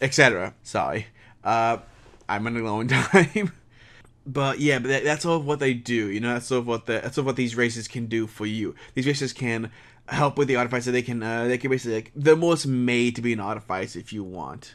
etc. 0.00 0.54
Sorry, 0.62 1.06
uh, 1.44 1.78
I'm 2.28 2.44
running 2.44 2.64
low 2.64 2.80
on 2.80 2.88
time. 2.88 3.52
but 4.26 4.60
yeah, 4.60 4.78
but 4.78 4.88
that, 4.88 5.04
that's 5.04 5.24
all 5.24 5.36
of 5.36 5.46
what 5.46 5.58
they 5.58 5.72
do. 5.72 6.08
You 6.08 6.20
know, 6.20 6.34
that's 6.34 6.50
all 6.50 6.58
of 6.58 6.66
what 6.66 6.86
the 6.86 6.94
that's 6.94 7.16
all 7.16 7.22
of 7.22 7.26
what 7.26 7.36
these 7.36 7.56
races 7.56 7.88
can 7.88 8.06
do 8.06 8.26
for 8.26 8.44
you. 8.46 8.74
These 8.94 9.06
races 9.06 9.32
can 9.32 9.70
help 10.08 10.38
with 10.38 10.48
the 10.48 10.56
artificer. 10.56 10.90
They 10.90 11.02
can 11.02 11.22
uh, 11.22 11.46
they 11.46 11.58
can 11.58 11.70
basically 11.70 11.96
like 11.96 12.12
they're 12.14 12.36
most 12.36 12.66
made 12.66 13.16
to 13.16 13.22
be 13.22 13.32
an 13.32 13.40
artificer 13.40 13.98
if 13.98 14.12
you 14.12 14.24
want. 14.24 14.74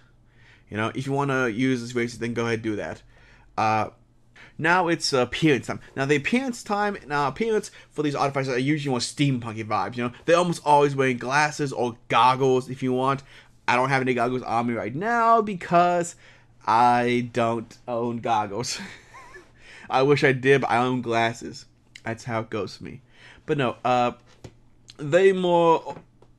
You 0.69 0.77
know, 0.77 0.91
if 0.95 1.05
you 1.05 1.13
want 1.13 1.31
to 1.31 1.51
use 1.51 1.81
this 1.81 1.95
races, 1.95 2.19
then 2.19 2.33
go 2.33 2.43
ahead 2.43 2.55
and 2.55 2.63
do 2.63 2.75
that. 2.77 3.01
Uh, 3.57 3.89
now 4.57 4.87
it's 4.87 5.13
uh, 5.13 5.19
appearance 5.19 5.67
time. 5.67 5.79
Now 5.95 6.05
the 6.05 6.15
appearance 6.15 6.63
time, 6.63 6.97
now 7.07 7.27
appearance 7.27 7.71
for 7.91 8.03
these 8.03 8.15
artificers 8.15 8.55
are 8.55 8.59
usually 8.59 8.91
more 8.91 8.99
steampunky 8.99 9.65
vibes. 9.65 9.97
You 9.97 10.05
know, 10.05 10.13
they're 10.25 10.37
almost 10.37 10.61
always 10.65 10.95
wearing 10.95 11.17
glasses 11.17 11.73
or 11.73 11.97
goggles 12.07 12.69
if 12.69 12.83
you 12.83 12.93
want. 12.93 13.23
I 13.67 13.75
don't 13.75 13.89
have 13.89 14.01
any 14.01 14.13
goggles 14.13 14.43
on 14.43 14.67
me 14.67 14.73
right 14.73 14.93
now 14.93 15.41
because 15.41 16.15
I 16.65 17.29
don't 17.33 17.77
own 17.87 18.17
goggles. 18.17 18.79
I 19.89 20.01
wish 20.03 20.23
I 20.23 20.31
did, 20.31 20.61
but 20.61 20.69
I 20.69 20.77
own 20.77 21.01
glasses. 21.01 21.65
That's 22.03 22.23
how 22.25 22.41
it 22.41 22.49
goes 22.49 22.77
for 22.77 22.83
me. 22.83 23.01
But 23.45 23.57
no, 23.57 23.77
uh, 23.83 24.13
they 24.97 25.33
more, 25.33 25.95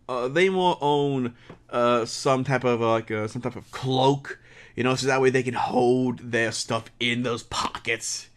uh, 0.09 0.29
they 0.29 0.49
more 0.49 0.79
own 0.81 1.35
uh, 1.71 2.05
some 2.05 2.45
type 2.45 2.65
of 2.65 2.81
like 2.81 3.11
uh, 3.11 3.29
some 3.29 3.43
type 3.43 3.57
of 3.57 3.71
cloak 3.71 4.39
you 4.75 4.83
know, 4.83 4.95
so 4.95 5.07
that 5.07 5.21
way 5.21 5.31
they 5.31 5.43
can 5.43 5.55
hold 5.55 6.19
their 6.19 6.53
stuff 6.53 6.91
in 6.99 7.23
those 7.23 7.43
pockets. 7.45 8.29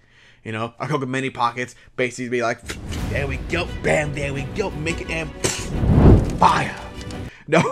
You 0.44 0.52
know, 0.52 0.74
I 0.80 0.88
call 0.88 1.00
them 1.00 1.12
many 1.12 1.30
pockets, 1.30 1.76
basically 1.96 2.30
be 2.30 2.42
like, 2.42 2.62
there 3.10 3.28
we 3.28 3.38
go, 3.38 3.68
bam, 3.84 4.14
there 4.14 4.34
we 4.34 4.44
go, 4.44 4.70
make 4.72 5.02
it 5.02 5.10
and 5.10 5.30
fire. 6.38 6.76
No, 7.50 7.64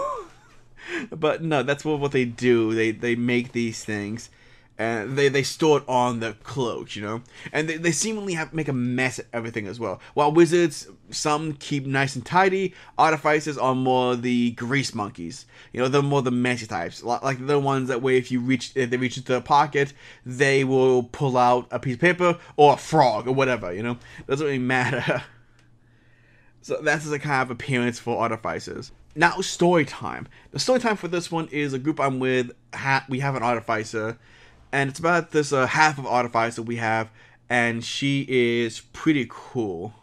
but 1.12 1.44
no, 1.44 1.62
that's 1.62 1.84
what 1.84 2.00
what 2.00 2.14
they 2.14 2.24
do. 2.24 2.74
They 2.74 2.92
they 2.92 3.14
make 3.18 3.52
these 3.52 3.84
things 3.84 4.30
and 4.78 5.18
they, 5.18 5.30
they 5.30 5.44
store 5.44 5.78
it 5.80 5.84
on 5.88 6.20
the 6.20 6.34
cloaks, 6.44 6.96
you 6.96 7.02
know, 7.02 7.22
and 7.54 7.70
they, 7.70 7.78
they 7.78 7.92
seemingly 7.92 8.34
have 8.34 8.54
make 8.54 8.68
a 8.68 8.74
mess 8.74 9.20
of 9.20 9.26
everything 9.32 9.68
as 9.68 9.80
well. 9.80 10.02
While 10.14 10.34
wizards, 10.34 10.88
some 11.10 11.54
keep 11.54 11.86
nice 11.86 12.16
and 12.16 12.26
tidy. 12.26 12.74
Artificers 12.98 13.58
are 13.58 13.76
more 13.76 14.16
the 14.16 14.52
grease 14.52 14.94
monkeys, 14.94 15.46
you 15.72 15.80
know, 15.80 15.88
they're 15.88 16.02
more 16.02 16.22
the 16.22 16.32
messy 16.32 16.66
types, 16.66 17.04
like 17.04 17.46
the 17.46 17.60
ones 17.60 17.88
that 17.88 18.02
way 18.02 18.18
if 18.18 18.32
you 18.32 18.40
reach 18.42 18.72
if 18.76 18.90
they 18.90 18.98
reach 18.98 19.18
into 19.18 19.36
a 19.36 19.42
pocket, 19.42 19.94
they 20.26 20.64
will 20.64 21.04
pull 21.04 21.38
out 21.38 21.68
a 21.72 21.80
piece 21.80 21.96
of 21.96 22.02
paper 22.02 22.38
or 22.58 22.74
a 22.74 22.78
frog 22.78 23.28
or 23.28 23.32
whatever, 23.34 23.74
you 23.74 23.84
know, 23.84 23.98
doesn't 24.28 24.46
really 24.46 24.60
matter. 24.60 25.24
so 26.62 26.82
that's 26.82 27.06
the 27.06 27.20
kind 27.20 27.44
of 27.44 27.52
appearance 27.52 27.98
for 27.98 28.18
artificers. 28.22 28.92
Now 29.16 29.40
story 29.40 29.86
time. 29.86 30.28
The 30.52 30.60
story 30.60 30.80
time 30.80 30.98
for 30.98 31.08
this 31.08 31.32
one 31.32 31.48
is 31.50 31.72
a 31.72 31.80
group 31.80 32.02
I'm 32.02 32.20
with. 32.20 32.52
Ha- 32.74 33.06
we 33.08 33.22
have 33.22 33.36
an 33.36 33.44
artificer 33.44 34.18
and 34.76 34.90
it's 34.90 35.00
about 35.00 35.32
this 35.32 35.54
uh, 35.54 35.68
half 35.68 35.98
of 35.98 36.06
Artifice 36.06 36.58
that 36.58 36.64
we 36.64 36.76
have, 36.76 37.10
and 37.50 37.82
she 37.82 38.26
is 38.28 38.82
pretty 38.92 39.26
cool. 39.30 39.94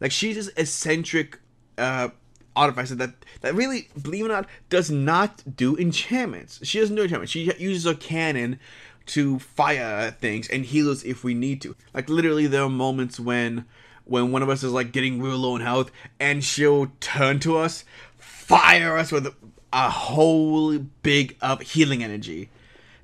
Like 0.00 0.12
she's 0.12 0.36
this 0.36 0.48
eccentric 0.56 1.40
uh, 1.76 2.08
Artificer 2.56 2.94
that 2.94 3.12
that 3.42 3.54
really, 3.54 3.90
believe 4.00 4.24
it 4.24 4.28
or 4.28 4.32
not, 4.32 4.48
does 4.70 4.90
not 4.90 5.56
do 5.56 5.76
enchantments. 5.76 6.58
She 6.62 6.80
doesn't 6.80 6.96
do 6.96 7.02
enchantments. 7.02 7.32
She 7.32 7.52
uses 7.58 7.84
a 7.84 7.94
cannon 7.94 8.58
to 9.06 9.40
fire 9.40 10.12
things 10.12 10.48
and 10.48 10.64
heal 10.64 10.90
us 10.90 11.02
if 11.02 11.22
we 11.22 11.34
need 11.34 11.60
to. 11.60 11.76
Like 11.92 12.08
literally, 12.08 12.46
there 12.46 12.62
are 12.62 12.70
moments 12.70 13.20
when 13.20 13.66
when 14.06 14.32
one 14.32 14.42
of 14.42 14.48
us 14.48 14.62
is 14.62 14.72
like 14.72 14.90
getting 14.90 15.20
real 15.20 15.36
low 15.36 15.54
in 15.54 15.60
health, 15.60 15.90
and 16.18 16.42
she'll 16.42 16.90
turn 16.98 17.40
to 17.40 17.58
us, 17.58 17.84
fire 18.16 18.96
us 18.96 19.12
with 19.12 19.26
a, 19.26 19.90
whole 19.90 20.78
big 20.78 21.36
up 21.42 21.62
healing 21.62 22.02
energy 22.02 22.48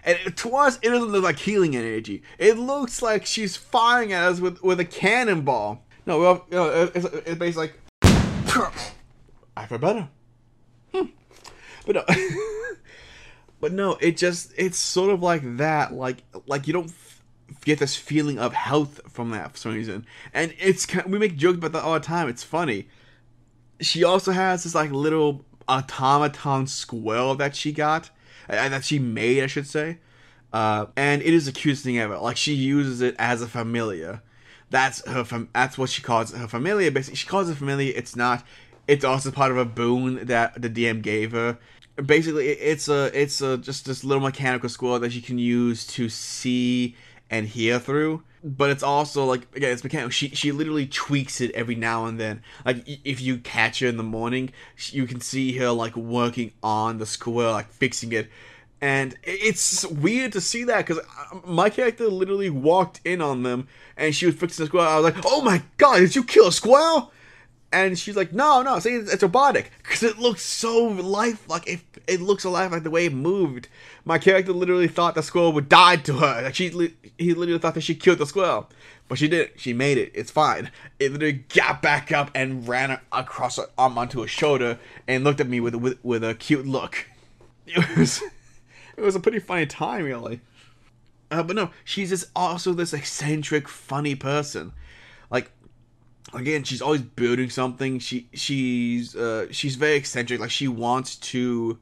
and 0.04 0.36
to 0.36 0.56
us, 0.56 0.78
it 0.82 0.88
doesn't 0.88 1.08
look 1.08 1.24
like 1.24 1.38
healing 1.38 1.76
energy. 1.76 2.22
It 2.38 2.58
looks 2.58 3.02
like 3.02 3.26
she's 3.26 3.56
firing 3.56 4.12
at 4.12 4.24
us 4.24 4.40
with, 4.40 4.62
with 4.62 4.80
a 4.80 4.84
cannonball. 4.84 5.84
No, 6.06 6.18
well, 6.18 6.46
you 6.50 6.56
know, 6.56 6.90
it's, 6.94 7.04
it's 7.04 7.38
basically 7.38 7.72
like, 8.02 8.72
I 9.56 9.66
feel 9.66 9.78
better. 9.78 10.08
Hmm. 10.94 11.06
But 11.86 11.96
no, 11.96 12.04
but 13.60 13.72
no, 13.72 13.96
it 14.00 14.16
just 14.16 14.52
it's 14.56 14.78
sort 14.78 15.10
of 15.10 15.22
like 15.22 15.58
that. 15.58 15.92
Like 15.92 16.22
like 16.46 16.66
you 16.66 16.72
don't 16.72 16.92
get 17.64 17.78
this 17.78 17.96
feeling 17.96 18.38
of 18.38 18.54
health 18.54 19.00
from 19.08 19.30
that 19.30 19.52
for 19.52 19.58
some 19.58 19.74
reason, 19.74 20.06
and 20.32 20.54
it's 20.58 20.86
kind 20.86 21.10
we 21.10 21.18
make 21.18 21.36
jokes 21.36 21.58
about 21.58 21.72
that 21.72 21.82
all 21.82 21.94
the 21.94 22.00
time. 22.00 22.28
It's 22.28 22.42
funny. 22.42 22.88
She 23.80 24.04
also 24.04 24.32
has 24.32 24.64
this 24.64 24.74
like 24.74 24.90
little 24.90 25.44
automaton 25.68 26.66
squirrel 26.66 27.34
that 27.36 27.54
she 27.54 27.72
got 27.72 28.10
that 28.50 28.84
she 28.84 28.98
made, 28.98 29.42
I 29.42 29.46
should 29.46 29.66
say. 29.66 29.98
Uh, 30.52 30.86
and 30.96 31.22
it 31.22 31.32
is 31.32 31.46
the 31.46 31.52
cutest 31.52 31.84
thing 31.84 31.98
ever. 31.98 32.18
Like 32.18 32.36
she 32.36 32.54
uses 32.54 33.00
it 33.00 33.14
as 33.18 33.42
a 33.42 33.46
familiar. 33.46 34.22
That's 34.70 35.06
her. 35.06 35.24
Fam- 35.24 35.48
that's 35.52 35.78
what 35.78 35.90
she 35.90 36.02
calls 36.02 36.32
her 36.32 36.48
familiar. 36.48 36.90
Basically, 36.90 37.16
she 37.16 37.26
calls 37.26 37.48
it 37.50 37.56
familiar. 37.56 37.92
It's 37.94 38.16
not. 38.16 38.44
It's 38.86 39.04
also 39.04 39.30
part 39.30 39.50
of 39.50 39.58
a 39.58 39.64
boon 39.64 40.26
that 40.26 40.60
the 40.60 40.70
DM 40.70 41.02
gave 41.02 41.32
her. 41.32 41.58
Basically, 42.04 42.48
it's 42.48 42.88
a 42.88 43.10
it's 43.20 43.40
a 43.40 43.58
just 43.58 43.86
this 43.86 44.04
little 44.04 44.22
mechanical 44.22 44.68
squirrel 44.68 44.98
that 45.00 45.12
she 45.12 45.20
can 45.20 45.38
use 45.38 45.86
to 45.88 46.08
see 46.08 46.96
and 47.30 47.46
hear 47.46 47.78
through. 47.78 48.22
But 48.42 48.70
it's 48.70 48.82
also 48.82 49.24
like 49.24 49.54
again, 49.54 49.72
it's 49.72 49.84
mechanical. 49.84 50.10
She 50.10 50.30
she 50.30 50.50
literally 50.50 50.86
tweaks 50.86 51.40
it 51.40 51.50
every 51.52 51.74
now 51.74 52.06
and 52.06 52.18
then. 52.18 52.42
Like 52.64 52.84
if 53.04 53.20
you 53.20 53.38
catch 53.38 53.80
her 53.80 53.86
in 53.86 53.98
the 53.98 54.02
morning, 54.02 54.52
you 54.90 55.06
can 55.06 55.20
see 55.20 55.56
her 55.58 55.70
like 55.70 55.94
working 55.94 56.52
on 56.62 56.98
the 56.98 57.06
squirrel, 57.06 57.52
like 57.52 57.70
fixing 57.70 58.12
it. 58.12 58.30
And 58.82 59.14
it's 59.22 59.84
weird 59.86 60.32
to 60.32 60.40
see 60.40 60.64
that 60.64 60.86
because 60.86 60.98
uh, 60.98 61.38
my 61.44 61.68
character 61.68 62.08
literally 62.08 62.48
walked 62.48 63.02
in 63.04 63.20
on 63.20 63.42
them 63.42 63.68
and 63.94 64.14
she 64.14 64.24
was 64.24 64.36
fixing 64.36 64.64
the 64.64 64.68
squirrel. 64.68 64.88
I 64.88 64.98
was 64.98 65.04
like, 65.04 65.22
"Oh 65.26 65.42
my 65.42 65.62
god, 65.76 65.98
did 65.98 66.16
you 66.16 66.24
kill 66.24 66.48
a 66.48 66.52
squirrel?" 66.52 67.12
And 67.72 67.98
she's 67.98 68.16
like, 68.16 68.32
"No, 68.32 68.62
no, 68.62 68.78
see, 68.80 68.94
it's 68.94 69.22
robotic 69.22 69.70
because 69.82 70.02
it 70.02 70.18
looks 70.18 70.42
so 70.42 70.84
lifelike. 70.84 71.66
It 71.68 71.80
it 72.06 72.20
looks 72.20 72.44
alive 72.44 72.72
like 72.72 72.82
the 72.82 72.90
way 72.90 73.06
it 73.06 73.12
moved." 73.12 73.68
My 74.04 74.18
character 74.18 74.52
literally 74.52 74.88
thought 74.88 75.14
the 75.14 75.22
squirrel 75.22 75.52
would 75.52 75.68
die 75.68 75.96
to 75.96 76.14
her. 76.14 76.42
Like 76.42 76.54
she, 76.54 76.68
he 77.16 77.34
literally 77.34 77.60
thought 77.60 77.74
that 77.74 77.82
she 77.82 77.94
killed 77.94 78.18
the 78.18 78.26
squirrel, 78.26 78.68
but 79.08 79.18
she 79.18 79.28
didn't. 79.28 79.60
She 79.60 79.72
made 79.72 79.98
it. 79.98 80.10
It's 80.14 80.32
fine. 80.32 80.70
It 80.98 81.12
literally 81.12 81.44
got 81.54 81.80
back 81.80 82.10
up 82.10 82.30
and 82.34 82.66
ran 82.66 82.98
across 83.12 83.56
her 83.56 83.66
arm 83.78 83.98
onto 83.98 84.20
her 84.22 84.28
shoulder 84.28 84.78
and 85.06 85.22
looked 85.22 85.40
at 85.40 85.48
me 85.48 85.60
with 85.60 85.76
with, 85.76 85.98
with 86.02 86.24
a 86.24 86.34
cute 86.34 86.66
look. 86.66 87.06
It 87.66 87.96
was 87.96 88.22
it 88.96 89.02
was 89.02 89.14
a 89.14 89.20
pretty 89.20 89.38
funny 89.38 89.66
time, 89.66 90.04
really. 90.04 90.40
Uh, 91.30 91.42
but 91.42 91.54
no, 91.54 91.70
she's 91.84 92.10
just 92.10 92.26
also 92.34 92.72
this 92.72 92.92
eccentric, 92.92 93.68
funny 93.68 94.14
person. 94.14 94.72
Like 95.30 95.52
again, 96.32 96.64
she's 96.64 96.82
always 96.82 97.02
building 97.02 97.50
something. 97.50 97.98
She 97.98 98.28
she's 98.32 99.16
uh, 99.16 99.46
she's 99.50 99.76
very 99.76 99.96
eccentric. 99.96 100.40
Like 100.40 100.50
she 100.50 100.68
wants 100.68 101.16
to 101.16 101.78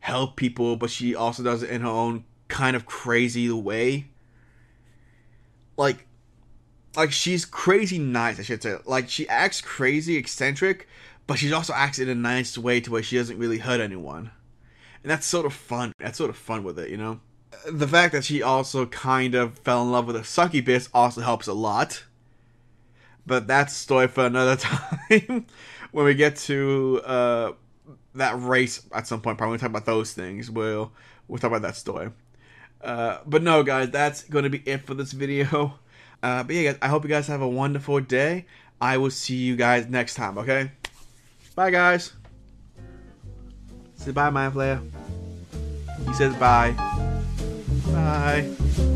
help 0.00 0.36
people, 0.36 0.76
but 0.76 0.90
she 0.90 1.14
also 1.14 1.42
does 1.42 1.62
it 1.62 1.70
in 1.70 1.82
her 1.82 1.88
own 1.88 2.24
kind 2.48 2.76
of 2.76 2.86
crazy 2.86 3.50
way. 3.50 4.06
Like 5.76 6.06
like 6.96 7.12
she's 7.12 7.44
crazy 7.44 7.98
nice, 7.98 8.38
I 8.38 8.42
should 8.42 8.62
say. 8.62 8.76
Like 8.84 9.08
she 9.08 9.28
acts 9.28 9.60
crazy 9.60 10.16
eccentric, 10.16 10.88
but 11.26 11.38
she 11.38 11.52
also 11.52 11.72
acts 11.72 11.98
in 11.98 12.08
a 12.08 12.14
nice 12.14 12.58
way 12.58 12.80
to 12.80 12.90
where 12.90 13.02
she 13.02 13.16
doesn't 13.16 13.38
really 13.38 13.58
hurt 13.58 13.80
anyone. 13.80 14.30
And 15.02 15.10
that's 15.10 15.26
sort 15.26 15.46
of 15.46 15.52
fun. 15.52 15.92
That's 15.98 16.18
sort 16.18 16.30
of 16.30 16.36
fun 16.36 16.64
with 16.64 16.78
it, 16.78 16.90
you 16.90 16.96
know? 16.96 17.20
The 17.70 17.88
fact 17.88 18.12
that 18.12 18.24
she 18.24 18.42
also 18.42 18.86
kind 18.86 19.34
of 19.34 19.58
fell 19.58 19.82
in 19.82 19.90
love 19.90 20.06
with 20.06 20.16
a 20.16 20.24
succubus 20.24 20.88
also 20.92 21.20
helps 21.20 21.46
a 21.46 21.54
lot. 21.54 22.04
But 23.30 23.46
that's 23.46 23.74
story 23.74 24.08
for 24.08 24.26
another 24.26 24.56
time. 25.08 25.46
when 25.92 26.04
we 26.04 26.14
get 26.14 26.34
to 26.36 27.00
uh, 27.06 27.52
that 28.16 28.42
race 28.42 28.84
at 28.92 29.06
some 29.06 29.20
point, 29.20 29.38
probably 29.38 29.56
talk 29.58 29.70
about 29.70 29.86
those 29.86 30.12
things. 30.12 30.50
We'll 30.50 30.90
we'll 31.28 31.38
talk 31.38 31.52
about 31.52 31.62
that 31.62 31.76
story. 31.76 32.10
Uh, 32.82 33.18
but 33.24 33.44
no, 33.44 33.62
guys, 33.62 33.90
that's 33.90 34.24
going 34.24 34.42
to 34.42 34.50
be 34.50 34.58
it 34.66 34.84
for 34.84 34.94
this 34.94 35.12
video. 35.12 35.74
Uh, 36.22 36.42
but 36.42 36.54
yeah, 36.54 36.72
guys, 36.72 36.78
I 36.82 36.88
hope 36.88 37.04
you 37.04 37.08
guys 37.08 37.28
have 37.28 37.40
a 37.40 37.48
wonderful 37.48 38.00
day. 38.00 38.46
I 38.80 38.98
will 38.98 39.10
see 39.10 39.36
you 39.36 39.54
guys 39.56 39.86
next 39.86 40.16
time, 40.16 40.36
okay? 40.36 40.72
Bye, 41.54 41.70
guys. 41.70 42.12
Say 43.94 44.10
bye, 44.10 44.28
Mind 44.28 44.52
Flayer. 44.52 44.82
He 46.08 46.12
says 46.12 46.34
bye. 46.34 46.72
Bye. 47.92 48.89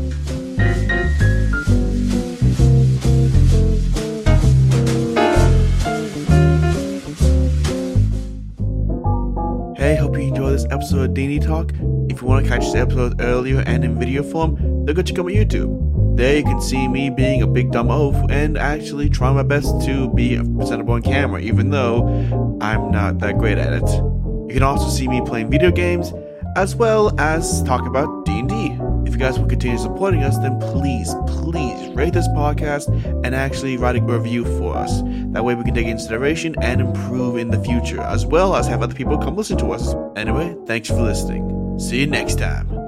Hey, 9.85 9.95
hope 9.95 10.17
you 10.17 10.23
enjoyed 10.23 10.51
this 10.51 10.65
episode 10.71 11.11
of 11.11 11.13
D&D 11.13 11.37
Talk. 11.45 11.71
If 12.09 12.19
you 12.19 12.27
want 12.27 12.43
to 12.43 12.49
catch 12.49 12.61
this 12.61 12.73
episode 12.73 13.21
earlier 13.21 13.59
and 13.67 13.85
in 13.85 13.99
video 13.99 14.23
form, 14.23 14.55
then 14.83 14.95
go 14.95 15.03
check 15.03 15.19
out 15.19 15.25
my 15.25 15.31
YouTube. 15.31 16.17
There 16.17 16.37
you 16.37 16.43
can 16.43 16.59
see 16.59 16.87
me 16.87 17.11
being 17.11 17.43
a 17.43 17.47
big 17.47 17.71
dumb 17.71 17.91
oaf 17.91 18.15
and 18.31 18.57
actually 18.57 19.09
trying 19.09 19.35
my 19.35 19.43
best 19.43 19.79
to 19.85 20.11
be 20.15 20.37
presentable 20.57 20.95
on 20.95 21.03
camera, 21.03 21.39
even 21.39 21.69
though 21.69 22.03
I'm 22.61 22.89
not 22.89 23.19
that 23.19 23.37
great 23.37 23.59
at 23.59 23.73
it. 23.73 23.87
You 23.87 24.49
can 24.53 24.63
also 24.63 24.89
see 24.89 25.07
me 25.07 25.21
playing 25.23 25.51
video 25.51 25.69
games, 25.69 26.11
as 26.55 26.75
well 26.75 27.13
as 27.19 27.61
talk 27.61 27.85
about 27.85 28.25
D&D. 28.25 28.34
You 29.15 29.19
guys 29.19 29.39
will 29.39 29.47
continue 29.47 29.77
supporting 29.77 30.23
us, 30.23 30.37
then 30.39 30.59
please, 30.59 31.15
please 31.25 31.87
rate 31.95 32.11
this 32.11 32.27
podcast 32.27 32.89
and 33.23 33.33
actually 33.33 33.77
write 33.77 33.95
a 33.95 34.01
review 34.01 34.43
for 34.59 34.75
us. 34.75 35.01
That 35.31 35.45
way 35.45 35.55
we 35.55 35.63
can 35.63 35.73
take 35.73 35.87
consideration 35.87 36.53
and 36.61 36.81
improve 36.81 37.37
in 37.37 37.49
the 37.49 37.63
future, 37.63 38.01
as 38.01 38.25
well 38.25 38.57
as 38.57 38.67
have 38.67 38.81
other 38.81 38.93
people 38.93 39.17
come 39.17 39.37
listen 39.37 39.57
to 39.59 39.67
us. 39.67 39.95
Anyway, 40.17 40.53
thanks 40.65 40.89
for 40.89 41.01
listening. 41.01 41.79
See 41.79 42.01
you 42.01 42.07
next 42.07 42.39
time. 42.39 42.84